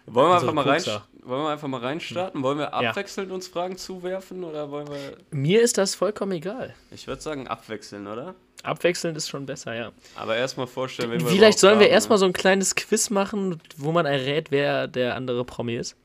Wollen 0.07 0.29
wir, 0.29 0.35
Unsere 0.35 0.51
einfach 0.51 0.53
mal 0.53 0.69
rein, 0.69 0.83
Pupser. 0.83 1.09
Wollen 1.25 1.43
wir 1.45 1.49
einfach 1.51 1.69
mal 1.69 1.81
reinstarten? 1.81 2.43
Wollen 2.43 2.59
wir 2.59 2.65
Ja. 2.67 2.91
abwechselnd 2.91 3.31
uns 3.33 3.49
Fragen 3.49 3.77
zuwerfen 3.77 4.45
oder 4.45 4.71
wollen 4.71 4.89
wir. 4.89 5.17
Mir 5.31 5.63
ist 5.63 5.79
das 5.79 5.95
vollkommen 5.95 6.33
egal. 6.33 6.75
Ich 6.91 7.07
würde 7.07 7.21
sagen, 7.23 7.47
abwechseln, 7.49 8.07
oder? 8.07 8.35
Abwechselnd 8.63 9.17
ist 9.17 9.29
schon 9.29 9.47
besser, 9.47 9.75
ja. 9.75 9.93
Aber 10.17 10.37
erstmal 10.37 10.67
vorstellen, 10.67 11.11
wen 11.11 11.21
wir 11.21 11.29
Vielleicht 11.29 11.59
sollen 11.59 11.81
wir 11.81 11.89
erstmal 11.89 12.17
ne? 12.17 12.21
so 12.21 12.27
ein 12.27 12.33
kleines 12.33 12.75
Quiz 12.75 13.09
machen, 13.11 13.61
wo 13.77 13.93
man 13.93 14.05
errät, 14.07 14.51
wer 14.51 14.87
der 14.87 15.15
andere 15.17 15.45
Promi 15.45 15.77
ist. 15.77 15.97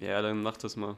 Ja, 0.00 0.20
dann 0.22 0.42
mach 0.42 0.56
das 0.56 0.76
mal. 0.76 0.96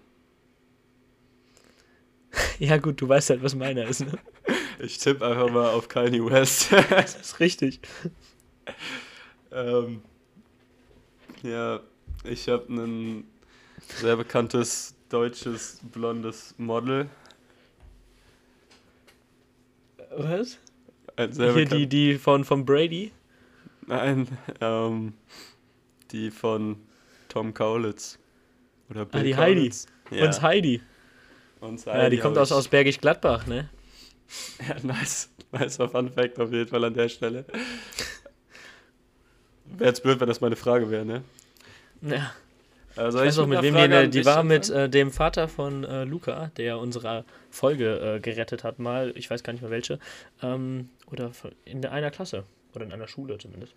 Ja, 2.58 2.76
gut, 2.76 3.00
du 3.00 3.08
weißt 3.08 3.30
halt, 3.30 3.42
was 3.42 3.54
meiner 3.54 3.86
ist, 3.86 4.00
ne? 4.00 4.12
Ich 4.80 4.98
tippe 4.98 5.26
einfach 5.26 5.50
mal 5.50 5.70
auf 5.70 5.88
Kanye 5.88 6.24
West. 6.24 6.70
Das 6.90 7.16
ist 7.16 7.40
richtig. 7.40 7.80
ähm, 9.52 10.02
ja, 11.42 11.80
ich 12.24 12.48
habe 12.48 12.72
ein 12.72 13.24
sehr 13.96 14.16
bekanntes 14.16 14.94
deutsches 15.08 15.80
blondes 15.92 16.54
Model. 16.58 17.08
Was? 20.16 20.58
Ein 21.16 21.32
sehr 21.32 21.52
Hier 21.54 21.64
die, 21.66 21.86
die 21.86 22.14
von, 22.18 22.44
von 22.44 22.64
Brady. 22.64 23.12
Nein, 23.86 24.28
ähm, 24.60 25.14
die 26.10 26.30
von 26.30 26.76
Tom 27.28 27.54
Kaulitz. 27.54 28.18
Oder 28.90 29.04
Bill 29.04 29.20
Ah, 29.20 29.24
die 29.24 29.36
Heidi. 29.36 29.60
Kaulitz. 29.60 29.86
Ja, 30.10 30.24
Und 30.26 30.42
Heidi. 30.42 30.82
uns 31.60 31.84
Ja, 31.84 31.92
Heidi 31.94 32.16
die 32.16 32.22
kommt 32.22 32.38
aus, 32.38 32.52
aus 32.52 32.68
Bergisch 32.68 32.98
Gladbach, 33.00 33.46
ne? 33.46 33.68
Ja, 34.68 34.76
nice. 34.82 35.30
Nicer 35.52 35.88
Fun 35.88 36.10
Fact 36.12 36.38
auf 36.38 36.52
jeden 36.52 36.68
Fall 36.68 36.84
an 36.84 36.92
der 36.92 37.08
Stelle. 37.08 37.46
Wäre 39.64 39.88
jetzt 39.90 40.02
blöd, 40.02 40.20
wenn 40.20 40.28
das 40.28 40.40
meine 40.42 40.56
Frage 40.56 40.90
wäre, 40.90 41.06
ne? 41.06 41.22
Ja. 42.02 42.32
Also 42.96 43.18
Ich 43.18 43.26
weiß 43.26 43.38
auch, 43.38 43.46
mit 43.46 43.62
wem 43.62 43.74
die, 43.74 43.80
Frage 43.80 43.94
ne, 43.94 44.08
die 44.08 44.18
dich 44.18 44.26
war 44.26 44.42
mit 44.42 44.68
äh, 44.70 44.88
dem 44.88 45.12
Vater 45.12 45.46
von 45.46 45.84
äh, 45.84 46.04
Luca, 46.04 46.50
der 46.56 46.78
unsere 46.78 47.24
Folge 47.50 48.16
äh, 48.16 48.20
gerettet 48.20 48.64
hat, 48.64 48.80
mal, 48.80 49.12
ich 49.14 49.30
weiß 49.30 49.44
gar 49.44 49.52
nicht 49.52 49.62
mehr 49.62 49.70
welche, 49.70 50.00
ähm, 50.42 50.88
oder 51.06 51.30
in 51.64 51.84
einer 51.86 52.10
Klasse 52.10 52.42
oder 52.74 52.84
in 52.84 52.92
einer 52.92 53.06
Schule 53.06 53.38
zumindest. 53.38 53.74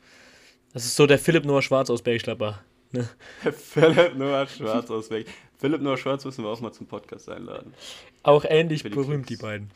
Das 0.73 0.86
ist 0.86 0.95
so 0.95 1.05
der 1.05 1.19
Philipp 1.19 1.45
Noah 1.45 1.62
Schwarz 1.62 1.89
aus 1.89 2.01
Bergisch 2.01 2.23
Gladbach. 2.23 2.62
Ne? 2.91 3.07
Philipp 3.51 4.15
Noah 4.15 4.47
Schwarz 4.47 4.89
aus 4.89 5.12
Weg. 5.12 5.27
Philipp 5.60 5.81
Noah 5.81 5.97
Schwarz 5.97 6.25
müssen 6.25 6.43
wir 6.43 6.49
auch 6.49 6.60
mal 6.60 6.71
zum 6.71 6.88
Podcast 6.88 7.29
einladen. 7.29 7.73
Auch 8.23 8.43
ähnlich 8.47 8.81
die 8.81 8.89
berühmt, 8.89 9.27
Klicks. 9.27 9.39
die 9.39 9.45
beiden. 9.45 9.69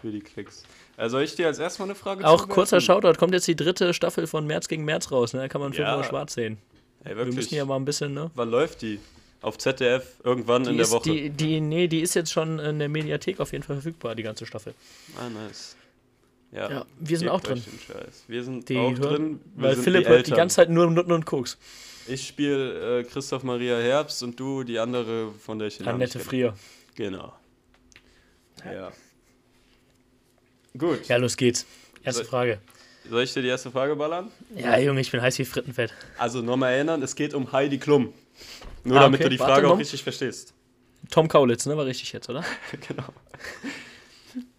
Für 0.00 0.10
die 0.12 0.20
Klicks. 0.20 0.62
Also 0.96 1.18
ich 1.18 1.34
dir 1.34 1.48
als 1.48 1.58
erstmal 1.58 1.88
eine 1.88 1.96
Frage 1.96 2.24
Auch 2.24 2.48
kurzer 2.48 2.80
Shoutout, 2.80 3.18
kommt 3.18 3.34
jetzt 3.34 3.48
die 3.48 3.56
dritte 3.56 3.92
Staffel 3.92 4.28
von 4.28 4.46
März 4.46 4.68
gegen 4.68 4.84
März 4.84 5.10
raus, 5.10 5.32
ne? 5.32 5.40
Da 5.40 5.48
kann 5.48 5.60
man 5.60 5.72
Philipp 5.72 5.88
Ja. 5.88 5.96
Noah 5.96 6.04
Schwarz 6.04 6.34
sehen. 6.34 6.58
Ey, 7.04 7.10
Wir 7.10 7.16
wirklich. 7.18 7.36
müssen 7.36 7.54
ja 7.54 7.64
mal 7.64 7.76
ein 7.76 7.84
bisschen, 7.84 8.14
ne? 8.14 8.30
Wann 8.34 8.50
läuft 8.50 8.82
die? 8.82 8.98
Auf 9.42 9.58
ZDF 9.58 10.20
irgendwann 10.24 10.62
in 10.64 10.70
Die 10.70 10.76
der 10.76 10.84
ist, 10.86 10.90
Woche. 10.92 11.10
die, 11.10 11.28
die, 11.30 11.60
nee, 11.60 11.86
die 11.86 12.00
ist 12.00 12.14
jetzt 12.14 12.32
schon 12.32 12.58
in 12.58 12.78
der 12.78 12.88
Mediathek 12.88 13.40
auf 13.40 13.52
jeden 13.52 13.62
Fall 13.62 13.76
verfügbar, 13.76 14.14
die 14.14 14.22
ganze 14.22 14.46
Staffel. 14.46 14.72
Ah, 15.18 15.28
nice. 15.28 15.76
Ja, 16.50 16.70
Ja, 16.70 16.86
wir 17.00 17.18
sind 17.18 17.28
auch 17.28 17.40
drin. 17.40 17.62
Wir 18.28 18.42
sind 18.44 18.68
Die 18.68 18.78
auch 18.78 18.90
hören- 18.92 19.00
drin. 19.00 19.40
Wir 19.56 19.62
Weil 19.68 19.76
Philipp 19.76 20.04
die 20.04 20.08
hört 20.08 20.26
die 20.28 20.30
ganze 20.30 20.56
Zeit 20.56 20.70
nur 20.70 20.90
Nutten 20.90 21.12
und 21.12 21.26
Koks. 21.26 21.58
Ich 22.06 22.26
spiele 22.26 23.00
äh, 23.00 23.04
Christoph 23.04 23.42
Maria 23.42 23.76
Herbst 23.78 24.22
und 24.22 24.38
du 24.40 24.62
die 24.62 24.78
andere, 24.78 25.32
von 25.32 25.58
der 25.58 25.68
ich 25.68 25.78
den 25.78 25.88
Annette 25.88 26.18
Frier. 26.20 26.54
Genau. 26.94 27.32
Ja. 28.64 28.92
Gut. 30.78 31.06
Ja, 31.08 31.16
los 31.16 31.36
geht's. 31.36 31.66
Erste 32.02 32.24
So- 32.24 32.30
Frage. 32.30 32.60
Soll 33.08 33.22
ich 33.22 33.32
dir 33.34 33.42
die 33.42 33.48
erste 33.48 33.70
Frage 33.70 33.94
ballern? 33.96 34.30
Ja, 34.56 34.78
Junge, 34.78 35.00
ich 35.00 35.10
bin 35.10 35.20
heiß 35.20 35.38
wie 35.38 35.44
Frittenfett. 35.44 35.92
Also 36.18 36.40
nochmal 36.40 36.72
erinnern, 36.74 37.02
es 37.02 37.14
geht 37.14 37.34
um 37.34 37.52
Heidi 37.52 37.78
Klum. 37.78 38.12
Nur 38.82 38.96
Ah, 38.98 39.02
damit 39.02 39.20
okay. 39.20 39.28
du 39.28 39.30
die 39.34 39.38
Warte, 39.40 39.52
Frage 39.54 39.66
auch 39.68 39.72
noch- 39.72 39.78
richtig 39.80 40.02
verstehst. 40.02 40.54
Tom 41.10 41.28
Kaulitz, 41.28 41.66
ne? 41.66 41.76
War 41.76 41.84
richtig 41.84 42.12
jetzt, 42.12 42.28
oder? 42.30 42.42
genau. 42.88 43.04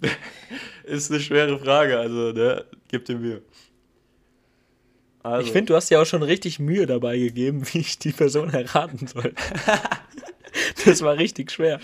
Ist 0.84 1.12
eine 1.12 1.20
schwere 1.20 1.58
Frage, 1.60 1.98
also 1.98 2.32
ne, 2.32 2.66
gib 2.88 3.06
dir 3.06 3.18
Mühe. 3.18 3.42
Also, 5.24 5.48
Ich 5.48 5.52
finde, 5.52 5.74
du 5.74 5.76
hast 5.76 5.90
ja 5.90 6.00
auch 6.02 6.06
schon 6.06 6.22
richtig 6.22 6.60
Mühe 6.60 6.86
dabei 6.86 7.18
gegeben, 7.18 7.64
wie 7.74 7.80
ich 7.80 7.98
die 7.98 8.12
Person 8.12 8.52
erraten 8.54 9.08
soll. 9.08 9.34
das 10.86 11.02
war 11.02 11.18
richtig 11.18 11.52
schwer. 11.52 11.80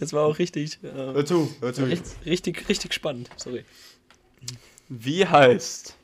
Das 0.00 0.12
war 0.12 0.24
auch 0.24 0.38
richtig, 0.38 0.78
äh, 0.82 0.88
hör 0.92 1.24
zu, 1.26 1.54
hör 1.60 1.72
zu. 1.72 1.84
richtig, 1.84 2.12
richtig, 2.26 2.68
richtig 2.68 2.94
spannend. 2.94 3.28
Sorry. 3.36 3.64
Wie 4.88 5.26
heißt 5.26 5.96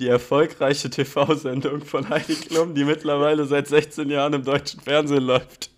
die 0.00 0.08
erfolgreiche 0.08 0.90
TV-Sendung 0.90 1.84
von 1.84 2.08
Heidi 2.08 2.34
Klum, 2.34 2.74
die 2.74 2.84
mittlerweile 2.84 3.44
seit 3.46 3.68
16 3.68 4.08
Jahren 4.10 4.32
im 4.32 4.44
deutschen 4.44 4.80
Fernsehen 4.80 5.22
läuft? 5.24 5.70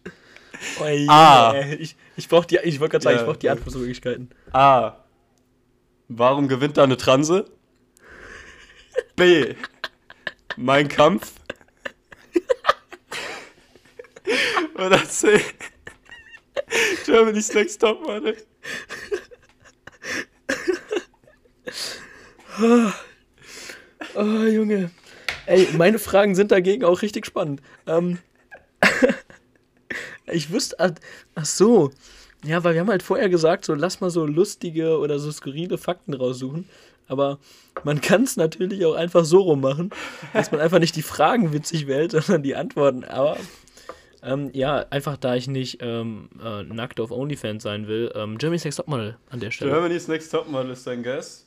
Oh, 0.81 0.87
je, 0.87 1.07
Ah. 1.09 1.55
Ich, 1.79 1.97
ich 2.17 2.29
brauch 2.29 2.45
die, 2.45 2.59
ich 2.63 2.81
wollte 2.81 2.93
gerade 2.93 3.03
sagen, 3.05 3.17
Ja, 3.17 3.23
ich 3.23 3.27
brauche 3.27 3.39
die. 3.39 3.51
Antwortmöglichkeiten. 3.51 4.31
A. 4.53 4.97
Warum 6.09 6.49
gewinnt 6.49 6.77
da 6.77 6.85
eine 6.85 6.97
Transe? 6.97 7.45
B. 9.17 9.55
Mein 10.57 10.89
Kampf? 10.89 11.33
Oder 14.77 15.05
C. 15.05 15.41
Germany's 17.05 17.53
Next 17.53 17.81
Topmodel? 17.81 18.37
Oh, 24.15 24.45
Junge. 24.45 24.91
Ey, 25.47 25.69
meine 25.77 25.99
Fragen 25.99 26.35
sind 26.35 26.51
dagegen 26.51 26.85
auch 26.85 27.03
richtig 27.03 27.27
spannend. 27.27 27.61
Ähm, 27.87 28.19
ich 30.27 30.53
wusste, 30.53 30.77
ach, 30.79 30.93
ach 31.35 31.45
so. 31.45 31.91
Ja, 32.45 32.63
weil 32.63 32.75
wir 32.75 32.81
haben 32.81 32.91
halt 32.91 33.03
vorher 33.03 33.29
gesagt, 33.29 33.65
so 33.65 33.75
lass 33.75 34.01
mal 34.01 34.11
so 34.11 34.27
lustige 34.27 34.99
oder 34.99 35.19
so 35.19 35.31
skurrile 35.33 35.79
Fakten 35.79 36.15
raussuchen. 36.15 36.69
Aber 37.07 37.39
man 37.83 38.01
kann 38.01 38.25
es 38.25 38.37
natürlich 38.37 38.85
auch 38.87 38.95
einfach 38.95 39.25
so 39.25 39.41
rummachen, 39.41 39.91
dass 40.33 40.51
man 40.53 40.61
einfach 40.61 40.79
nicht 40.79 40.97
die 40.97 41.03
Fragen 41.03 41.53
witzig 41.53 41.87
wählt, 41.87 42.13
sondern 42.13 42.43
die 42.43 42.55
Antworten. 42.55 43.05
Aber 43.05 43.37
ähm, 44.23 44.51
ja, 44.55 44.87
einfach 44.91 45.17
da 45.17 45.35
ich 45.35 45.49
nicht 45.49 45.79
ähm, 45.81 46.31
äh, 46.43 46.63
nackt 46.63 47.01
auf 47.01 47.11
OnlyFans 47.11 47.63
sein 47.63 47.87
will, 47.87 48.11
ähm, 48.15 48.39
Jeremy's 48.41 48.65
Next 48.65 48.77
Topmodel 48.77 49.17
an 49.29 49.41
der 49.41 49.51
Stelle. 49.51 49.71
Germany's 49.71 50.09
Next 50.09 50.31
Topmodel 50.31 50.71
ist 50.71 50.87
dein 50.87 51.03
Guess? 51.03 51.44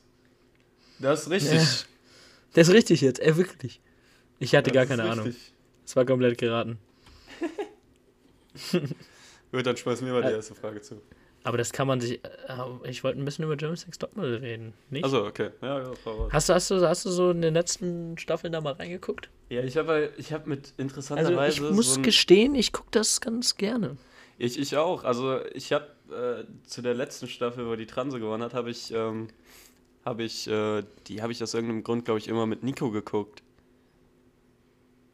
Das 0.99 1.23
ist 1.23 1.29
richtig. 1.29 1.53
Ja, 1.53 1.67
Der 2.55 2.61
ist 2.63 2.71
richtig 2.71 3.01
jetzt, 3.01 3.19
ey, 3.19 3.37
wirklich. 3.37 3.79
Ich 4.39 4.55
hatte 4.55 4.71
Das 4.71 4.75
gar 4.75 4.85
keine 4.85 5.09
Ahnung. 5.09 5.33
Es 5.85 5.95
war 5.95 6.05
komplett 6.05 6.37
geraten. 6.37 6.77
Gut, 9.51 9.65
dann 9.65 9.77
schmeiß 9.77 10.01
mir 10.01 10.11
mal 10.11 10.21
die 10.21 10.29
Äh, 10.29 10.35
erste 10.35 10.55
Frage 10.55 10.81
zu. 10.81 11.01
Aber 11.43 11.57
das 11.57 11.71
kann 11.71 11.87
man 11.87 12.01
sich. 12.01 12.23
Äh, 12.25 12.89
ich 12.89 13.03
wollte 13.03 13.19
ein 13.21 13.25
bisschen 13.25 13.45
über 13.45 13.55
German 13.55 13.77
Sex 13.77 13.97
Topmodel 13.97 14.37
reden, 14.37 14.73
nicht? 14.89 15.05
Achso, 15.05 15.25
okay. 15.25 15.51
Ja, 15.61 15.79
ja. 15.83 15.91
Hast 16.31 16.49
du, 16.49 16.53
hast, 16.53 16.71
du, 16.71 16.87
hast 16.87 17.05
du 17.05 17.09
so 17.09 17.31
in 17.31 17.41
den 17.41 17.53
letzten 17.53 18.17
Staffeln 18.17 18.51
da 18.51 18.59
mal 18.59 18.73
reingeguckt? 18.73 19.29
Ja, 19.49 19.61
ich 19.61 19.77
habe 19.77 20.11
ich 20.17 20.33
hab 20.33 20.45
mit 20.47 20.65
Also 20.67 20.73
interessanterweise. 20.77 21.63
ich 21.65 21.71
muss 21.71 21.93
so 21.95 22.01
gestehen, 22.01 22.55
ich 22.55 22.73
gucke 22.73 22.89
das 22.91 23.21
ganz 23.21 23.55
gerne. 23.55 23.95
ich, 24.37 24.59
ich 24.59 24.75
auch. 24.75 25.03
Also 25.05 25.39
ich 25.53 25.71
habe 25.71 25.87
äh, 26.11 26.67
zu 26.67 26.81
der 26.81 26.93
letzten 26.95 27.27
Staffel, 27.27 27.65
wo 27.67 27.75
die 27.75 27.85
Transe 27.87 28.19
gewonnen 28.19 28.43
hat, 28.43 28.53
habe 28.53 28.69
ich, 28.69 28.91
ähm, 28.93 29.27
habe 30.07 30.23
ich, 30.23 30.47
äh, 30.47 30.83
die 31.07 31.21
habe 31.21 31.33
ich 31.33 31.43
aus 31.43 31.53
irgendeinem 31.53 31.83
Grund, 31.83 32.05
glaube 32.05 32.19
ich, 32.19 32.29
immer 32.29 32.45
mit 32.45 32.63
Nico 32.63 32.91
geguckt. 32.91 33.43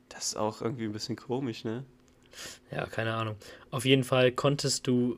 Das 0.09 0.27
ist 0.27 0.35
auch 0.35 0.61
irgendwie 0.61 0.85
ein 0.85 0.91
bisschen 0.91 1.15
komisch, 1.15 1.63
ne? 1.63 1.83
Ja, 2.69 2.85
keine 2.85 3.15
Ahnung. 3.15 3.35
Auf 3.71 3.85
jeden 3.85 4.03
Fall 4.03 4.31
konntest 4.31 4.85
du, 4.85 5.17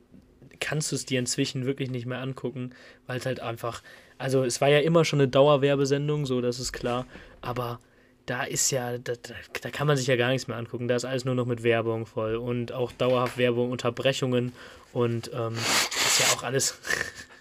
kannst 0.60 0.92
du 0.92 0.96
es 0.96 1.04
dir 1.04 1.18
inzwischen 1.18 1.66
wirklich 1.66 1.90
nicht 1.90 2.06
mehr 2.06 2.20
angucken, 2.22 2.70
weil 3.06 3.18
es 3.18 3.26
halt 3.26 3.40
einfach, 3.40 3.82
also 4.16 4.44
es 4.44 4.62
war 4.62 4.68
ja 4.68 4.78
immer 4.78 5.04
schon 5.04 5.20
eine 5.20 5.28
Dauerwerbesendung, 5.28 6.24
so 6.24 6.40
das 6.40 6.58
ist 6.58 6.72
klar, 6.72 7.06
aber 7.42 7.78
da 8.24 8.44
ist 8.44 8.70
ja, 8.70 8.96
da, 8.96 9.12
da, 9.60 9.70
kann 9.70 9.86
man 9.86 9.98
sich 9.98 10.06
ja 10.06 10.16
gar 10.16 10.30
nichts 10.30 10.48
mehr 10.48 10.56
angucken. 10.56 10.88
Da 10.88 10.96
ist 10.96 11.04
alles 11.04 11.26
nur 11.26 11.34
noch 11.34 11.46
mit 11.46 11.62
Werbung 11.62 12.06
voll 12.06 12.36
und 12.36 12.72
auch 12.72 12.92
dauerhaft 12.92 13.36
Werbung, 13.36 13.70
Unterbrechungen 13.70 14.52
und 14.94 15.30
ähm, 15.34 15.52
ist 15.54 16.20
ja 16.20 16.34
auch 16.34 16.42
alles, 16.44 16.80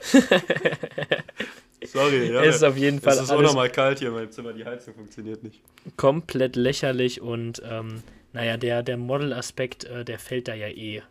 Sorry, 1.84 2.30
ja. 2.32 2.42
es 2.44 2.56
ist 2.56 2.62
auf 2.62 2.76
jeden 2.76 3.00
Fall 3.00 3.14
es 3.14 3.20
ist 3.22 3.30
alles 3.30 3.40
unnormal 3.40 3.70
kalt 3.70 4.00
hier 4.00 4.08
in 4.08 4.14
meinem 4.14 4.30
Zimmer, 4.30 4.52
die 4.52 4.64
Heizung 4.64 4.94
funktioniert 4.94 5.42
nicht. 5.42 5.60
komplett 5.96 6.56
lächerlich 6.56 7.20
und 7.20 7.62
ähm, 7.64 8.02
naja, 8.32 8.56
der, 8.56 8.82
der 8.82 8.96
Model-Aspekt, 8.96 9.84
äh, 9.84 10.04
der 10.04 10.18
fällt 10.18 10.48
da 10.48 10.54
ja 10.54 10.68
eh 10.68 11.02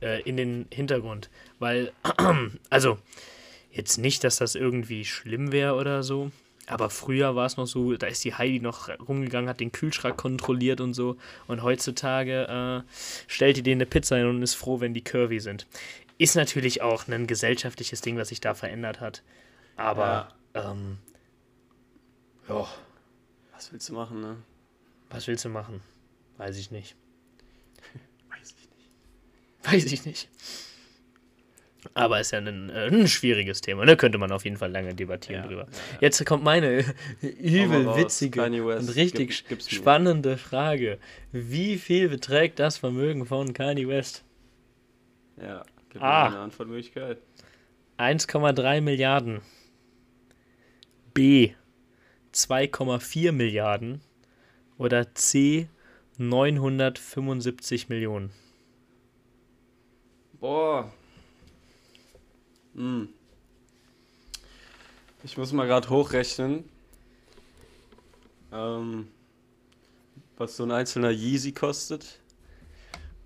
äh, 0.00 0.22
in 0.22 0.36
den 0.36 0.66
Hintergrund. 0.72 1.30
Weil, 1.58 1.92
also, 2.70 2.98
jetzt 3.70 3.98
nicht, 3.98 4.24
dass 4.24 4.36
das 4.36 4.54
irgendwie 4.54 5.04
schlimm 5.04 5.52
wäre 5.52 5.74
oder 5.74 6.02
so, 6.02 6.30
aber 6.66 6.90
früher 6.90 7.36
war 7.36 7.46
es 7.46 7.56
noch 7.56 7.66
so, 7.66 7.94
da 7.94 8.06
ist 8.06 8.24
die 8.24 8.34
Heidi 8.34 8.60
noch 8.60 8.88
rumgegangen, 9.06 9.50
hat 9.50 9.60
den 9.60 9.72
Kühlschrank 9.72 10.16
kontrolliert 10.16 10.80
und 10.80 10.94
so 10.94 11.16
und 11.46 11.62
heutzutage 11.62 12.48
äh, 12.48 12.90
stellt 13.26 13.58
die 13.58 13.62
denen 13.62 13.82
eine 13.82 13.86
Pizza 13.86 14.16
hin 14.16 14.26
und 14.26 14.42
ist 14.42 14.54
froh, 14.54 14.80
wenn 14.80 14.94
die 14.94 15.04
curvy 15.04 15.40
sind. 15.40 15.66
Ist 16.24 16.36
natürlich 16.36 16.80
auch 16.80 17.06
ein 17.06 17.26
gesellschaftliches 17.26 18.00
Ding, 18.00 18.16
was 18.16 18.28
sich 18.28 18.40
da 18.40 18.54
verändert 18.54 19.00
hat. 19.00 19.22
Aber, 19.76 20.28
ähm, 20.54 20.96
ja, 22.48 22.66
Was 23.52 23.70
willst 23.72 23.88
du 23.90 23.92
machen, 23.94 24.20
ne? 24.20 24.36
was 25.10 25.26
willst 25.28 25.44
du 25.44 25.48
machen? 25.50 25.80
Weiß 26.38 26.56
ich 26.56 26.70
nicht. 26.70 26.96
Weiß 28.30 28.54
ich 28.58 28.68
nicht. 28.70 29.72
Weiß 29.72 29.92
ich 29.92 30.06
nicht. 30.06 30.28
Aber 31.92 32.18
ist 32.20 32.30
ja 32.32 32.38
ein, 32.38 32.70
äh, 32.70 32.86
ein 32.88 33.06
schwieriges 33.06 33.60
Thema, 33.60 33.84
ne? 33.84 33.96
Könnte 33.98 34.16
man 34.16 34.32
auf 34.32 34.44
jeden 34.44 34.56
Fall 34.56 34.70
lange 34.72 34.94
debattieren 34.94 35.42
Ja, 35.42 35.46
drüber. 35.48 35.62
ja, 35.70 35.76
ja. 35.92 35.98
Jetzt 36.00 36.24
kommt 36.24 36.42
meine 36.42 36.78
übel 37.20 37.94
witzige 37.96 38.42
und 38.42 38.88
richtig 38.96 39.28
gib- 39.40 39.48
gib's 39.50 39.70
mir. 39.70 39.76
spannende 39.76 40.38
Frage. 40.38 40.98
Wie 41.32 41.76
viel 41.78 42.08
beträgt 42.08 42.58
das 42.58 42.78
Vermögen 42.78 43.26
von 43.26 43.52
Kanye 43.52 43.86
West? 43.86 44.24
Ja, 45.36 45.62
gib 45.94 46.02
Ah. 46.02 46.26
eine 46.26 46.38
Antwortmöglichkeit. 46.40 47.22
1,3 47.96 48.80
Milliarden. 48.82 49.40
B. 51.14 51.54
2,4 52.32 53.32
Milliarden. 53.32 54.02
Oder 54.76 55.14
C. 55.14 55.68
975 56.18 57.88
Millionen. 57.88 58.30
Boah. 60.40 60.92
Hm. 62.74 63.08
Ich 65.22 65.36
muss 65.38 65.52
mal 65.52 65.66
gerade 65.66 65.88
hochrechnen, 65.88 66.68
ähm, 68.52 69.08
was 70.36 70.56
so 70.56 70.64
ein 70.64 70.70
einzelner 70.72 71.10
Yeezy 71.10 71.52
kostet. 71.52 72.20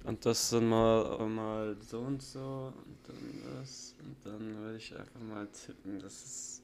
Und 0.08 0.24
das 0.24 0.48
dann 0.48 0.70
mal, 0.70 1.18
mal 1.28 1.76
so 1.82 1.98
und 1.98 2.22
so 2.22 2.72
und 2.74 2.96
dann 3.06 3.42
das. 3.60 3.94
Und 4.00 4.16
dann 4.24 4.56
würde 4.56 4.78
ich 4.78 4.96
einfach 4.96 5.20
mal 5.20 5.46
tippen, 5.48 5.98
dass 5.98 6.24
es 6.24 6.62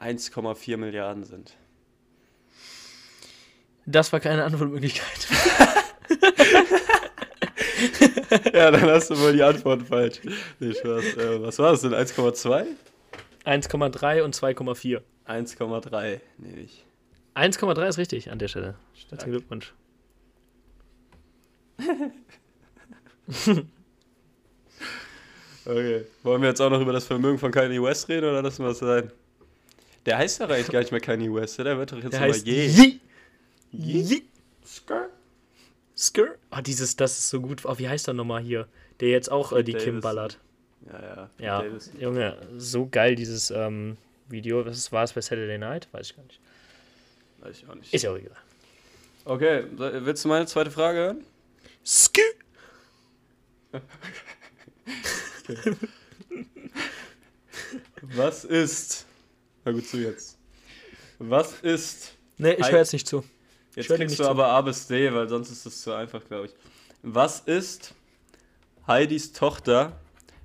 1,4 0.00 0.76
Milliarden 0.76 1.22
sind. 1.22 1.56
Das 3.86 4.12
war 4.12 4.18
keine 4.18 4.42
Antwortmöglichkeit. 4.42 5.28
ja, 8.52 8.72
dann 8.72 8.82
hast 8.82 9.10
du 9.10 9.20
wohl 9.20 9.34
die 9.34 9.44
Antwort 9.44 9.82
falsch. 9.82 10.20
Nee, 10.58 10.74
Spaß. 10.74 11.16
Äh, 11.16 11.40
was 11.42 11.60
war 11.60 11.70
das 11.70 11.82
denn? 11.82 11.94
1,2? 11.94 12.66
1,3 13.44 14.22
und 14.22 14.34
2,4. 14.34 15.00
1,3 15.28 16.20
nehme 16.38 16.60
ich. 16.60 16.84
1,3 17.36 17.86
ist 17.86 17.98
richtig 17.98 18.32
an 18.32 18.40
der 18.40 18.48
Stelle. 18.48 18.74
Herzlichen 19.10 19.30
Glückwunsch. 19.30 19.74
Okay. 25.64 26.04
Wollen 26.22 26.40
wir 26.40 26.48
jetzt 26.48 26.60
auch 26.60 26.70
noch 26.70 26.80
über 26.80 26.92
das 26.92 27.04
Vermögen 27.04 27.38
von 27.38 27.52
Kanye 27.52 27.82
West 27.82 28.08
reden 28.08 28.28
oder 28.28 28.40
lassen 28.40 28.64
wir 28.64 28.70
es 28.70 28.78
sein? 28.78 29.12
Der 30.06 30.16
heißt 30.16 30.40
doch 30.40 30.48
eigentlich 30.48 30.70
gar 30.70 30.80
nicht 30.80 30.92
mehr 30.92 31.00
Kanye 31.00 31.32
West? 31.32 31.58
Der 31.58 31.76
wird 31.76 31.92
doch 31.92 31.98
jetzt 31.98 32.12
Der 32.12 32.20
nochmal 32.20 32.34
heißt 32.34 32.46
Je. 32.46 32.66
Ye. 32.66 33.00
Ye? 33.72 34.00
Ye. 34.00 34.22
Skr. 35.98 36.36
Oh, 36.52 36.60
dieses, 36.64 36.96
das 36.96 37.18
ist 37.18 37.28
so 37.28 37.40
gut. 37.40 37.64
Oh, 37.64 37.76
wie 37.76 37.88
heißt 37.88 38.08
er 38.08 38.14
nochmal 38.14 38.40
hier? 38.40 38.66
Der 39.00 39.10
jetzt 39.10 39.30
auch 39.30 39.52
äh, 39.52 39.62
die 39.62 39.72
Davis. 39.72 39.84
Kim 39.84 40.00
ballert. 40.00 40.38
Ja, 40.86 41.02
ja. 41.02 41.30
Ja, 41.38 41.62
Davis. 41.62 41.90
Junge, 41.98 42.36
so 42.56 42.88
geil 42.88 43.16
dieses 43.16 43.50
ähm, 43.50 43.96
Video. 44.28 44.64
Was 44.64 44.92
war 44.92 45.04
es 45.04 45.12
bei 45.12 45.20
Saturday 45.20 45.58
Night? 45.58 45.88
Weiß 45.92 46.10
ich 46.10 46.16
gar 46.16 46.22
nicht. 46.24 46.40
Weiß 47.40 47.58
ich 47.58 47.68
auch 47.68 47.74
nicht. 47.74 47.92
Ist 47.92 48.02
ja 48.02 48.12
auch 48.12 48.16
egal. 48.16 48.36
Okay, 49.24 49.64
willst 49.76 50.24
du 50.24 50.28
meine 50.28 50.46
zweite 50.46 50.70
Frage 50.70 50.98
hören? 50.98 51.24
Skr. 51.88 52.20
Was 58.02 58.44
ist. 58.44 59.06
Na 59.64 59.72
gut, 59.72 59.86
zu 59.86 59.96
jetzt. 59.96 60.36
Was 61.18 61.54
ist. 61.62 62.12
Nee, 62.36 62.52
ich 62.52 62.70
höre 62.70 62.80
jetzt 62.80 62.92
nicht 62.92 63.08
zu. 63.08 63.24
Jetzt 63.74 63.86
kriegst 63.88 64.00
nicht 64.00 64.18
du 64.18 64.24
zu. 64.24 64.28
aber 64.28 64.48
A 64.48 64.60
bis 64.60 64.86
D, 64.86 65.10
weil 65.14 65.30
sonst 65.30 65.50
ist 65.50 65.64
das 65.64 65.80
zu 65.80 65.94
einfach, 65.94 66.22
glaube 66.26 66.46
ich. 66.46 66.52
Was 67.02 67.40
ist 67.40 67.94
Heidis 68.86 69.32
Tochter 69.32 69.98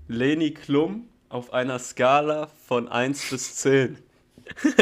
Leni 0.07 0.51
Klum 0.51 1.09
auf 1.27 1.51
einer 1.51 1.77
Skala 1.77 2.47
von 2.67 2.87
1 2.87 3.29
bis 3.29 3.55
10? 3.57 3.97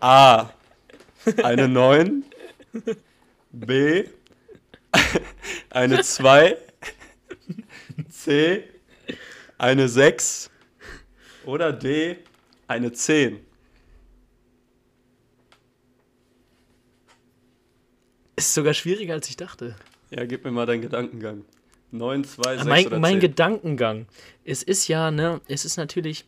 A. 0.00 0.48
Eine 1.42 1.68
9. 1.68 2.24
B. 3.52 4.04
Eine 5.70 6.02
2. 6.02 6.56
C. 8.10 8.64
Eine 9.58 9.88
6. 9.88 10.50
Oder 11.44 11.72
D. 11.72 12.16
Eine 12.66 12.92
10. 12.92 13.40
Ist 18.36 18.54
sogar 18.54 18.74
schwieriger, 18.74 19.14
als 19.14 19.28
ich 19.28 19.36
dachte. 19.36 19.76
Ja, 20.10 20.24
gib 20.26 20.44
mir 20.44 20.50
mal 20.50 20.66
deinen 20.66 20.82
Gedankengang. 20.82 21.44
9, 21.92 22.24
2, 22.24 22.54
6 22.56 22.64
mein 22.64 22.86
oder 22.86 22.98
mein 22.98 23.12
10. 23.14 23.20
Gedankengang. 23.20 24.06
Es 24.44 24.62
ist 24.62 24.88
ja, 24.88 25.10
ne, 25.10 25.40
es 25.46 25.64
ist 25.64 25.76
natürlich. 25.76 26.24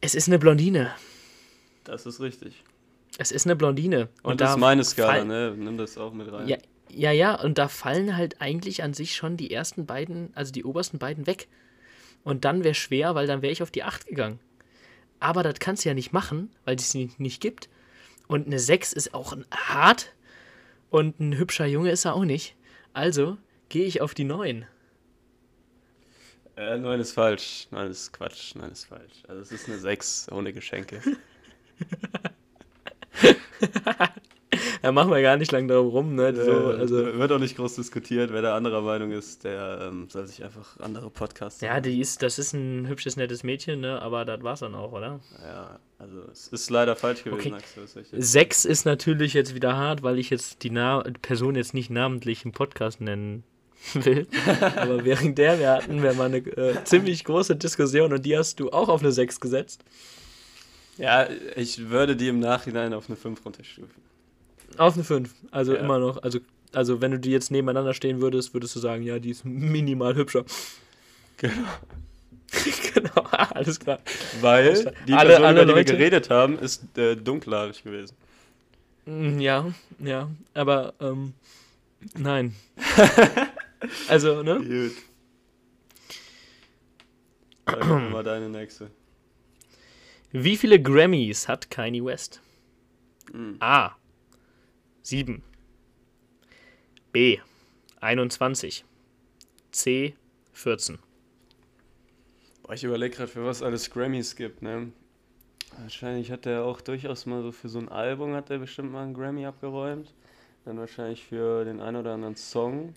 Es 0.00 0.14
ist 0.14 0.28
eine 0.28 0.38
Blondine. 0.38 0.92
Das 1.84 2.06
ist 2.06 2.20
richtig. 2.20 2.64
Es 3.18 3.30
ist 3.30 3.46
eine 3.46 3.56
Blondine. 3.56 4.08
Und, 4.22 4.40
das 4.40 4.52
ist 4.52 4.56
meine 4.56 4.82
Skala, 4.84 5.24
ne? 5.24 5.54
Nimm 5.56 5.76
das 5.76 5.98
auch 5.98 6.12
mit 6.14 6.32
rein. 6.32 6.48
Ja, 6.48 6.56
ja, 6.94 7.10
ja, 7.10 7.34
und 7.34 7.58
da 7.58 7.68
fallen 7.68 8.16
halt 8.16 8.40
eigentlich 8.40 8.82
an 8.82 8.94
sich 8.94 9.16
schon 9.16 9.36
die 9.36 9.50
ersten 9.50 9.86
beiden, 9.86 10.30
also 10.34 10.52
die 10.52 10.64
obersten 10.64 10.98
beiden 10.98 11.26
weg. 11.26 11.48
Und 12.24 12.44
dann 12.44 12.64
wäre 12.64 12.74
schwer, 12.74 13.14
weil 13.14 13.26
dann 13.26 13.42
wäre 13.42 13.52
ich 13.52 13.62
auf 13.62 13.70
die 13.70 13.82
8 13.82 14.06
gegangen. 14.06 14.38
Aber 15.18 15.42
das 15.42 15.58
kannst 15.58 15.84
du 15.84 15.88
ja 15.88 15.94
nicht 15.94 16.12
machen, 16.12 16.50
weil 16.64 16.76
es 16.76 16.90
sie 16.90 17.04
nicht, 17.04 17.20
nicht 17.20 17.40
gibt. 17.40 17.68
Und 18.28 18.46
eine 18.46 18.58
6 18.58 18.92
ist 18.92 19.14
auch 19.14 19.32
ein 19.32 19.46
hart 19.52 20.12
und 20.90 21.20
ein 21.20 21.36
hübscher 21.36 21.66
Junge 21.66 21.90
ist 21.90 22.04
er 22.04 22.14
auch 22.14 22.24
nicht. 22.24 22.56
Also 22.92 23.38
gehe 23.68 23.86
ich 23.86 24.00
auf 24.00 24.14
die 24.14 24.24
9. 24.24 24.66
Äh, 26.56 26.78
9 26.78 27.00
ist 27.00 27.12
falsch. 27.12 27.68
9 27.70 27.90
ist 27.90 28.12
Quatsch. 28.12 28.54
9 28.54 28.70
ist 28.70 28.84
falsch. 28.84 29.22
Also 29.26 29.40
es 29.42 29.52
ist 29.52 29.68
eine 29.68 29.78
6 29.78 30.30
ohne 30.30 30.52
Geschenke. 30.52 31.00
Da 34.82 34.90
machen 34.90 35.10
wir 35.12 35.22
gar 35.22 35.36
nicht 35.36 35.52
lange 35.52 35.68
darum 35.68 35.88
rum, 35.88 36.14
ne? 36.16 36.34
So, 36.34 36.72
Äh, 36.72 36.76
also, 36.80 36.96
wird 37.18 37.30
auch 37.30 37.38
nicht 37.38 37.56
groß 37.56 37.76
diskutiert. 37.76 38.32
Wer 38.32 38.42
da 38.42 38.56
anderer 38.56 38.82
Meinung 38.82 39.12
ist, 39.12 39.44
der 39.44 39.78
ähm, 39.82 40.08
soll 40.10 40.26
sich 40.26 40.42
einfach 40.42 40.78
andere 40.80 41.08
Podcasts 41.08 41.60
ja, 41.60 41.80
die 41.80 42.00
ist, 42.00 42.22
das 42.22 42.38
ist 42.38 42.52
ein 42.52 42.88
hübsches, 42.88 43.16
nettes 43.16 43.44
Mädchen, 43.44 43.80
ne? 43.80 44.02
Aber 44.02 44.24
das 44.24 44.42
war's 44.42 44.60
dann 44.60 44.74
auch, 44.74 44.90
oder? 44.92 45.20
Ja, 45.42 45.78
also 46.00 46.22
es 46.32 46.48
ist 46.48 46.68
leider 46.68 46.96
falsch 46.96 47.22
gewesen, 47.22 47.38
Okay. 47.38 47.54
Axel. 47.54 47.84
ist 47.84 47.96
richtig. 47.96 48.24
6 48.24 48.64
ist 48.64 48.84
natürlich 48.84 49.34
jetzt 49.34 49.54
wieder 49.54 49.76
hart, 49.76 50.02
weil 50.02 50.18
ich 50.18 50.30
jetzt 50.30 50.64
die 50.64 50.70
Na 50.70 51.04
Person 51.22 51.54
jetzt 51.54 51.74
nicht 51.74 51.88
namentlich 51.90 52.44
im 52.44 52.50
Podcast 52.50 53.00
nennen 53.00 53.44
will. 53.94 54.26
Aber 54.76 55.04
während 55.04 55.38
der 55.38 55.60
wir 55.60 55.70
hatten, 55.70 56.02
wäre 56.02 56.14
mal 56.14 56.26
eine 56.26 56.38
äh, 56.38 56.82
ziemlich 56.82 57.22
große 57.24 57.54
Diskussion 57.54 58.12
und 58.12 58.26
die 58.26 58.36
hast 58.36 58.58
du 58.58 58.70
auch 58.72 58.88
auf 58.88 59.00
eine 59.00 59.12
6 59.12 59.38
gesetzt. 59.38 59.84
Ja, 60.98 61.28
ich 61.56 61.88
würde 61.90 62.16
die 62.16 62.28
im 62.28 62.40
Nachhinein 62.40 62.92
auf 62.94 63.08
eine 63.08 63.16
5 63.16 63.44
runterstufen. 63.44 64.02
Auf 64.78 64.94
eine 64.94 65.04
5. 65.04 65.34
Also 65.50 65.74
Ja. 65.74 65.80
immer 65.80 65.98
noch. 65.98 66.22
Also, 66.22 66.40
also 66.72 67.00
wenn 67.00 67.10
du 67.12 67.18
die 67.18 67.30
jetzt 67.30 67.50
nebeneinander 67.50 67.94
stehen 67.94 68.20
würdest, 68.20 68.54
würdest 68.54 68.74
du 68.76 68.80
sagen, 68.80 69.02
ja, 69.02 69.18
die 69.18 69.30
ist 69.30 69.44
minimal 69.44 70.14
hübscher. 70.14 70.44
Genau. 71.38 71.54
genau, 72.94 73.22
alles 73.32 73.80
klar. 73.80 73.98
Weil 74.42 74.94
die 75.08 75.12
Alle- 75.14 75.30
Person, 75.30 75.44
alle 75.46 75.62
über 75.62 75.64
die 75.64 75.68
wir 75.68 75.74
Leute- 75.74 75.92
geredet 75.96 76.30
haben, 76.30 76.58
ist 76.58 76.96
äh, 76.96 77.16
dunkelhaarig 77.16 77.82
gewesen. 77.82 78.14
Mm, 79.06 79.40
Ja, 79.40 79.72
ja, 79.98 80.30
aber 80.54 80.94
ähm, 81.00 81.32
nein. 82.16 82.54
also, 84.08 84.42
ne? 84.44 84.56
Gut. 84.60 84.92
Dann 87.64 88.10
mal 88.12 88.22
deine 88.22 88.48
nächste. 88.48 88.90
Wie 90.30 90.56
viele 90.56 90.80
Grammys 90.80 91.48
hat 91.48 91.70
Kanye 91.70 92.04
West? 92.04 92.40
Mhm. 93.32 93.56
A. 93.60 93.92
7. 95.02 95.42
B. 97.12 97.38
21. 98.00 98.84
C. 99.70 100.14
14. 100.52 100.98
Boah, 102.62 102.74
ich 102.74 102.84
überlege 102.84 103.16
gerade, 103.16 103.30
für 103.30 103.44
was 103.44 103.62
alles 103.62 103.90
Grammys 103.90 104.36
gibt, 104.36 104.62
ne? 104.62 104.92
Wahrscheinlich 105.78 106.30
hat 106.30 106.46
er 106.46 106.64
auch 106.64 106.80
durchaus 106.80 107.26
mal 107.26 107.42
so 107.42 107.50
für 107.52 107.68
so 107.68 107.78
ein 107.78 107.88
Album 107.88 108.34
hat 108.34 108.50
er 108.50 108.58
bestimmt 108.58 108.92
mal 108.92 109.04
einen 109.04 109.14
Grammy 109.14 109.46
abgeräumt. 109.46 110.12
Dann 110.64 110.78
wahrscheinlich 110.78 111.24
für 111.24 111.64
den 111.64 111.80
einen 111.80 111.96
oder 111.96 112.12
anderen 112.14 112.36
Song. 112.36 112.94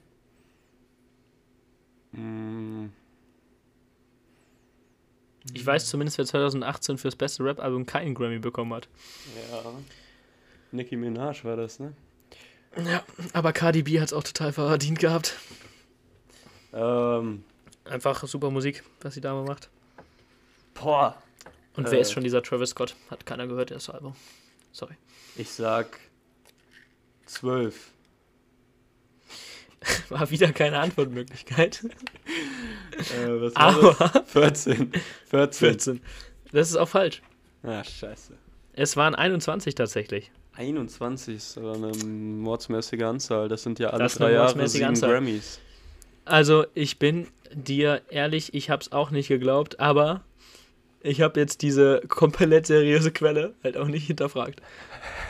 Mm, 2.12 2.88
Ich 5.54 5.66
weiß 5.66 5.88
zumindest, 5.90 6.18
wer 6.18 6.26
2018 6.26 6.98
fürs 6.98 7.16
beste 7.16 7.44
Rap-Album 7.44 7.86
keinen 7.86 8.14
Grammy 8.14 8.40
bekommen 8.40 8.74
hat. 8.74 8.88
ja. 9.52 9.62
Nicki 10.76 10.96
Minaj 10.96 11.44
war 11.44 11.56
das, 11.56 11.80
ne? 11.80 11.94
Ja, 12.78 13.04
aber 13.34 13.54
Cardi 13.54 13.84
B 13.84 14.00
hat 14.00 14.08
es 14.08 14.14
auch 14.14 14.24
total 14.24 14.52
verdient 14.52 15.00
gehabt. 15.00 15.36
Ähm, 16.74 17.44
Einfach 17.86 18.26
super 18.28 18.50
Musik, 18.52 18.84
was 19.02 19.14
die 19.14 19.22
Dame 19.22 19.44
macht. 19.44 19.70
boah. 20.74 21.22
Und 21.78 21.88
Äh. 21.88 21.92
wer 21.92 22.00
ist 22.00 22.12
schon 22.12 22.24
dieser 22.24 22.42
Travis 22.42 22.72
Scott? 22.72 22.96
Hat 23.10 23.26
keiner 23.26 23.48
gehört, 23.48 23.72
das 23.72 23.90
Album. 23.90 24.16
Sorry. 24.72 24.96
Ich 25.36 25.50
sag 25.52 26.00
zwölf. 27.26 27.92
War 30.10 30.30
wieder 30.32 30.52
keine 30.54 30.80
Antwortmöglichkeit. 30.80 31.84
Äh, 33.14 33.28
was 33.42 33.56
war 33.56 33.62
Aber 33.98 34.10
das? 34.14 34.32
14. 34.32 34.92
14. 35.30 35.70
14. 35.70 36.02
Das 36.52 36.70
ist 36.70 36.76
auch 36.78 36.90
falsch. 36.90 37.22
Ah, 37.64 37.84
scheiße. 37.84 38.38
Es 38.74 38.96
waren 38.98 39.16
21 39.16 39.76
tatsächlich. 39.76 40.32
21 40.58 41.36
ist 41.36 41.58
aber 41.58 41.74
eine 41.74 41.92
mordsmäßige 41.98 43.04
Anzahl. 43.04 43.50
Das 43.50 43.64
sind 43.64 43.80
ja 43.80 43.90
alle 43.90 44.08
drei 44.08 44.34
Jahre 44.34 44.68
sieben 44.68 44.86
Anzahl. 44.86 45.12
Grammys. 45.12 45.60
Also, 46.24 46.66
ich 46.74 46.98
bin 46.98 47.28
dir 47.54 48.02
ehrlich, 48.10 48.54
ich 48.54 48.70
hab's 48.70 48.92
auch 48.92 49.12
nicht 49.12 49.28
geglaubt, 49.28 49.80
aber 49.80 50.24
ich 51.02 51.22
habe 51.22 51.40
jetzt 51.40 51.62
diese 51.62 52.02
komplett 52.08 52.66
seriöse 52.66 53.12
Quelle 53.12 53.54
halt 53.64 53.78
auch 53.78 53.88
nicht 53.88 54.08
hinterfragt. 54.08 54.62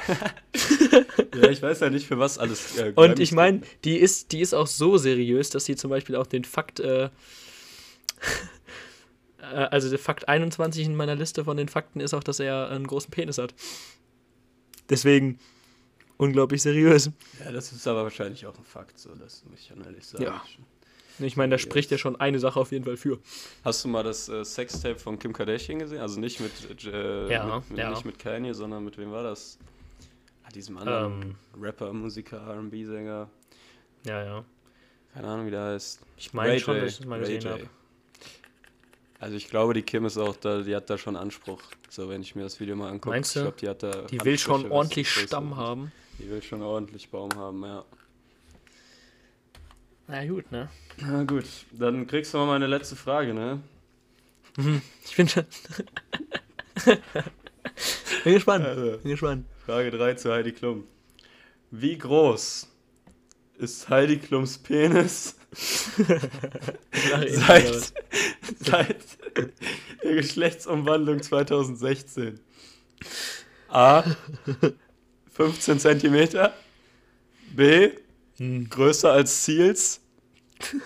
ja, 1.36 1.50
ich 1.50 1.62
weiß 1.62 1.82
ja 1.82 1.90
nicht, 1.90 2.08
für 2.08 2.18
was 2.18 2.38
alles. 2.38 2.78
Äh, 2.78 2.94
Und 2.96 3.20
ich 3.20 3.34
meine, 3.34 3.62
die 3.84 3.98
ist, 3.98 4.32
die 4.32 4.40
ist 4.40 4.54
auch 4.54 4.68
so 4.68 4.98
seriös, 4.98 5.50
dass 5.50 5.66
sie 5.66 5.76
zum 5.76 5.90
Beispiel 5.90 6.16
auch 6.16 6.28
den 6.28 6.46
Fakt, 6.46 6.80
äh, 6.80 7.06
äh 9.40 9.42
also 9.42 9.90
der 9.90 10.00
Fakt 10.00 10.30
21 10.30 10.86
in 10.86 10.96
meiner 10.96 11.16
Liste 11.16 11.44
von 11.44 11.58
den 11.58 11.68
Fakten 11.68 12.00
ist 12.00 12.14
auch, 12.14 12.24
dass 12.24 12.40
er 12.40 12.70
einen 12.70 12.88
großen 12.88 13.12
Penis 13.12 13.38
hat. 13.38 13.54
Deswegen 14.90 15.40
unglaublich 16.18 16.62
seriös. 16.62 17.12
Ja, 17.44 17.52
das 17.52 17.72
ist 17.72 17.88
aber 17.88 18.04
wahrscheinlich 18.04 18.46
auch 18.46 18.58
ein 18.58 18.64
Fakt, 18.64 19.00
so 19.00 19.14
das 19.16 19.44
muss 19.50 19.60
ich 19.60 19.72
ehrlich 19.72 20.06
sagen. 20.06 20.24
Ja. 20.24 20.42
Ich 21.20 21.38
meine, 21.38 21.52
da 21.52 21.58
spricht 21.58 21.92
ja 21.92 21.98
schon 21.98 22.18
eine 22.18 22.40
Sache 22.40 22.60
auf 22.60 22.72
jeden 22.72 22.84
Fall 22.84 22.98
für. 22.98 23.20
Hast 23.64 23.84
du 23.84 23.88
mal 23.88 24.04
das 24.04 24.28
äh, 24.28 24.44
Sextape 24.44 25.00
von 25.00 25.18
Kim 25.18 25.32
Kardashian 25.32 25.80
gesehen? 25.80 26.02
Also 26.02 26.20
nicht 26.20 26.42
mit, 26.42 26.52
äh, 26.86 27.32
ja, 27.32 27.64
mit, 27.70 27.78
ja. 27.78 27.90
nicht 27.90 28.04
mit 28.04 28.20
Kanye, 28.20 28.54
sondern 28.54 28.84
mit 28.84 28.98
wem 28.98 29.12
war 29.12 29.24
das? 29.24 29.58
Ah, 30.44 30.50
diesem 30.50 30.78
anderen 30.78 31.22
Ähm. 31.22 31.36
Rapper, 31.62 31.94
Musiker, 31.94 32.38
R&B-Sänger. 32.38 33.30
Ja, 34.06 34.24
ja. 34.26 34.46
Keine 35.14 35.28
Ahnung, 35.28 35.48
wie 35.48 35.52
der 35.52 35.64
heißt. 35.64 36.02
Ich 36.18 36.34
meine 36.34 36.60
schon, 36.60 36.78
dass 36.82 36.94
ich 36.96 37.00
es 37.00 37.06
mal 37.06 37.20
gesehen 37.20 37.46
habe. 37.46 37.70
Also 39.20 39.38
ich 39.38 39.50
glaube, 39.50 39.74
die 39.74 39.82
Kim 39.82 40.06
ist 40.06 40.18
auch 40.18 40.36
da, 40.36 40.62
die 40.62 40.76
hat 40.76 40.90
da 40.90 40.98
schon 40.98 41.16
Anspruch. 41.16 41.62
So, 41.90 42.10
wenn 42.10 42.22
ich 42.22 42.36
mir 42.36 42.44
das 42.44 42.60
Video 42.60 42.76
mal 42.76 42.90
angucke. 42.90 43.10
Meinst 43.10 43.36
du? 43.36 43.40
Ich 43.40 43.44
glaube, 43.44 43.58
die 43.62 43.70
hat 43.70 43.84
da. 43.84 44.02
Die 44.04 44.24
will 44.24 44.38
schon 44.38 44.70
ordentlich 44.72 45.10
Stamm 45.10 45.56
haben. 45.56 45.92
Die 46.20 46.30
will 46.30 46.42
schon 46.42 46.62
ordentlich 46.62 47.10
Baum 47.10 47.34
haben, 47.36 47.64
ja. 47.64 47.86
Na 50.08 50.26
gut, 50.26 50.52
ne? 50.52 50.70
Na 50.98 51.24
gut, 51.24 51.46
dann 51.72 52.06
kriegst 52.08 52.34
du 52.34 52.38
mal 52.38 52.46
meine 52.46 52.68
letzte 52.68 52.96
Frage, 52.96 53.34
ne? 53.34 53.62
Ich 55.04 55.16
bin 55.16 55.28
schon. 55.28 55.46
bin 58.24 58.34
gespannt. 58.34 58.66
Also, 58.66 58.98
Bin 59.00 59.12
gespannt. 59.12 59.46
Frage 59.66 59.92
3 59.92 60.14
zu 60.14 60.32
Heidi 60.32 60.52
Klum. 60.52 60.86
Wie 61.72 61.98
groß 61.98 62.72
ist 63.58 63.90
Heidi 63.90 64.18
Klums 64.18 64.58
Penis 64.58 65.38
seit, 65.56 67.74
seit 68.60 68.98
der 70.04 70.14
Geschlechtsumwandlung 70.16 71.22
2016? 71.22 72.40
A. 73.70 74.04
15 75.34 75.80
cm. 75.80 76.28
B. 77.56 77.92
Hm. 78.38 78.70
Größer 78.70 79.12
als 79.12 79.46
Seals. 79.46 80.02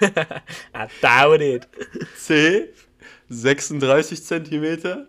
I 0.00 0.86
doubt 1.00 1.40
it. 1.40 1.68
C. 2.16 2.68
36 3.28 4.24
cm. 4.24 5.06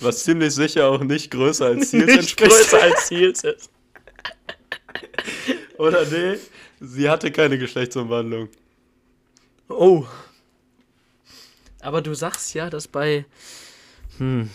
Was 0.00 0.24
ziemlich 0.24 0.54
sicher 0.54 0.88
auch 0.88 1.02
nicht 1.02 1.30
größer 1.30 1.66
als 1.66 1.90
Seals 1.90 2.06
Nicht 2.06 2.18
entspricht. 2.18 2.50
größer 2.50 2.82
als 2.82 3.08
Seals 3.08 3.44
ist. 3.44 3.70
Oder 5.78 6.04
D. 6.04 6.38
Sie 6.80 7.08
hatte 7.10 7.30
keine 7.30 7.58
Geschlechtsumwandlung. 7.58 8.48
Oh. 9.68 10.06
Aber 11.80 12.02
du 12.02 12.14
sagst 12.14 12.54
ja, 12.54 12.70
dass 12.70 12.88
bei. 12.88 13.24
Hm. 14.18 14.50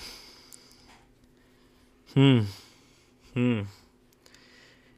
Hm. 2.14 2.48
Hm. 3.34 3.68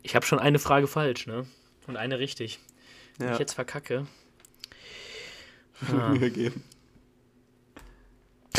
Ich 0.02 0.16
habe 0.16 0.26
schon 0.26 0.40
eine 0.40 0.60
Frage 0.60 0.88
falsch, 0.88 1.28
ne? 1.28 1.46
Und 1.88 1.98
eine 1.98 2.20
richtig. 2.20 2.60
Wenn 3.18 3.28
Ja, 3.28 3.34
ich 3.34 3.40
jetzt 3.40 3.54
verkacke. 3.54 4.08
mir 6.20 6.30
geben. 6.30 6.64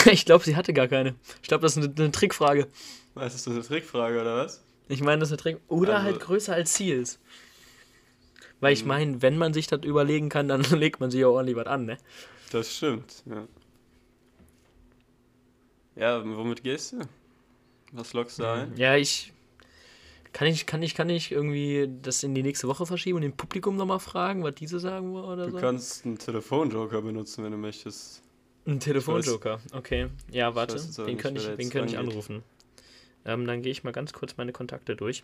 Ich 0.06 0.26
glaube, 0.26 0.44
sie 0.44 0.54
hatte 0.54 0.74
gar 0.74 0.86
keine. 0.88 1.14
Ich 1.40 1.48
glaube, 1.48 1.62
das 1.62 1.78
ist 1.78 1.82
eine, 1.84 1.94
eine 1.96 2.12
Trickfrage. 2.12 2.68
Was 3.14 3.34
ist 3.34 3.46
das 3.46 3.54
eine 3.54 3.62
Trickfrage 3.62 4.20
oder 4.20 4.36
was? 4.44 4.62
Ich 4.88 5.00
meine, 5.00 5.20
das 5.20 5.28
ist 5.28 5.32
eine 5.32 5.40
Trick. 5.40 5.60
Oder 5.68 5.94
Also- 5.94 6.04
halt 6.04 6.20
größer 6.20 6.52
als 6.52 6.74
Seals. 6.74 7.18
Weil 8.64 8.72
ich 8.72 8.84
Mhm. 8.84 8.88
meine, 8.88 9.20
wenn 9.22 9.36
man 9.36 9.52
sich 9.52 9.66
das 9.66 9.82
überlegen 9.84 10.30
kann, 10.30 10.48
dann 10.48 10.62
legt 10.80 10.98
man 10.98 11.10
sich 11.10 11.20
ja 11.20 11.28
ordentlich 11.28 11.54
was 11.54 11.66
an, 11.66 11.84
ne? 11.84 11.98
Das 12.50 12.74
stimmt, 12.74 13.22
ja. 13.26 13.46
Ja, 15.96 16.22
womit 16.24 16.62
gehst 16.64 16.92
du? 16.92 17.00
Was 17.92 18.14
lockst 18.14 18.38
du 18.38 18.46
ein? 18.50 18.74
Ja, 18.78 18.96
ich. 18.96 19.34
Kann 20.32 20.48
ich, 20.48 20.64
kann 20.64 20.82
ich, 20.82 20.94
kann 20.94 21.10
ich 21.10 21.30
irgendwie 21.30 21.90
das 22.00 22.22
in 22.22 22.34
die 22.34 22.42
nächste 22.42 22.66
Woche 22.66 22.86
verschieben 22.86 23.16
und 23.16 23.22
dem 23.22 23.36
Publikum 23.36 23.76
nochmal 23.76 24.00
fragen, 24.00 24.42
was 24.42 24.54
diese 24.54 24.80
sagen 24.80 25.14
oder 25.14 25.44
Du 25.44 25.52
so? 25.52 25.58
kannst 25.58 26.06
einen 26.06 26.16
Telefonjoker 26.16 27.02
benutzen, 27.02 27.44
wenn 27.44 27.52
du 27.52 27.58
möchtest. 27.58 28.22
Ein 28.66 28.80
Telefonjoker, 28.80 29.60
okay. 29.72 30.08
Ja, 30.32 30.54
warte. 30.54 30.76
weiß 30.76 31.06
nicht, 31.06 31.18
kann 31.20 31.36
ich, 31.36 31.70
kann 31.70 31.86
ich 31.86 31.98
anrufen? 31.98 32.42
Ähm, 33.26 33.46
dann 33.46 33.60
gehe 33.60 33.72
ich 33.72 33.84
mal 33.84 33.92
ganz 33.92 34.14
kurz 34.14 34.38
meine 34.38 34.52
Kontakte 34.52 34.96
durch. 34.96 35.22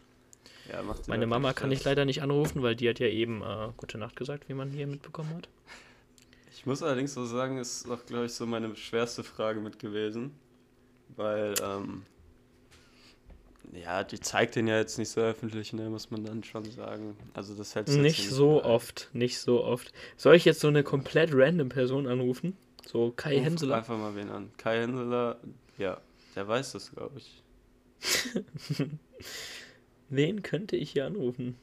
Ja, 0.70 0.82
Meine 1.08 1.26
Mama 1.26 1.52
kann 1.52 1.72
ich 1.72 1.82
leider 1.84 2.04
nicht 2.04 2.22
anrufen, 2.22 2.62
weil 2.62 2.76
die 2.76 2.88
hat 2.88 3.00
ja 3.00 3.08
eben 3.08 3.42
äh, 3.42 3.68
Gute 3.76 3.98
Nacht 3.98 4.16
gesagt, 4.16 4.48
wie 4.48 4.54
man 4.54 4.70
hier 4.70 4.86
mitbekommen 4.86 5.34
hat. 5.34 5.48
Ich 6.52 6.66
muss 6.66 6.82
allerdings 6.82 7.14
so 7.14 7.24
sagen, 7.24 7.58
ist 7.58 7.90
auch, 7.90 8.04
glaube 8.06 8.26
ich, 8.26 8.32
so 8.34 8.46
meine 8.46 8.76
schwerste 8.76 9.24
Frage 9.24 9.60
mit 9.60 9.78
gewesen. 9.78 10.32
Weil, 11.16 11.54
ähm, 11.62 12.02
ja, 13.72 14.04
die 14.04 14.20
zeigt 14.20 14.56
den 14.56 14.66
ja 14.68 14.76
jetzt 14.78 14.98
nicht 14.98 15.10
so 15.10 15.20
öffentlich, 15.20 15.72
ne, 15.72 15.88
muss 15.88 16.10
man 16.10 16.24
dann 16.24 16.44
schon 16.44 16.70
sagen. 16.70 17.16
Also 17.34 17.54
das 17.54 17.74
jetzt 17.74 17.96
Nicht 17.96 18.28
so 18.28 18.56
bereit. 18.56 18.64
oft, 18.66 19.10
nicht 19.12 19.38
so 19.38 19.64
oft. 19.64 19.92
Soll 20.16 20.34
ich 20.36 20.44
jetzt 20.44 20.60
so 20.60 20.68
eine 20.68 20.82
komplett 20.82 21.30
random 21.32 21.68
Person 21.68 22.06
anrufen? 22.06 22.56
So 22.86 23.12
Kai 23.12 23.36
Ruf 23.36 23.44
Henseler? 23.44 23.76
Einfach 23.76 23.96
mal 23.98 24.14
wen 24.14 24.30
an. 24.30 24.50
Kai 24.56 24.80
Henseler, 24.80 25.38
ja, 25.78 26.00
der 26.34 26.46
weiß 26.46 26.72
das, 26.72 26.92
glaube 26.92 27.18
ich. 27.18 27.42
Wen 30.10 30.42
könnte 30.42 30.74
ich 30.74 30.90
hier 30.90 31.06
anrufen? 31.06 31.56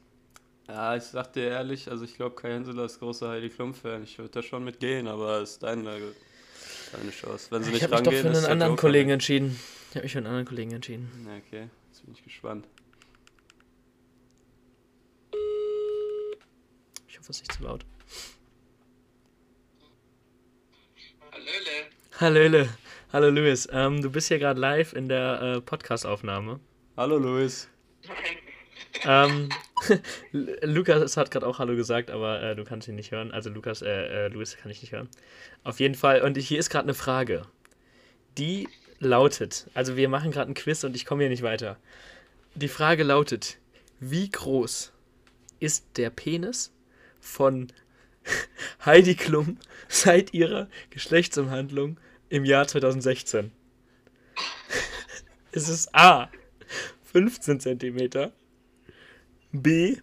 Ja, 0.68 0.96
ich 0.96 1.02
sag 1.02 1.34
dir 1.34 1.48
ehrlich, 1.48 1.90
also 1.90 2.04
ich 2.04 2.14
glaube, 2.14 2.34
Kai 2.34 2.50
Henseler 2.52 2.86
ist 2.86 2.98
großer 2.98 3.28
Heidi 3.28 3.50
Klum-Fan. 3.50 4.02
Ich 4.02 4.18
würde 4.18 4.30
da 4.30 4.42
schon 4.42 4.64
mitgehen, 4.64 5.06
aber 5.06 5.42
ist 5.42 5.62
deine, 5.62 5.84
deine 6.92 7.10
Chance. 7.10 7.50
Wenn 7.50 7.62
sie 7.62 7.68
Ich 7.68 7.74
nicht 7.74 7.82
habe 7.84 7.96
mich 7.96 8.04
doch 8.04 8.12
für 8.12 8.26
einen 8.26 8.40
der 8.40 8.50
anderen 8.50 8.72
Joker 8.72 8.80
Kollegen 8.80 9.10
entschieden. 9.10 9.60
Ich 9.90 9.96
habe 9.96 10.04
mich 10.04 10.12
für 10.12 10.18
einen 10.18 10.26
anderen 10.28 10.46
Kollegen 10.46 10.72
entschieden. 10.72 11.10
Ja, 11.26 11.36
okay, 11.36 11.68
jetzt 11.88 12.04
bin 12.04 12.14
ich 12.14 12.24
gespannt. 12.24 12.66
Ich 17.06 17.18
hoffe, 17.18 17.30
es 17.30 17.36
ist 17.36 17.42
nicht 17.42 17.52
zu 17.52 17.64
laut. 17.64 17.84
Hallöle. 21.32 21.86
Hallöle. 22.18 22.68
Hallo 23.12 23.28
Luis. 23.28 23.68
Ähm, 23.70 24.00
du 24.00 24.10
bist 24.10 24.28
hier 24.28 24.38
gerade 24.38 24.58
live 24.58 24.94
in 24.94 25.08
der 25.08 25.42
äh, 25.42 25.60
Podcast-Aufnahme. 25.60 26.60
Hallo 26.96 27.18
Luis. 27.18 27.68
Ähm, 29.04 29.48
Lukas 30.32 31.16
hat 31.16 31.30
gerade 31.30 31.46
auch 31.46 31.58
Hallo 31.58 31.76
gesagt, 31.76 32.10
aber 32.10 32.42
äh, 32.42 32.56
du 32.56 32.64
kannst 32.64 32.88
ihn 32.88 32.94
nicht 32.94 33.10
hören. 33.10 33.32
Also 33.32 33.50
Lukas, 33.50 33.82
äh, 33.82 34.26
äh, 34.26 34.28
Luis 34.28 34.56
kann 34.56 34.70
ich 34.70 34.82
nicht 34.82 34.92
hören. 34.92 35.08
Auf 35.64 35.80
jeden 35.80 35.94
Fall. 35.94 36.22
Und 36.22 36.36
hier 36.36 36.58
ist 36.58 36.70
gerade 36.70 36.84
eine 36.84 36.94
Frage. 36.94 37.42
Die 38.36 38.68
lautet, 39.00 39.66
also 39.74 39.96
wir 39.96 40.08
machen 40.08 40.30
gerade 40.30 40.50
ein 40.50 40.54
Quiz 40.54 40.84
und 40.84 40.96
ich 40.96 41.04
komme 41.06 41.22
hier 41.22 41.30
nicht 41.30 41.42
weiter. 41.42 41.76
Die 42.54 42.68
Frage 42.68 43.04
lautet, 43.04 43.58
wie 44.00 44.28
groß 44.28 44.92
ist 45.60 45.86
der 45.96 46.10
Penis 46.10 46.72
von 47.20 47.68
Heidi 48.84 49.14
Klum 49.14 49.58
seit 49.88 50.34
ihrer 50.34 50.68
Geschlechtsumhandlung 50.90 51.98
im 52.28 52.44
Jahr 52.44 52.66
2016? 52.66 53.52
Ist 55.52 55.68
es 55.68 55.92
A 55.94 56.30
15 57.12 57.60
cm, 57.60 58.30
B 59.62 59.96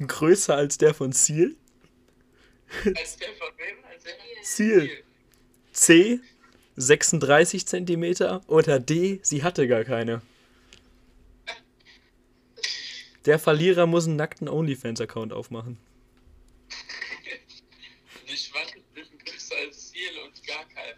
größer 0.00 0.54
als 0.54 0.78
der 0.78 0.94
von 0.94 1.12
Seal, 1.12 1.54
Als 2.96 3.16
der 3.16 3.28
von 3.34 3.48
wem? 3.56 3.84
Als 3.90 4.04
der 4.04 4.14
Ziel. 4.42 5.04
C 5.72 6.20
36 6.76 7.66
cm 7.66 8.40
oder 8.46 8.78
D 8.78 9.20
sie 9.22 9.42
hatte 9.42 9.66
gar 9.66 9.84
keine? 9.84 10.22
Der 13.24 13.38
Verlierer 13.38 13.86
muss 13.86 14.06
einen 14.06 14.16
nackten 14.16 14.48
OnlyFans-Account 14.48 15.32
aufmachen. 15.32 15.76
Ich 18.26 18.46
schwanke 18.46 18.80
zwischen 18.94 19.18
größer 19.18 19.56
als 19.66 19.90
Ziel 19.90 20.10
und 20.24 20.46
gar 20.46 20.64
kein. 20.68 20.94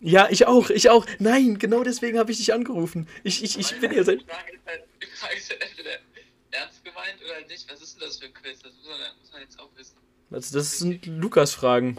Ja, 0.00 0.28
ich 0.30 0.46
auch, 0.46 0.70
ich 0.70 0.90
auch. 0.90 1.06
Nein, 1.18 1.58
genau 1.58 1.82
deswegen 1.82 2.18
habe 2.18 2.30
ich 2.30 2.38
dich 2.38 2.52
angerufen. 2.52 3.08
Ich, 3.24 3.42
ich, 3.42 3.58
ich 3.58 3.80
bin 3.80 3.90
hier 3.90 4.04
seit. 4.04 4.20
Die 4.20 4.26
Frage 4.26 4.52
ist 4.52 4.66
halt, 4.66 4.84
die 5.02 5.06
Frage 5.06 5.36
ist 5.36 5.50
halt 5.50 5.62
entweder 5.62 5.90
oder 7.38 7.48
nicht. 7.48 7.70
Was 7.70 7.80
ist 7.80 7.94
denn 7.94 8.08
das 8.08 8.18
für 8.18 8.26
ein 8.26 8.34
Quiz? 8.34 8.60
Das 8.60 8.72
muss 8.74 8.86
man, 8.86 8.98
muss 9.20 9.32
man 9.32 9.42
jetzt 9.42 9.58
auch 9.58 9.70
wissen. 9.76 9.96
Also 10.30 10.58
das 10.58 10.78
sind 10.78 11.06
Lukas-Fragen. 11.06 11.98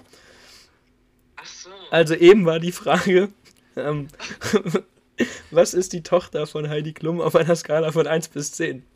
Ach 1.35 1.45
so. 1.45 1.69
Also 1.89 2.15
eben 2.15 2.45
war 2.45 2.59
die 2.59 2.71
Frage, 2.71 3.31
ähm, 3.75 4.07
was 5.51 5.73
ist 5.73 5.93
die 5.93 6.03
Tochter 6.03 6.47
von 6.47 6.69
Heidi 6.69 6.93
Klum 6.93 7.21
auf 7.21 7.35
einer 7.35 7.55
Skala 7.55 7.91
von 7.91 8.07
1 8.07 8.29
bis 8.29 8.51
10? 8.53 8.85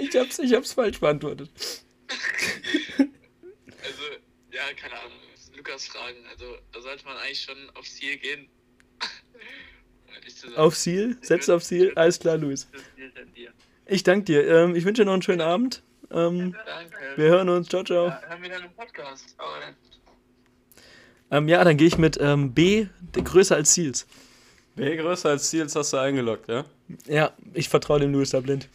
Ich 0.00 0.16
hab's, 0.16 0.38
ich 0.38 0.54
hab's 0.54 0.72
falsch 0.72 1.00
beantwortet. 1.00 1.50
Also, 3.82 4.02
ja, 4.52 4.72
keine 4.74 4.98
Ahnung. 4.98 5.18
Lukas 5.56 5.86
Fragen. 5.88 6.26
Also, 6.26 6.56
da 6.72 6.80
sollte 6.80 7.04
man 7.04 7.16
eigentlich 7.18 7.42
schon 7.42 7.70
aufs 7.74 7.96
Ziel 7.96 8.16
gehen. 8.16 8.48
Um 10.06 10.14
ehrlich 10.14 10.16
zu 10.16 10.16
sein. 10.16 10.17
Auf 10.56 10.76
Ziel? 10.76 11.16
Setz 11.22 11.48
auf 11.48 11.64
Ziel? 11.64 11.92
Alles 11.94 12.18
klar, 12.18 12.36
Luis. 12.36 12.68
Ich 13.86 14.02
danke 14.02 14.24
dir. 14.24 14.46
Ähm, 14.46 14.76
ich 14.76 14.84
wünsche 14.84 15.02
dir 15.02 15.06
noch 15.06 15.14
einen 15.14 15.22
schönen 15.22 15.40
Abend. 15.40 15.82
Ähm, 16.10 16.54
Danke. 16.66 16.96
wir 17.16 17.28
hören 17.28 17.48
uns. 17.48 17.68
Ciao, 17.68 17.84
ciao. 17.84 18.06
Ja, 18.06 18.20
hören 18.28 18.42
wir 18.42 18.50
dann 18.50 18.64
im 18.64 18.72
Podcast. 18.72 19.34
Dann. 19.38 19.74
Ähm, 21.30 21.48
ja, 21.48 21.62
dann 21.64 21.76
gehe 21.76 21.86
ich 21.86 21.98
mit 21.98 22.18
ähm, 22.20 22.54
B 22.54 22.86
größer 23.12 23.56
als 23.56 23.72
Ziels. 23.72 24.06
B 24.76 24.96
größer 24.96 25.30
als 25.30 25.50
Ziels 25.50 25.74
hast 25.74 25.92
du 25.92 25.98
eingeloggt, 25.98 26.48
ja? 26.48 26.64
Ja, 27.06 27.32
ich 27.52 27.68
vertraue 27.68 28.00
dem 28.00 28.12
Louis 28.12 28.30
da 28.30 28.40
blind. 28.40 28.68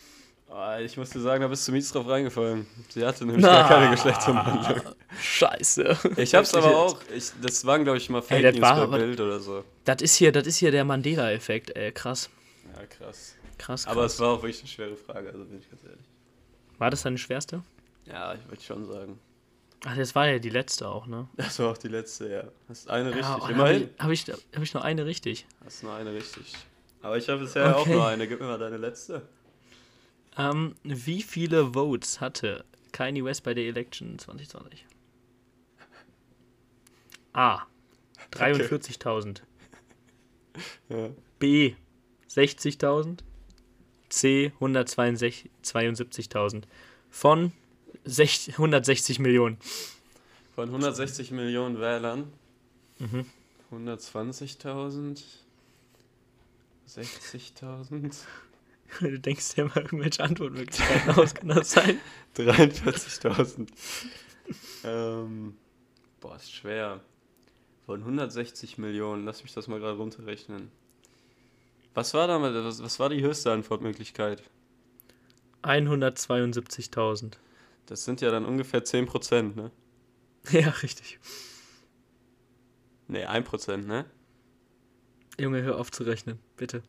Ah, 0.56 0.80
ich 0.80 0.96
muss 0.98 1.10
dir 1.10 1.20
sagen, 1.20 1.42
da 1.42 1.48
bist 1.48 1.68
du 1.68 1.72
mies 1.72 1.92
drauf 1.92 2.08
reingefallen. 2.08 2.68
Sie 2.90 3.04
hatte 3.04 3.26
nämlich 3.26 3.44
gar 3.44 3.68
keine 3.68 3.90
Geschlechtsumwandlung. 3.90 4.82
Scheiße. 5.20 5.98
Ich 6.18 6.36
hab's 6.36 6.54
aber 6.54 6.78
auch. 6.78 7.00
Ich, 7.12 7.32
das 7.42 7.66
waren, 7.66 7.84
glaube 7.84 7.98
ich, 7.98 8.08
mal 8.10 8.22
Fake 8.22 8.44
Ey, 8.44 8.52
News 8.52 8.62
war 8.62 8.88
bei 8.88 8.98
Bild 9.00 9.20
oder 9.20 9.40
so. 9.40 9.64
Das 9.84 10.04
ist 10.04 10.16
hier, 10.16 10.32
das 10.32 10.46
ist 10.46 10.58
hier 10.58 10.70
der 10.70 10.86
Mandela-Effekt, 10.86 11.76
ey. 11.76 11.92
Krass. 11.92 12.30
Ja, 12.76 12.86
krass. 12.86 13.36
Krass, 13.58 13.86
krass. 13.86 13.88
Aber 13.88 14.06
es 14.06 14.20
war 14.20 14.30
auch 14.30 14.44
wirklich 14.44 14.60
eine 14.60 14.68
schwere 14.68 14.96
Frage, 14.96 15.30
also 15.32 15.44
bin 15.44 15.58
ich 15.58 15.70
ganz 15.70 15.84
ehrlich. 15.86 16.06
war 16.78 16.92
das 16.92 17.02
deine 17.02 17.18
schwerste? 17.18 17.64
Ja, 18.06 18.36
ich 18.36 18.48
würde 18.48 18.62
schon 18.62 18.86
sagen. 18.86 19.20
Ach, 19.86 19.98
das 19.98 20.14
war 20.14 20.28
ja 20.28 20.38
die 20.38 20.50
letzte 20.50 20.88
auch, 20.88 21.08
ne? 21.08 21.28
Das 21.36 21.58
war 21.58 21.72
auch 21.72 21.78
die 21.80 21.88
letzte, 21.88 22.30
ja. 22.30 22.44
Hast 22.70 22.90
eine 22.92 23.10
richtig. 23.10 23.24
Ja, 23.26 23.40
oh, 23.42 23.48
Immerhin. 23.48 23.90
Habe 23.98 24.14
ich, 24.14 24.22
hab 24.28 24.38
ich, 24.38 24.46
hab 24.56 24.62
ich 24.64 24.74
nur 24.76 24.84
eine 24.84 25.06
richtig. 25.08 25.48
Hast 25.66 25.82
nur 25.82 25.94
eine 25.96 26.14
richtig. 26.14 26.54
Aber 27.02 27.18
ich 27.18 27.28
habe 27.28 27.40
bisher 27.40 27.76
auch 27.76 27.82
Okay. 27.82 27.94
nur 27.94 28.08
eine. 28.08 28.28
Gib 28.28 28.40
mir 28.40 28.46
mal 28.48 28.60
deine 28.60 28.78
letzte. 28.78 29.24
Ähm, 30.38 30.76
wie 30.84 31.22
viele 31.22 31.74
Votes 31.74 32.20
hatte 32.22 32.66
Kanye 32.92 33.24
West 33.24 33.44
bei 33.44 33.54
der 33.54 33.66
Election 33.66 34.18
2020? 34.20 34.86
A. 37.34 37.62
43.000. 38.32 39.42
Ja. 40.90 41.10
B. 41.40 41.76
60.000. 42.30 43.20
C. 44.10 44.52
172.000. 44.60 46.64
Von 47.10 47.52
sech- 48.06 48.52
160 48.54 49.20
Millionen. 49.20 49.58
Von 50.56 50.70
160 50.70 51.32
Millionen 51.32 51.80
Wählern. 51.80 52.32
Mhm. 53.00 53.26
120.000. 53.72 55.24
60.000. 56.88 58.14
Du 59.00 59.20
denkst 59.20 59.56
dir 59.56 59.66
mal 59.66 59.78
irgendwelche 59.78 60.24
Antwortmöglichkeiten 60.24 61.12
aus, 61.12 61.34
kann 61.34 61.50
das 61.50 61.72
sein? 61.72 62.00
43.000. 62.38 63.68
ähm, 64.84 65.56
boah, 66.20 66.36
ist 66.36 66.52
schwer. 66.52 67.02
Von 67.86 68.00
160 68.00 68.78
Millionen, 68.78 69.26
lass 69.26 69.44
mich 69.44 69.54
das 69.54 69.68
mal 69.68 69.80
gerade 69.80 69.98
runterrechnen. 69.98 70.72
Was 71.94 72.14
war 72.14 72.28
damals, 72.28 72.56
was, 72.56 72.82
was 72.84 73.00
war 73.00 73.10
die 73.10 73.22
höchste 73.22 73.52
Antwortmöglichkeit? 73.52 74.42
172.000. 75.64 77.34
Das 77.86 78.06
sind 78.06 78.22
ja 78.22 78.32
dann 78.32 78.46
ungefähr 78.46 78.84
10%, 78.84 79.56
ne? 79.56 79.72
Ja, 80.52 80.70
richtig. 80.70 81.20
Ne, 83.08 83.30
1%, 83.30 83.78
ne? 83.78 84.06
Junge, 85.40 85.62
hör 85.62 85.80
auf 85.80 85.92
zu 85.92 86.04
rechnen, 86.04 86.40
bitte. 86.58 86.84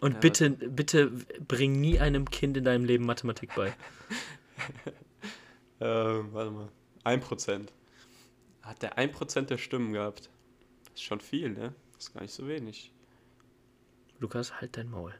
Und 0.00 0.14
Ja. 0.14 0.18
bitte, 0.20 0.50
bitte 0.50 1.10
bring 1.46 1.80
nie 1.80 1.98
einem 2.00 2.28
Kind 2.30 2.56
in 2.56 2.64
deinem 2.64 2.84
Leben 2.84 3.04
Mathematik 3.06 3.54
bei. 3.54 3.74
Ähm, 5.80 6.32
warte 6.32 6.50
mal. 6.52 6.68
1%. 7.04 7.68
Hat 8.62 8.80
der 8.80 8.96
1% 8.96 9.42
der 9.42 9.58
Stimmen 9.58 9.92
gehabt? 9.92 10.30
Das 10.84 10.94
ist 10.94 11.02
schon 11.02 11.20
viel, 11.20 11.50
ne? 11.50 11.74
Das 11.94 12.04
ist 12.04 12.14
gar 12.14 12.22
nicht 12.22 12.32
so 12.32 12.46
wenig. 12.48 12.92
Lukas, 14.20 14.60
halt 14.60 14.76
dein 14.76 14.88
Maul. 14.88 15.12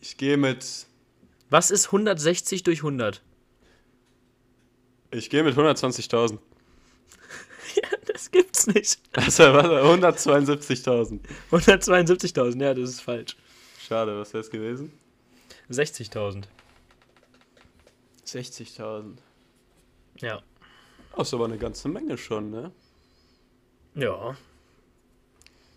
Ich 0.00 0.16
gehe 0.16 0.36
mit. 0.36 0.86
Was 1.50 1.70
ist 1.70 1.86
160 1.86 2.62
durch 2.62 2.78
100? 2.78 3.22
Ich 5.10 5.28
gehe 5.28 5.42
mit 5.42 5.56
120.000. 5.56 6.38
Das 8.20 8.30
gibt's 8.30 8.66
nicht. 8.66 9.00
Also, 9.14 9.44
warte, 9.44 9.82
172.000. 9.82 11.20
172.000, 11.50 12.62
ja, 12.62 12.74
das 12.74 12.90
ist 12.90 13.00
falsch. 13.00 13.34
Schade, 13.80 14.18
was 14.18 14.34
wäre 14.34 14.44
es 14.44 14.50
gewesen? 14.50 14.92
60.000. 15.70 16.44
60.000. 18.26 19.14
Ja. 20.18 20.42
Das 21.16 21.28
ist 21.28 21.34
aber 21.34 21.46
eine 21.46 21.56
ganze 21.56 21.88
Menge 21.88 22.18
schon, 22.18 22.50
ne? 22.50 22.72
Ja. 23.94 24.36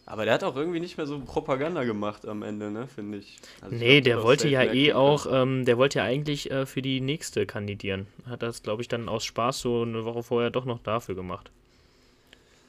Aber 0.05 0.25
der 0.25 0.33
hat 0.33 0.43
auch 0.43 0.57
irgendwie 0.57 0.81
nicht 0.81 0.97
mehr 0.97 1.05
so 1.05 1.21
Propaganda 1.21 1.85
gemacht 1.85 2.27
am 2.27 2.43
Ende, 2.43 2.71
ne, 2.71 2.87
finde 2.87 3.19
ich. 3.19 3.37
Also 3.61 3.73
ich 3.73 3.81
Nee, 3.81 4.01
glaub, 4.01 4.03
der 4.03 4.23
wollte 4.23 4.49
ja 4.49 4.63
eh 4.63 4.91
auch, 4.91 5.27
ähm, 5.31 5.63
der 5.63 5.77
wollte 5.77 5.99
ja 5.99 6.03
eigentlich 6.03 6.51
äh, 6.51 6.65
für 6.65 6.81
die 6.81 6.99
nächste 6.99 7.45
kandidieren. 7.45 8.07
Hat 8.25 8.43
das, 8.43 8.63
glaube 8.63 8.81
ich, 8.81 8.89
dann 8.89 9.07
aus 9.07 9.23
Spaß 9.23 9.61
so 9.61 9.83
eine 9.83 10.03
Woche 10.03 10.23
vorher 10.23 10.49
doch 10.49 10.65
noch 10.65 10.79
dafür 10.79 11.15
gemacht. 11.15 11.49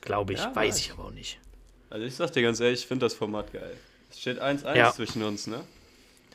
Glaube 0.04 0.32
ich, 0.34 0.40
Ja, 0.40 0.54
weiß 0.54 0.78
ich 0.78 0.92
aber 0.92 1.06
auch 1.06 1.10
nicht. 1.10 1.40
Also 1.90 2.06
ich 2.06 2.14
sag 2.14 2.30
dir 2.32 2.42
ganz 2.42 2.60
ehrlich, 2.60 2.80
ich 2.80 2.86
finde 2.86 3.06
das 3.06 3.14
Format 3.14 3.52
geil. 3.52 3.74
Es 4.10 4.20
steht 4.20 4.40
1-1 4.40 4.76
Ja. 4.76 4.92
zwischen 4.92 5.22
uns, 5.22 5.46
ne? 5.46 5.60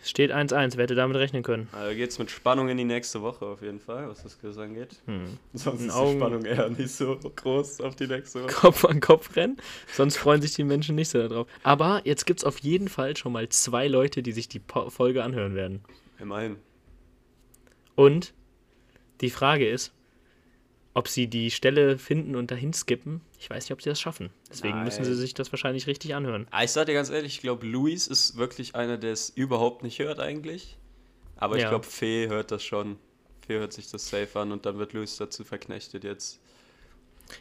Es 0.02 0.10
steht 0.10 0.32
1-1, 0.32 0.78
wer 0.78 0.84
hätte 0.84 0.96
damit 0.96 1.18
rechnen 1.18 1.44
können? 1.44 1.68
Also 1.74 1.94
geht's 1.94 2.18
mit 2.20 2.32
Spannung 2.32 2.70
in 2.70 2.78
die 2.78 2.86
nächste 2.86 3.22
Woche 3.22 3.46
auf 3.46 3.62
jeden 3.62 3.82
Fall, 3.82 4.08
was 4.08 4.24
das 4.24 4.40
Quiz 4.40 4.58
angeht. 4.58 4.96
Hm. 5.06 5.38
Sonst 5.54 5.82
In 5.82 5.88
ist 5.90 5.94
Augen- 5.94 6.12
die 6.14 6.18
Spannung 6.20 6.46
eher 6.46 6.70
nicht 6.70 6.92
so 6.92 7.18
groß 7.18 7.82
auf 7.82 7.98
die 7.98 8.08
nächste 8.08 8.44
Woche. 8.44 8.54
Kopf 8.54 8.86
an 8.86 9.02
Kopf 9.02 9.36
rennen, 9.36 9.58
sonst 9.94 10.16
freuen 10.18 10.42
sich 10.42 10.54
die 10.54 10.64
Menschen 10.64 10.96
nicht 10.96 11.10
so 11.10 11.28
darauf. 11.28 11.48
Aber 11.64 12.02
jetzt 12.06 12.26
gibt 12.26 12.40
es 12.40 12.46
auf 12.46 12.60
jeden 12.60 12.88
Fall 12.88 13.18
schon 13.18 13.34
mal 13.34 13.50
zwei 13.50 13.88
Leute, 13.90 14.24
die 14.24 14.32
sich 14.32 14.48
die 14.48 14.60
Po- 14.60 14.90
Folge 14.90 15.22
anhören 15.24 15.56
werden. 15.56 15.84
Immerhin. 16.18 16.56
Und 17.96 18.34
die 19.20 19.30
Frage 19.30 19.70
ist, 19.70 19.92
ob 20.94 21.08
sie 21.08 21.28
die 21.28 21.52
Stelle 21.52 21.98
finden 21.98 22.36
und 22.36 22.52
dahin 22.52 22.74
skippen. 22.74 23.22
Ich 23.40 23.50
weiß 23.50 23.66
nicht, 23.66 23.72
ob 23.72 23.82
sie 23.82 23.90
das 23.90 24.02
schaffen. 24.02 24.32
Deswegen 24.50 24.84
müssen 24.84 25.04
sie 25.04 25.12
Nein. 25.12 25.20
sich 25.20 25.34
das 25.34 25.52
wahrscheinlich 25.54 25.88
richtig 25.88 26.16
anhören. 26.16 26.48
Ah, 26.52 26.64
ich 26.64 26.72
sag 26.72 26.88
dir 26.88 26.94
ganz 26.94 27.10
ehrlich, 27.10 27.36
ich 27.36 27.42
glaube, 27.42 27.66
Luis 27.66 28.08
ist 28.08 28.38
wirklich 28.38 28.76
einer, 28.76 28.98
der 28.98 29.12
es 29.14 29.30
überhaupt 29.30 29.84
nicht 29.84 30.00
hört 30.00 30.20
eigentlich. 30.20 30.78
Aber 31.38 31.56
ich 31.56 31.64
Ja. 31.64 31.70
glaube, 31.70 31.86
Fee 31.86 32.28
hört 32.28 32.52
das 32.52 32.64
schon. 32.64 32.98
Fee 33.48 33.60
hört 33.60 33.72
sich 33.74 33.90
das 33.90 34.10
safe 34.10 34.40
an 34.40 34.52
und 34.52 34.66
dann 34.66 34.78
wird 34.78 34.94
Luis 34.94 35.16
dazu 35.18 35.44
verknechtet 35.44 36.04
jetzt. 36.04 36.40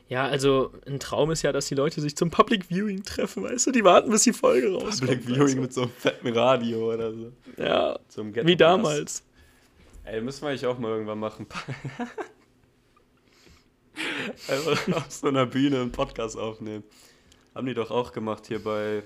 Ja, 0.09 0.27
also 0.27 0.71
ein 0.87 1.01
Traum 1.01 1.31
ist 1.31 1.41
ja, 1.43 1.51
dass 1.51 1.67
die 1.67 1.75
Leute 1.75 2.03
sich 2.03 2.15
zum 2.15 2.31
Public 2.31 2.67
Viewing 2.69 3.03
treffen, 3.05 3.43
weißt 3.43 3.69
du? 3.69 3.71
Die 3.73 3.85
warten, 3.85 4.11
bis 4.11 4.23
die 4.25 4.35
Folge 4.35 4.71
rauskommt. 4.71 5.01
Public 5.01 5.25
Viewing 5.27 5.55
du? 5.57 5.61
mit 5.63 5.73
so 5.73 5.83
einem 5.83 5.91
fetten 5.93 6.29
Radio 6.29 6.93
oder 6.93 7.13
so. 7.15 7.33
Ja, 7.57 7.99
wie 8.45 8.57
damals. 8.57 9.25
Ey, 10.05 10.21
müssen 10.21 10.43
wir 10.43 10.51
eigentlich 10.51 10.67
auch 10.67 10.79
mal 10.79 10.91
irgendwann 10.91 11.19
machen. 11.19 11.47
Einfach 14.49 14.89
auf 14.97 15.11
so 15.11 15.29
einer 15.29 15.47
Bühne 15.47 15.81
einen 15.81 15.93
Podcast 15.93 16.37
aufnehmen. 16.39 16.85
Haben 17.55 17.67
die 17.67 17.75
doch 17.75 17.91
auch 17.91 18.13
gemacht 18.13 18.47
hier 18.47 18.63
bei, 18.63 19.03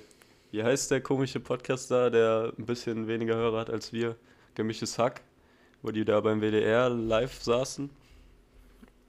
wie 0.51 0.62
heißt 0.62 0.90
der 0.90 1.01
komische 1.01 1.40
Podcast 1.40 1.90
da, 1.90 2.11
der 2.11 2.53
ein 2.59 2.66
bisschen 2.66 3.07
weniger 3.09 3.34
Hörer 3.36 3.61
hat 3.61 3.70
als 3.70 3.93
wir? 3.93 4.16
Gemischtes 4.55 4.99
Hack, 4.99 5.22
wo 5.82 5.90
die 5.90 6.05
da 6.05 6.20
beim 6.20 6.40
WDR 6.40 6.90
live 6.90 7.43
saßen. 7.43 7.88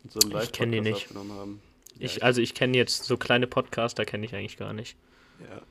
So 0.10 0.20
Ich 0.40 0.52
kenn 0.52 0.72
die 0.72 0.82
nicht. 0.82 1.10
haben. 1.14 1.62
Ja, 1.98 2.06
Ich, 2.06 2.24
also 2.24 2.42
ich 2.42 2.54
kenne 2.54 2.78
jetzt 2.78 3.04
so 3.04 3.18
kleine 3.18 3.48
Podcaster, 3.48 4.06
kenne 4.06 4.26
ich 4.26 4.34
eigentlich 4.36 4.58
gar 4.58 4.74
nicht. 4.74 4.96
ja. 5.50 5.62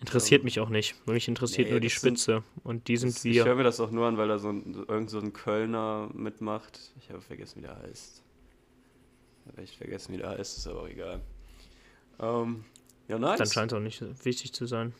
Interessiert 0.00 0.40
Ähm, 0.40 0.46
mich 0.46 0.58
auch 0.58 0.68
nicht. 0.68 0.96
Mich 1.06 1.28
interessiert 1.28 1.66
nee, 1.68 1.72
nur 1.74 1.80
die 1.80 1.86
das 1.88 2.00
sind- 2.00 2.18
Spitze. 2.18 2.42
Und 2.64 2.88
die 2.88 2.96
sind 2.96 3.14
Das, 3.14 3.24
ich 3.24 3.36
höre 3.38 3.46
wir. 3.46 3.54
mir 3.54 3.62
das 3.62 3.78
auch 3.78 3.92
nur 3.92 4.06
an, 4.08 4.16
weil 4.18 4.26
da 4.26 4.38
so 4.40 4.48
ein, 4.48 4.84
irgend 4.88 5.10
so 5.10 5.20
ein 5.20 5.32
Kölner 5.32 6.10
mitmacht. 6.12 6.80
Ich 7.00 7.08
habe 7.10 7.20
vergessen, 7.20 7.58
wie 7.58 7.66
der 7.66 7.78
heißt. 7.78 8.20
Ich 9.44 9.52
habe 9.52 9.62
echt 9.62 9.76
vergessen, 9.76 10.12
wie 10.12 10.18
der 10.18 10.30
heißt, 10.30 10.58
ist 10.58 10.66
aber 10.66 10.82
auch 10.82 10.88
egal. 10.88 11.20
Ähm, 12.20 12.64
ja, 13.08 13.18
nice. 13.18 13.38
Dann 13.38 13.50
scheint 13.50 13.72
es 13.72 13.76
auch 13.78 13.82
nicht 13.82 14.24
wichtig 14.24 14.52
zu 14.52 14.66
sein. 14.66 14.94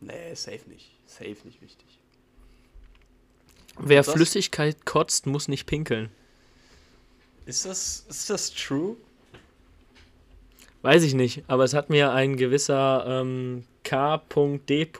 Nee, 0.00 0.34
safe 0.34 0.68
nicht. 0.68 0.92
Safe 1.06 1.36
nicht 1.44 1.60
wichtig. 1.60 2.00
Wer 3.78 4.02
das- 4.02 4.12
Flüssigkeit 4.12 4.86
kotzt, 4.86 5.26
muss 5.26 5.48
nicht 5.48 5.66
pinkeln. 5.66 6.10
Ist 7.46 7.66
das, 7.66 8.06
ist 8.08 8.30
das 8.30 8.50
true? 8.54 8.96
Weiß 10.82 11.02
ich 11.02 11.14
nicht, 11.14 11.44
aber 11.46 11.64
es 11.64 11.74
hat 11.74 11.90
mir 11.90 12.12
ein 12.12 12.36
gewisser 12.36 13.04
ähm, 13.06 13.64
K.D. 13.84 14.90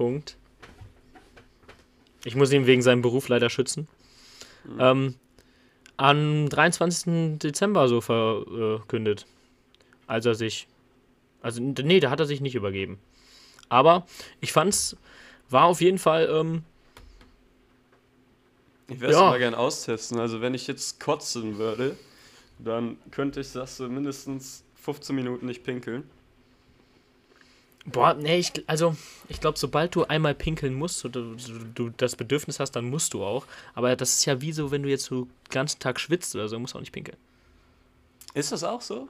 Ich 2.24 2.36
muss 2.36 2.52
ihn 2.52 2.66
wegen 2.66 2.82
seinem 2.82 3.02
Beruf 3.02 3.28
leider 3.28 3.50
schützen. 3.50 3.88
Hm. 4.64 4.76
Ähm, 4.80 5.14
am 5.96 6.48
23. 6.48 7.38
Dezember 7.38 7.88
so 7.88 8.00
verkündet. 8.00 9.26
Als 10.06 10.26
er 10.26 10.34
sich. 10.34 10.66
Also, 11.42 11.60
nee, 11.62 12.00
da 12.00 12.10
hat 12.10 12.20
er 12.20 12.26
sich 12.26 12.40
nicht 12.40 12.54
übergeben. 12.54 12.98
Aber 13.68 14.06
ich 14.40 14.52
fand's 14.52 14.96
war 15.50 15.64
auf 15.66 15.80
jeden 15.80 15.98
Fall, 15.98 16.28
ähm, 16.30 16.62
Ich 18.88 19.00
würde 19.00 19.14
es 19.14 19.18
Ja. 19.20 19.30
mal 19.30 19.38
gerne 19.38 19.56
austesten. 19.56 20.18
Also 20.18 20.40
wenn 20.42 20.52
ich 20.52 20.66
jetzt 20.66 21.00
kotzen 21.00 21.56
würde, 21.58 21.96
dann 22.58 22.98
könnte 23.10 23.40
ich, 23.40 23.48
sagst 23.48 23.80
du, 23.80 23.88
mindestens 23.88 24.62
15 24.76 25.14
Minuten 25.16 25.46
nicht 25.46 25.64
pinkeln. 25.64 26.08
Boah, 27.86 28.14
nee, 28.14 28.38
ich, 28.38 28.52
also, 28.66 28.96
ich 29.28 29.40
glaube, 29.40 29.58
sobald 29.58 29.94
du 29.94 30.04
einmal 30.04 30.34
pinkeln 30.34 30.74
musst 30.74 31.04
oder 31.04 31.22
du, 31.22 31.36
du 31.74 31.90
das 31.90 32.16
Bedürfnis 32.16 32.60
hast, 32.60 32.72
dann 32.72 32.88
musst 32.88 33.14
du 33.14 33.24
auch. 33.24 33.46
Aber 33.74 33.94
das 33.96 34.14
ist 34.14 34.24
ja 34.24 34.40
wie 34.40 34.52
so, 34.52 34.70
wenn 34.70 34.82
du 34.82 34.88
jetzt 34.88 35.04
so 35.04 35.24
den 35.24 35.50
ganzen 35.50 35.80
Tag 35.80 36.00
schwitzt 36.00 36.34
oder 36.34 36.48
so, 36.48 36.58
musst 36.58 36.74
du 36.74 36.78
auch 36.78 36.82
nicht 36.82 36.92
pinkeln. 36.92 37.18
Ist 38.34 38.52
das 38.52 38.64
auch 38.64 38.80
so? 38.80 39.08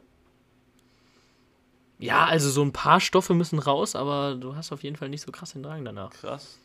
Ja, 1.98 2.24
also 2.26 2.50
so 2.50 2.62
ein 2.62 2.72
paar 2.72 3.00
Stoffe 3.00 3.34
müssen 3.34 3.58
raus, 3.58 3.94
aber 3.94 4.34
du 4.34 4.56
hast 4.56 4.72
auf 4.72 4.82
jeden 4.82 4.96
Fall 4.96 5.08
nicht 5.08 5.22
so 5.22 5.32
krass 5.32 5.52
den 5.52 5.62
Drang 5.62 5.84
danach. 5.84 6.10
Krass. 6.10 6.58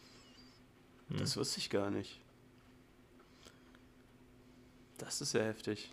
Hm. 1.09 1.17
Das 1.17 1.37
wusste 1.37 1.59
ich 1.59 1.69
gar 1.69 1.89
nicht. 1.89 2.19
Das 4.97 5.21
ist 5.21 5.33
ja 5.33 5.41
heftig. 5.41 5.91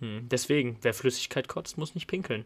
Hm. 0.00 0.28
Deswegen, 0.28 0.76
wer 0.82 0.92
Flüssigkeit 0.92 1.48
kotzt, 1.48 1.78
muss 1.78 1.94
nicht 1.94 2.08
pinkeln. 2.08 2.44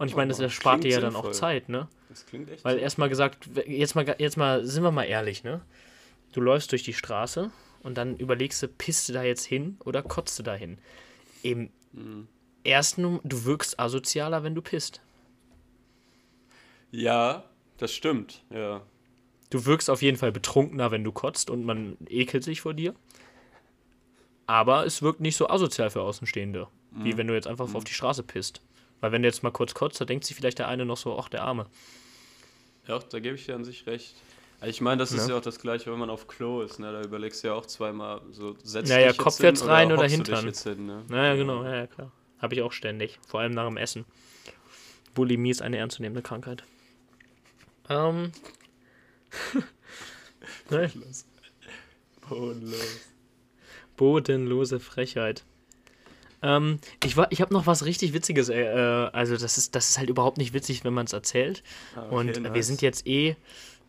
Und 0.00 0.08
ich 0.08 0.14
Oh, 0.14 0.16
meine, 0.16 0.30
das 0.30 0.40
erspart 0.40 0.82
dir 0.82 0.92
ja 0.92 1.00
dann 1.00 1.14
auch. 1.14 1.30
Zeit, 1.30 1.68
ne? 1.68 1.86
Das 2.08 2.24
klingt 2.24 2.48
echt 2.50 2.64
Weil 2.64 2.78
erstmal 2.78 3.10
gesagt, 3.10 3.50
jetzt 3.66 3.94
mal, 3.94 4.16
jetzt 4.18 4.38
mal, 4.38 4.64
sind 4.64 4.82
wir 4.82 4.90
mal 4.90 5.04
ehrlich, 5.04 5.44
ne? 5.44 5.60
Du 6.32 6.40
läufst 6.40 6.72
durch 6.72 6.82
die 6.82 6.94
Straße 6.94 7.50
und 7.82 7.98
dann 7.98 8.16
überlegst 8.16 8.62
du, 8.62 8.68
pisst 8.68 9.10
du 9.10 9.12
da 9.12 9.22
jetzt 9.22 9.44
hin 9.44 9.76
oder 9.84 10.02
kotzt 10.02 10.38
du 10.38 10.42
da 10.42 10.54
hin? 10.54 10.78
Im 11.42 11.68
Mhm. 11.92 12.28
ersten, 12.64 13.20
du 13.24 13.44
wirkst 13.44 13.78
asozialer, 13.78 14.42
wenn 14.42 14.54
du 14.54 14.62
pisst. 14.62 15.02
Ja, 16.92 17.44
das 17.76 17.92
stimmt. 17.92 18.42
Ja. 18.48 18.80
Du 19.50 19.66
wirkst 19.66 19.90
auf 19.90 20.00
jeden 20.00 20.16
Fall 20.16 20.32
betrunkener, 20.32 20.90
wenn 20.92 21.04
du 21.04 21.12
kotzt 21.12 21.50
und 21.50 21.64
man 21.64 21.98
ekelt 22.08 22.42
sich 22.42 22.62
vor 22.62 22.72
dir. 22.72 22.94
Aber 24.46 24.86
es 24.86 25.02
wirkt 25.02 25.20
nicht 25.20 25.36
so 25.36 25.50
asozial 25.50 25.90
für 25.90 26.00
Außenstehende, 26.00 26.68
wie 26.92 27.18
wenn 27.18 27.26
du 27.26 27.34
jetzt 27.34 27.46
einfach 27.46 27.74
auf 27.74 27.84
die 27.84 27.92
Straße 27.92 28.22
pisst. 28.22 28.62
Weil 29.00 29.12
wenn 29.12 29.22
du 29.22 29.28
jetzt 29.28 29.42
mal 29.42 29.50
kurz 29.50 29.74
kotzt, 29.74 30.00
da 30.00 30.04
denkt 30.04 30.24
sich 30.24 30.36
vielleicht 30.36 30.58
der 30.58 30.68
eine 30.68 30.84
noch 30.84 30.96
so, 30.96 31.18
ach, 31.18 31.28
der 31.28 31.42
Arme. 31.44 31.66
Ja, 32.86 32.98
da 32.98 33.18
gebe 33.20 33.34
ich 33.36 33.46
dir 33.46 33.54
an 33.54 33.64
sich 33.64 33.86
recht. 33.86 34.14
Also 34.60 34.70
Ich 34.70 34.80
meine, 34.80 34.98
das 34.98 35.12
ist 35.12 35.24
Ne? 35.26 35.32
ja 35.32 35.38
auch 35.38 35.42
das 35.42 35.58
Gleiche, 35.58 35.90
wenn 35.90 35.98
man 35.98 36.10
auf 36.10 36.26
Klo 36.28 36.60
ist. 36.62 36.78
Ne? 36.78 36.92
Da 36.92 37.02
überlegst 37.02 37.42
du 37.42 37.48
ja 37.48 37.54
auch 37.54 37.64
zweimal, 37.66 38.20
so 38.30 38.56
setzt 38.62 38.88
Naja, 38.90 39.08
dich 39.08 39.16
jetzt 39.16 39.18
Kopfwärts 39.18 39.60
hin 39.62 39.70
rein 39.70 39.92
oder 39.92 40.02
dich 40.02 40.12
Hintern. 40.12 40.44
Jetzt 40.46 40.64
hin, 40.64 40.86
ne? 40.86 41.04
Naja, 41.08 41.34
genau, 41.34 41.64
ja, 41.64 41.76
ja 41.76 41.86
klar. 41.86 42.12
Habe 42.40 42.54
ich 42.54 42.62
auch 42.62 42.72
ständig. 42.72 43.18
Vor 43.26 43.40
allem 43.40 43.52
nach 43.52 43.66
dem 43.66 43.76
Essen. 43.76 44.04
Bulimie 45.14 45.50
ist 45.50 45.62
eine 45.62 45.78
ernstzunehmende 45.78 46.22
Krankheit. 46.22 46.64
Ähm. 47.88 48.32
ne? 50.70 50.90
Bodenlos. 52.28 53.00
Bodenlose 53.96 54.80
Frechheit. 54.80 55.44
Ähm, 56.42 56.78
ich 57.04 57.16
war, 57.16 57.30
ich 57.30 57.40
habe 57.40 57.52
noch 57.52 57.66
was 57.66 57.84
richtig 57.84 58.12
Witziges. 58.12 58.48
Äh, 58.48 58.62
äh, 58.62 59.10
also 59.12 59.36
das 59.36 59.58
ist, 59.58 59.74
das 59.74 59.90
ist 59.90 59.98
halt 59.98 60.08
überhaupt 60.08 60.38
nicht 60.38 60.52
witzig, 60.54 60.84
wenn 60.84 60.94
man 60.94 61.06
es 61.06 61.12
erzählt. 61.12 61.62
Ah, 61.94 62.06
okay, 62.06 62.14
Und 62.14 62.28
äh, 62.30 62.42
wir 62.44 62.50
nice. 62.50 62.66
sind 62.66 62.82
jetzt 62.82 63.06
eh 63.06 63.36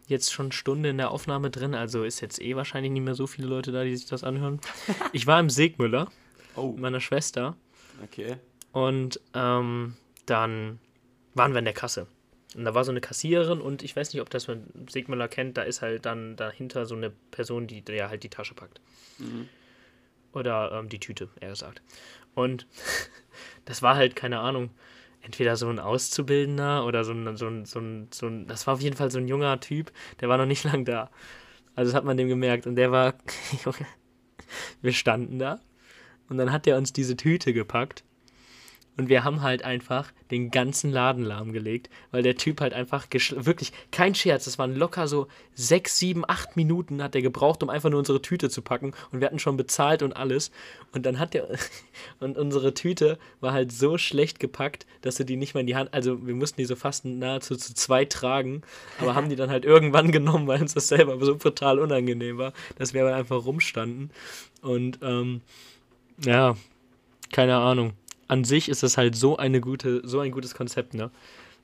jetzt 0.07 0.33
schon 0.33 0.47
eine 0.47 0.53
Stunde 0.53 0.89
in 0.89 0.97
der 0.97 1.11
Aufnahme 1.11 1.49
drin, 1.49 1.73
also 1.73 2.03
ist 2.03 2.19
jetzt 2.19 2.41
eh 2.41 2.55
wahrscheinlich 2.55 2.91
nicht 2.91 3.03
mehr 3.03 3.15
so 3.15 3.27
viele 3.27 3.47
Leute 3.47 3.71
da, 3.71 3.83
die 3.83 3.95
sich 3.95 4.07
das 4.07 4.23
anhören. 4.23 4.59
Ich 5.13 5.25
war 5.27 5.39
im 5.39 5.49
Segmüller 5.49 6.11
Oh, 6.57 6.71
mit 6.71 6.81
meiner 6.81 6.99
Schwester 6.99 7.55
okay. 8.03 8.35
und 8.73 9.21
ähm, 9.33 9.95
dann 10.25 10.79
waren 11.33 11.53
wir 11.53 11.59
in 11.59 11.65
der 11.65 11.73
Kasse. 11.73 12.07
Und 12.55 12.65
da 12.65 12.73
war 12.73 12.83
so 12.83 12.91
eine 12.91 12.99
Kassiererin 12.99 13.61
und 13.61 13.83
ich 13.83 13.95
weiß 13.95 14.11
nicht, 14.11 14.21
ob 14.21 14.29
das 14.29 14.49
man 14.49 14.65
Segmüller 14.89 15.29
kennt, 15.29 15.55
da 15.55 15.61
ist 15.61 15.81
halt 15.81 16.05
dann 16.05 16.35
dahinter 16.35 16.85
so 16.85 16.95
eine 16.95 17.09
Person, 17.09 17.67
die 17.67 17.81
der 17.81 18.09
halt 18.09 18.23
die 18.23 18.29
Tasche 18.29 18.53
packt. 18.53 18.81
Mhm. 19.19 19.47
Oder 20.33 20.71
ähm, 20.73 20.89
die 20.89 20.99
Tüte, 20.99 21.29
eher 21.39 21.49
gesagt. 21.51 21.81
Und 22.33 22.67
das 23.65 23.81
war 23.81 23.95
halt, 23.95 24.15
keine 24.15 24.39
Ahnung, 24.39 24.69
entweder 25.21 25.55
so 25.55 25.67
ein 25.69 25.79
Auszubildender 25.79 26.85
oder 26.85 27.03
so 27.03 27.13
ein, 27.13 27.37
so 27.37 27.47
ein, 27.47 27.65
so 27.65 27.79
ein, 27.79 28.07
so 28.11 28.27
ein, 28.27 28.47
das 28.47 28.67
war 28.67 28.75
auf 28.75 28.81
jeden 28.81 28.95
Fall 28.95 29.11
so 29.11 29.19
ein 29.19 29.27
junger 29.27 29.59
Typ, 29.59 29.91
der 30.19 30.29
war 30.29 30.37
noch 30.37 30.45
nicht 30.45 30.63
lang 30.71 30.85
da. 30.85 31.09
Also 31.75 31.91
das 31.91 31.95
hat 31.95 32.05
man 32.05 32.17
dem 32.17 32.27
gemerkt. 32.27 32.67
Und 32.67 32.75
der 32.75 32.91
war, 32.91 33.13
Junge, 33.65 33.87
wir 34.81 34.93
standen 34.93 35.39
da 35.39 35.59
und 36.29 36.37
dann 36.37 36.51
hat 36.51 36.67
er 36.67 36.77
uns 36.77 36.93
diese 36.93 37.15
Tüte 37.15 37.53
gepackt 37.53 38.03
und 38.97 39.09
wir 39.09 39.23
haben 39.23 39.41
halt 39.41 39.63
einfach 39.63 40.11
den 40.31 40.51
ganzen 40.51 40.91
Laden 40.91 41.23
lahmgelegt, 41.23 41.89
weil 42.11 42.23
der 42.23 42.35
Typ 42.35 42.59
halt 42.59 42.73
einfach 42.73 43.07
wirklich 43.11 43.71
kein 43.91 44.15
Scherz, 44.15 44.45
das 44.45 44.59
waren 44.59 44.75
locker 44.75 45.07
so 45.07 45.27
sechs, 45.53 45.97
sieben, 45.97 46.23
acht 46.27 46.57
Minuten 46.57 47.01
hat 47.01 47.15
er 47.15 47.21
gebraucht, 47.21 47.63
um 47.63 47.69
einfach 47.69 47.89
nur 47.89 47.99
unsere 47.99 48.21
Tüte 48.21 48.49
zu 48.49 48.61
packen. 48.61 48.93
Und 49.11 49.21
wir 49.21 49.27
hatten 49.27 49.39
schon 49.39 49.57
bezahlt 49.57 50.03
und 50.03 50.13
alles. 50.13 50.51
Und 50.91 51.05
dann 51.05 51.19
hat 51.19 51.33
der 51.33 51.47
und 52.19 52.37
unsere 52.37 52.73
Tüte 52.73 53.17
war 53.39 53.53
halt 53.53 53.71
so 53.71 53.97
schlecht 53.97 54.39
gepackt, 54.39 54.85
dass 55.01 55.19
wir 55.19 55.25
die 55.25 55.37
nicht 55.37 55.53
mal 55.53 55.61
in 55.61 55.67
die 55.67 55.75
Hand, 55.75 55.93
also 55.93 56.25
wir 56.27 56.35
mussten 56.35 56.59
die 56.59 56.65
so 56.65 56.75
fast 56.75 57.05
nahezu 57.05 57.55
zu 57.55 57.73
zweit 57.73 58.11
tragen, 58.11 58.61
aber 58.99 59.15
haben 59.15 59.29
die 59.29 59.35
dann 59.37 59.49
halt 59.49 59.63
irgendwann 59.63 60.11
genommen, 60.11 60.47
weil 60.47 60.61
uns 60.61 60.73
das 60.73 60.89
selber 60.89 61.17
so 61.23 61.35
total 61.35 61.79
unangenehm 61.79 62.37
war, 62.37 62.53
dass 62.77 62.93
wir 62.93 63.05
einfach 63.15 63.45
rumstanden. 63.45 64.11
Und 64.61 64.99
ähm, 65.01 65.41
ja, 66.23 66.55
keine 67.31 67.55
Ahnung. 67.55 67.93
An 68.31 68.45
sich 68.45 68.69
ist 68.69 68.81
es 68.81 68.95
halt 68.95 69.17
so 69.17 69.35
eine 69.35 69.59
gute, 69.59 70.07
so 70.07 70.21
ein 70.21 70.31
gutes 70.31 70.55
Konzept, 70.55 70.93
ne? 70.93 71.11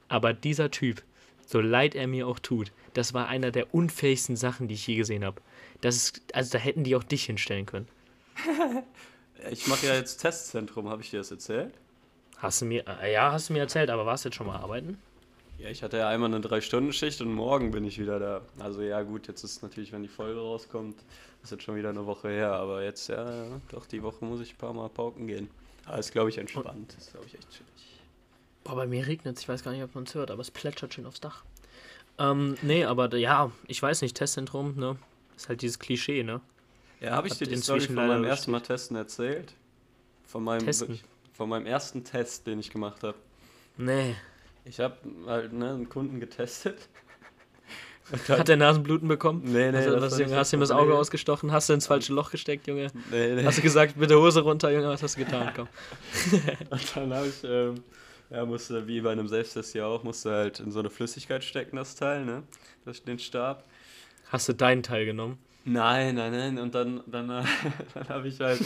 Aber 0.10 0.34
dieser 0.34 0.70
Typ, 0.70 1.02
so 1.46 1.62
leid 1.62 1.96
er 1.96 2.08
mir 2.08 2.28
auch 2.28 2.40
tut, 2.40 2.74
das 2.94 3.14
war 3.14 3.30
einer 3.30 3.52
der 3.52 3.74
unfähigsten 3.74 4.36
Sachen, 4.36 4.68
die 4.68 4.74
ich 4.74 4.86
je 4.86 4.98
gesehen 4.98 5.24
habe. 5.24 5.42
Das 5.80 5.96
ist, 5.96 6.22
also 6.34 6.52
da 6.52 6.58
hätten 6.58 6.84
die 6.84 6.98
auch 6.98 7.04
dich 7.04 7.24
hinstellen 7.24 7.66
können. 7.66 7.88
Ich 9.52 9.68
mache 9.68 9.86
ja 9.86 9.94
jetzt 9.94 10.18
Testzentrum, 10.18 10.90
habe 10.90 11.04
ich 11.04 11.12
dir 11.12 11.20
das 11.20 11.30
erzählt? 11.30 11.72
Hast 12.38 12.62
du 12.62 12.66
mir, 12.66 12.84
äh, 13.04 13.14
ja, 13.14 13.32
hast 13.32 13.50
du 13.50 13.54
mir 13.54 13.60
erzählt, 13.60 13.92
aber 13.92 14.04
warst 14.08 14.26
du 14.26 14.30
jetzt 14.30 14.36
schon 14.36 14.48
mal 14.48 14.58
arbeiten? 14.58 14.98
Ja, 15.60 15.70
ich 15.70 15.84
hatte 15.84 15.98
ja 15.98 16.10
einmal 16.10 16.34
eine 16.34 16.44
3-Stunden-Schicht 16.44 17.22
und 17.22 17.32
morgen 17.34 17.70
bin 17.70 17.86
ich 17.86 18.00
wieder 18.00 18.20
da. 18.20 18.42
Also 18.58 18.82
ja 18.82 19.04
gut, 19.04 19.28
jetzt 19.28 19.44
ist 19.44 19.62
natürlich, 19.62 19.92
wenn 19.94 20.02
die 20.02 20.10
Folge 20.10 20.40
rauskommt, 20.40 21.00
ist 21.44 21.52
jetzt 21.52 21.64
schon 21.64 21.76
wieder 21.76 21.90
eine 21.90 22.08
Woche 22.08 22.30
her. 22.30 22.54
Aber 22.54 22.84
jetzt, 22.84 23.10
ja, 23.10 23.46
ja, 23.46 23.62
doch, 23.70 23.86
die 23.86 24.02
Woche 24.02 24.26
muss 24.26 24.42
ich 24.42 24.54
ein 24.54 24.58
paar 24.58 24.74
Mal 24.74 24.90
pauken 24.90 25.28
gehen. 25.28 25.50
Aber 25.88 26.00
ist, 26.00 26.12
glaube 26.12 26.30
ich, 26.30 26.38
entspannt. 26.38 26.96
Ist, 26.98 27.12
glaube 27.12 27.26
ich, 27.26 27.36
echt 27.36 27.50
chillig. 27.50 28.02
Boah, 28.64 28.76
bei 28.76 28.88
mir 28.88 29.08
regnet 29.08 29.38
es. 29.38 29.44
Ich 29.44 29.50
weiß 29.50 29.64
gar 29.64 29.72
nicht, 29.72 29.84
ob 29.84 29.96
man 29.96 30.04
es 30.04 30.14
hört, 30.14 30.30
aber 30.30 30.42
es 30.42 30.52
plätschert 30.52 30.94
schön 30.94 31.06
aufs 31.06 31.22
Dach. 31.22 31.44
Ähm, 32.20 32.58
nee, 32.62 32.84
aber 32.84 33.16
ja, 33.16 33.52
ich 33.68 33.82
weiß 33.82 34.02
nicht, 34.02 34.18
Testzentrum, 34.18 34.76
ne? 34.76 34.98
Ist 35.36 35.50
halt 35.50 35.62
dieses 35.62 35.80
Klischee, 35.80 36.24
ne? 36.24 36.42
Ja, 37.00 37.12
habe 37.12 37.28
ich 37.28 37.32
Habt 37.32 37.42
dir 37.42 37.48
die 37.48 37.56
Story 37.58 37.78
inzwischen 37.80 37.96
von 37.96 38.08
meinem 38.08 38.24
ersten 38.26 38.52
Mal 38.52 38.60
testen 38.60 38.98
erzählt? 38.98 39.54
Von 40.26 40.44
meinem, 40.44 40.66
Testen? 40.66 41.00
von 41.32 41.48
meinem 41.48 41.68
ersten 41.68 42.04
Test, 42.04 42.48
den 42.48 42.60
ich 42.60 42.70
gemacht 42.72 43.04
habe. 43.04 43.18
Nee. 43.78 44.16
Ich 44.66 44.80
habe 44.80 44.98
halt 45.26 45.54
ne, 45.54 45.70
einen 45.70 45.90
Kunden 45.90 46.20
getestet. 46.20 46.90
Und 48.12 48.30
Hat 48.30 48.48
der 48.48 48.58
Nasenbluten 48.58 49.08
bekommen? 49.08 49.42
Nee, 49.44 49.72
nee, 49.72 49.78
hast, 49.78 49.88
du- 49.88 49.92
das 49.92 50.02
was, 50.02 50.12
war 50.14 50.20
Junge, 50.22 50.36
hast 50.38 50.52
du 50.54 50.58
ihm 50.58 50.60
das 50.62 50.72
Auge 50.72 50.82
Problem. 50.84 50.98
ausgestochen? 51.00 51.52
Hast 51.52 51.70
du 51.70 51.74
ins 51.74 51.88
falsche 51.88 52.14
Loch 52.14 52.32
gesteckt, 52.32 52.68
Junge? 52.68 52.88
Nee, 53.12 53.36
nee. 53.36 53.44
Hast 53.44 53.58
du 53.58 53.62
gesagt, 53.62 54.00
bitte 54.00 54.18
Hose 54.20 54.42
runter, 54.42 54.72
Junge? 54.72 54.88
Was 54.88 55.04
hast 55.04 55.18
du 55.18 55.26
getan? 55.26 55.52
Komm. 55.56 55.68
Und 56.70 56.96
dann 56.96 57.14
habe 57.14 57.28
ich, 57.28 57.44
ähm, 57.44 57.76
ja, 58.30 58.46
musste, 58.46 58.88
wie 58.88 59.02
bei 59.02 59.12
einem 59.12 59.28
Selbsttest 59.28 59.74
ja 59.76 59.86
auch, 59.88 60.04
musste 60.04 60.32
halt 60.32 60.60
in 60.60 60.72
so 60.72 60.80
eine 60.80 60.90
Flüssigkeit 60.90 61.44
stecken, 61.44 61.76
das 61.76 61.96
Teil, 61.96 62.24
ne? 62.26 62.44
Das, 62.86 63.04
den 63.04 63.20
Stab. 63.20 63.66
Hast 64.30 64.48
du 64.50 64.54
deinen 64.54 64.84
Teil 64.84 65.06
genommen? 65.06 65.38
Nein, 65.66 66.16
nein, 66.16 66.32
nein. 66.32 66.58
Und 66.60 66.74
dann, 66.76 67.02
dann, 67.08 67.28
dann 67.94 68.10
habe 68.10 68.28
ich 68.30 68.40
halt, 68.40 68.62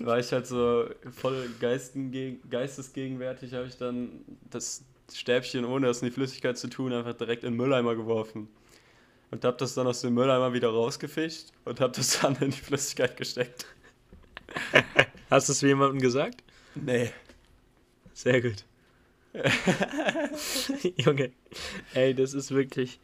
war 0.00 0.18
ich 0.18 0.30
halt 0.32 0.46
so 0.46 0.84
voll 1.10 1.48
geistesgegenwärtig, 1.60 3.54
habe 3.54 3.66
ich 3.66 3.76
dann 3.78 4.10
das 4.50 4.84
Stäbchen, 5.12 5.64
ohne 5.64 5.86
das 5.86 6.02
in 6.02 6.08
die 6.08 6.12
Flüssigkeit 6.14 6.58
zu 6.58 6.68
tun, 6.68 6.92
einfach 6.92 7.14
direkt 7.14 7.44
in 7.44 7.52
den 7.52 7.56
Mülleimer 7.56 7.94
geworfen. 7.94 8.48
Und 9.32 9.44
habe 9.44 9.56
das 9.56 9.74
dann 9.74 9.86
aus 9.86 10.02
dem 10.02 10.14
Mülleimer 10.14 10.52
wieder 10.52 10.68
rausgefischt 10.68 11.48
und 11.64 11.80
habe 11.80 11.94
das 11.96 12.20
dann 12.20 12.36
in 12.36 12.50
die 12.50 12.60
Flüssigkeit 12.60 13.16
gesteckt. 13.16 13.64
Hast 15.30 15.48
du 15.48 15.52
es 15.52 15.62
jemandem 15.62 16.02
gesagt? 16.02 16.44
Nee. 16.74 17.10
Sehr 18.12 18.42
gut. 18.42 18.66
Junge, 20.98 21.32
ey, 21.94 22.14
das 22.14 22.34
ist 22.34 22.50
wirklich. 22.50 23.00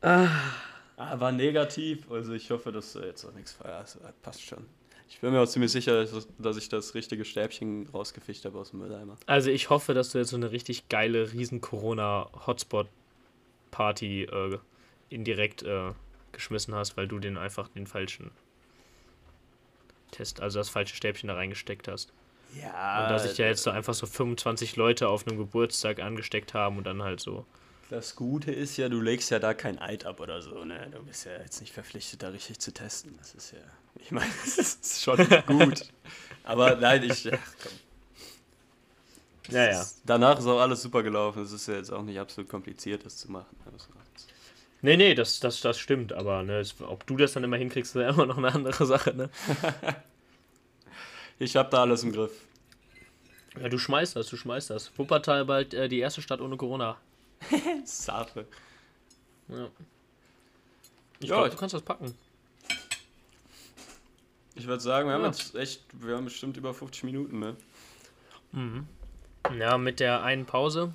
Aber 0.00 1.32
negativ, 1.32 2.10
also 2.10 2.32
ich 2.32 2.50
hoffe, 2.50 2.72
dass 2.72 2.94
du 2.94 3.00
jetzt 3.00 3.22
auch 3.26 3.34
nichts 3.34 3.52
feierst. 3.52 3.98
Passt 4.22 4.42
schon. 4.42 4.64
Ich 5.10 5.20
bin 5.20 5.32
mir 5.32 5.42
auch 5.42 5.48
ziemlich 5.48 5.72
sicher, 5.72 6.06
dass, 6.38 6.56
ich 6.56 6.70
das 6.70 6.94
richtige 6.94 7.26
Stäbchen 7.26 7.86
rausgefischt 7.88 8.46
habe 8.46 8.58
aus 8.58 8.70
dem 8.70 8.80
Mülleimer. 8.80 9.18
Also, 9.26 9.50
ich 9.50 9.68
hoffe, 9.68 9.92
dass 9.92 10.12
du 10.12 10.18
jetzt 10.18 10.30
so 10.30 10.36
eine 10.36 10.52
richtig 10.52 10.88
geile, 10.88 11.34
riesen 11.34 11.60
Corona-Hotspot-Party 11.60 14.22
äh, 14.22 14.58
indirekt 15.10 15.62
äh, 15.62 15.92
geschmissen 16.32 16.74
hast, 16.74 16.96
weil 16.96 17.06
du 17.08 17.18
den 17.18 17.36
einfach 17.36 17.68
den 17.68 17.86
falschen 17.86 18.30
Test, 20.10 20.40
also 20.40 20.58
das 20.58 20.68
falsche 20.68 20.96
Stäbchen 20.96 21.28
da 21.28 21.34
reingesteckt 21.34 21.86
hast. 21.88 22.12
Ja. 22.60 23.04
Und 23.04 23.10
dass 23.10 23.22
sich 23.24 23.38
ja 23.38 23.46
jetzt 23.46 23.62
so 23.62 23.70
einfach 23.70 23.94
so 23.94 24.06
25 24.06 24.74
Leute 24.76 25.08
auf 25.08 25.26
einem 25.26 25.38
Geburtstag 25.38 26.00
angesteckt 26.00 26.52
haben 26.54 26.78
und 26.78 26.84
dann 26.84 27.02
halt 27.02 27.20
so. 27.20 27.46
Das 27.90 28.16
Gute 28.16 28.50
ist 28.52 28.76
ja, 28.76 28.88
du 28.88 29.00
legst 29.00 29.30
ja 29.30 29.38
da 29.38 29.52
kein 29.54 29.78
Eid 29.80 30.04
ab 30.06 30.20
oder 30.20 30.42
so, 30.42 30.64
ne? 30.64 30.88
Du 30.92 31.02
bist 31.02 31.26
ja 31.26 31.32
jetzt 31.38 31.60
nicht 31.60 31.72
verpflichtet, 31.72 32.22
da 32.22 32.28
richtig 32.28 32.58
zu 32.58 32.72
testen. 32.72 33.14
Das 33.18 33.34
ist 33.34 33.52
ja, 33.52 33.58
ich 34.00 34.10
meine, 34.10 34.30
das 34.44 34.58
ist 34.58 35.02
schon 35.02 35.16
gut. 35.46 35.88
Aber 36.44 36.74
nein, 36.76 37.02
ich, 37.04 37.32
ach, 37.32 37.38
komm. 37.62 37.72
Ja, 39.54 39.64
ja. 39.64 39.80
Es- 39.80 40.00
Danach 40.04 40.38
ist 40.38 40.46
auch 40.46 40.60
alles 40.60 40.82
super 40.82 41.02
gelaufen. 41.02 41.42
Es 41.42 41.52
ist 41.52 41.66
ja 41.68 41.74
jetzt 41.74 41.92
auch 41.92 42.02
nicht 42.02 42.18
absolut 42.18 42.48
kompliziert, 42.50 43.04
das 43.04 43.16
zu 43.16 43.30
machen. 43.30 43.56
Also, 43.72 43.86
Nee, 44.82 44.96
nee, 44.96 45.14
das, 45.14 45.40
das, 45.40 45.60
das 45.60 45.78
stimmt, 45.78 46.12
aber 46.12 46.42
ne, 46.42 46.58
es, 46.60 46.74
ob 46.80 47.06
du 47.06 47.16
das 47.16 47.32
dann 47.34 47.44
immer 47.44 47.56
hinkriegst, 47.58 47.94
ist 47.94 48.00
ja 48.00 48.08
immer 48.14 48.26
noch 48.26 48.38
eine 48.38 48.52
andere 48.52 48.86
Sache, 48.86 49.14
ne? 49.14 49.28
Ich 51.38 51.56
habe 51.56 51.70
da 51.70 51.82
alles 51.82 52.02
im 52.02 52.12
Griff. 52.12 52.32
Ja, 53.60 53.68
du 53.68 53.78
schmeißt 53.78 54.16
das, 54.16 54.28
du 54.28 54.36
schmeißt 54.36 54.70
das. 54.70 54.96
Wuppertal 54.98 55.44
bald 55.44 55.74
äh, 55.74 55.88
die 55.88 55.98
erste 55.98 56.22
Stadt 56.22 56.40
ohne 56.40 56.56
Corona. 56.56 56.96
Sache. 57.84 58.46
Ja. 59.48 59.68
Ich 61.18 61.28
Ja, 61.28 61.34
glaube, 61.36 61.48
ich- 61.48 61.54
du 61.54 61.60
kannst 61.60 61.74
das 61.74 61.82
packen. 61.82 62.14
Ich 64.54 64.66
würde 64.66 64.82
sagen, 64.82 65.08
wir 65.08 65.14
haben 65.14 65.22
Ja. 65.22 65.28
jetzt 65.28 65.54
echt, 65.54 65.82
wir 65.92 66.16
haben 66.16 66.24
bestimmt 66.26 66.56
über 66.56 66.74
50 66.74 67.04
Minuten, 67.04 67.38
ne? 67.38 67.56
Ja, 69.58 69.78
mit 69.78 70.00
der 70.00 70.22
einen 70.22 70.44
Pause. 70.44 70.92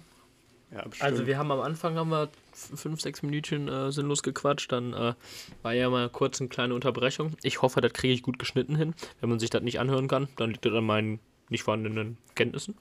Ja. 0.76 0.84
Also 1.00 1.26
wir 1.26 1.38
haben 1.38 1.52
am 1.52 1.62
Anfang 1.62 1.96
haben 1.96 2.10
wir 2.10 2.30
fünf, 2.54 3.00
sechs 3.00 3.24
Minütchen 3.24 3.70
äh, 3.70 3.92
sinnlos 3.94 4.24
gequatscht, 4.24 4.74
dann 4.74 4.94
äh, 4.94 5.14
war 5.62 5.74
ja 5.74 5.90
mal 5.90 6.10
kurz 6.10 6.42
eine 6.42 6.50
kleine 6.50 6.76
Unterbrechung. 6.76 7.32
Ich 7.44 7.62
hoffe, 7.62 7.80
das 7.80 7.94
kriege 7.94 8.14
ich 8.14 8.24
gut 8.24 8.40
geschnitten 8.40 8.76
hin. 8.76 8.94
Wenn 9.22 9.30
man 9.30 9.40
sich 9.40 9.50
das 9.50 9.62
nicht 9.62 9.80
anhören 9.80 10.10
kann, 10.10 10.28
dann 10.36 10.52
liegt 10.52 10.66
das 10.66 10.74
an 10.74 10.84
meinen 10.84 11.20
nicht 11.48 11.64
vorhandenen 11.64 12.18
Kenntnissen. 12.36 12.76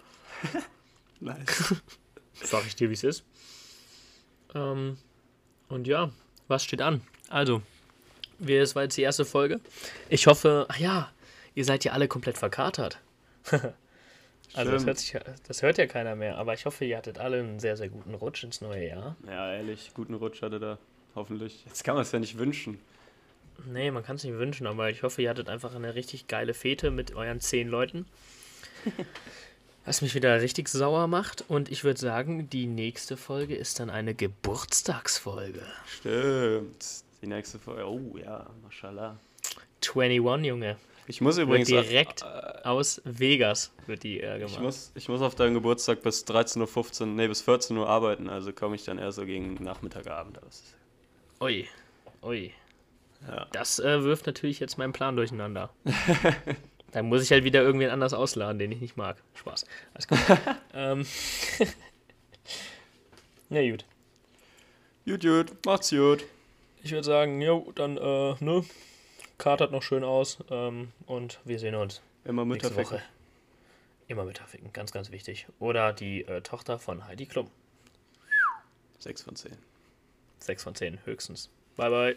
nice. 1.21 1.77
Sag 2.43 2.67
ich 2.67 2.75
dir, 2.75 2.89
wie 2.89 2.95
es 2.95 3.05
ist. 3.05 3.25
Ähm, 4.57 4.99
und 5.69 5.87
ja, 5.87 6.11
was 6.49 6.65
steht 6.65 6.83
an? 6.83 7.01
Also, 7.29 7.63
wir, 8.41 8.61
es 8.61 8.75
war 8.75 8.83
jetzt 8.83 8.97
die 8.97 9.03
erste 9.03 9.25
Folge. 9.25 9.61
Ich 10.09 10.27
hoffe, 10.27 10.67
ach 10.69 10.79
ja, 10.79 11.13
ihr 11.55 11.65
seid 11.65 11.85
ja 11.85 11.93
alle 11.93 12.09
komplett 12.09 12.39
verkatert. 12.39 12.99
also, 14.57 14.73
das 14.73 14.87
hört, 14.87 14.99
sich, 14.99 15.13
ja- 15.13 15.21
das 15.47 15.63
hört 15.63 15.79
ja 15.79 15.87
keiner 15.87 16.15
mehr, 16.17 16.37
aber 16.39 16.55
ich 16.55 16.65
hoffe, 16.67 16.85
ihr 16.85 16.97
hattet 16.97 17.19
alle 17.19 17.39
einen 17.39 17.61
sehr, 17.61 17.77
sehr 17.77 17.89
guten 17.89 18.15
Rutsch 18.15 18.45
ins 18.45 18.61
neue 18.61 18.87
Jahr. 18.89 19.17
Ja, 19.27 19.53
ehrlich, 19.55 19.93
guten 19.95 20.15
Rutsch 20.15 20.43
hatte 20.43 20.59
da. 20.61 20.79
Hoffentlich. 21.15 21.65
Jetzt 21.67 21.85
kann 21.85 21.95
man 21.95 22.03
es 22.03 22.13
ja 22.13 22.19
nicht 22.19 22.39
wünschen. 22.39 22.79
Nee, 23.67 23.91
man 23.93 24.03
kann 24.05 24.17
es 24.17 24.25
nicht 24.25 24.35
wünschen, 24.37 24.67
aber 24.67 24.91
ich 24.91 25.03
hoffe, 25.05 25.23
ihr 25.23 25.31
hattet 25.31 25.49
einfach 25.49 25.75
eine 25.75 25.95
richtig 25.95 26.27
geile 26.27 26.55
Fete 26.55 26.91
mit 26.91 27.15
euren 27.15 27.41
zehn 27.41 27.69
Leuten. 27.69 28.07
Was 29.85 30.01
mich 30.01 30.15
wieder 30.15 30.41
richtig 30.41 30.69
sauer 30.69 31.07
macht. 31.09 31.45
Und 31.49 31.71
ich 31.71 31.85
würde 31.85 32.01
sagen, 32.01 32.49
die 32.49 32.67
nächste 32.67 33.17
Folge 33.17 33.55
ist 33.55 33.81
dann 33.81 33.91
eine 33.91 34.15
Geburtstagsfolge. 34.15 35.61
Stimmt. 35.87 36.85
Die 37.21 37.27
nächste 37.27 37.59
Folge. 37.59 37.87
Oh 37.87 38.17
ja, 38.17 38.47
mashallah. 38.63 39.19
21, 39.95 40.47
Junge. 40.47 40.77
Ich 41.07 41.21
muss 41.21 41.37
Wird 41.37 41.49
übrigens. 41.49 41.69
direkt 41.69 42.23
äh, 42.23 42.63
aus 42.65 43.03
Vegas 43.05 43.73
wird 43.87 44.03
die 44.03 44.21
äh, 44.21 44.39
ich, 44.39 44.47
gemacht. 44.47 44.63
muss, 44.63 44.93
ich 44.95 45.09
muss 45.09 45.21
auf 45.21 45.35
deinen 45.35 45.55
Geburtstag 45.55 46.03
bis 46.03 46.25
13.15 46.25 47.01
Uhr, 47.01 47.07
nee, 47.09 47.29
bis 47.29 47.43
14 47.43 47.77
Uhr 47.77 47.89
arbeiten, 47.89 48.31
also 48.31 48.53
komme 48.53 48.75
ich 48.77 48.85
dann 48.85 48.99
eher 48.99 49.13
so 49.13 49.27
gegen 49.27 49.55
Nachmittagabend 49.63 50.43
aus. 50.43 50.63
Ui, 51.41 51.69
ui. 52.23 52.53
Ja. 53.29 53.47
Das 53.53 53.79
äh, 53.79 54.03
wirft 54.03 54.27
natürlich 54.27 54.61
jetzt 54.61 54.79
meinen 54.79 54.93
Plan 54.93 55.17
durcheinander. 55.17 55.71
Dann 56.93 57.07
muss 57.07 57.23
ich 57.23 57.33
halt 57.33 57.43
wieder 57.43 57.63
irgendwen 57.63 57.91
anders 57.91 58.15
ausladen, 58.15 58.59
den 58.59 58.71
ich 58.71 58.81
nicht 58.81 58.97
mag. 58.97 59.17
Spaß. 59.35 59.65
Alles 59.95 60.09
gut. 60.09 60.19
ähm. 60.75 61.07
Na 63.49 63.69
gut. 63.69 63.85
Gut, 65.05 65.21
gut, 65.23 65.67
macht's 65.67 65.91
gut. 65.91 66.25
Ich 66.83 66.93
würde 66.93 67.05
sagen, 67.05 67.41
jo, 67.41 67.73
dann, 67.75 67.97
äh, 67.97 68.35
ne? 68.41 68.65
Katert 69.39 69.73
noch 69.73 69.83
schön 69.83 70.05
aus 70.05 70.39
ähm, 70.51 70.93
und 71.07 71.41
wir 71.45 71.59
sehen 71.59 71.75
uns 71.75 72.03
Immer 72.25 72.45
Woche. 72.45 73.03
Immer 74.07 74.25
Mütterficken, 74.25 74.73
ganz, 74.73 74.93
ganz 74.93 75.11
wichtig. 75.11 75.47
Oder 75.59 75.93
die 75.93 76.25
äh, 76.25 76.41
Tochter 76.43 76.79
von 76.79 77.07
Heidi 77.07 77.27
Klum. 77.27 77.51
6 78.99 79.23
von 79.23 79.37
10. 79.37 79.53
6 80.39 80.63
von 80.63 80.75
10 80.75 80.99
höchstens. 81.05 81.51
Bye, 81.77 81.91
bye. 81.91 82.17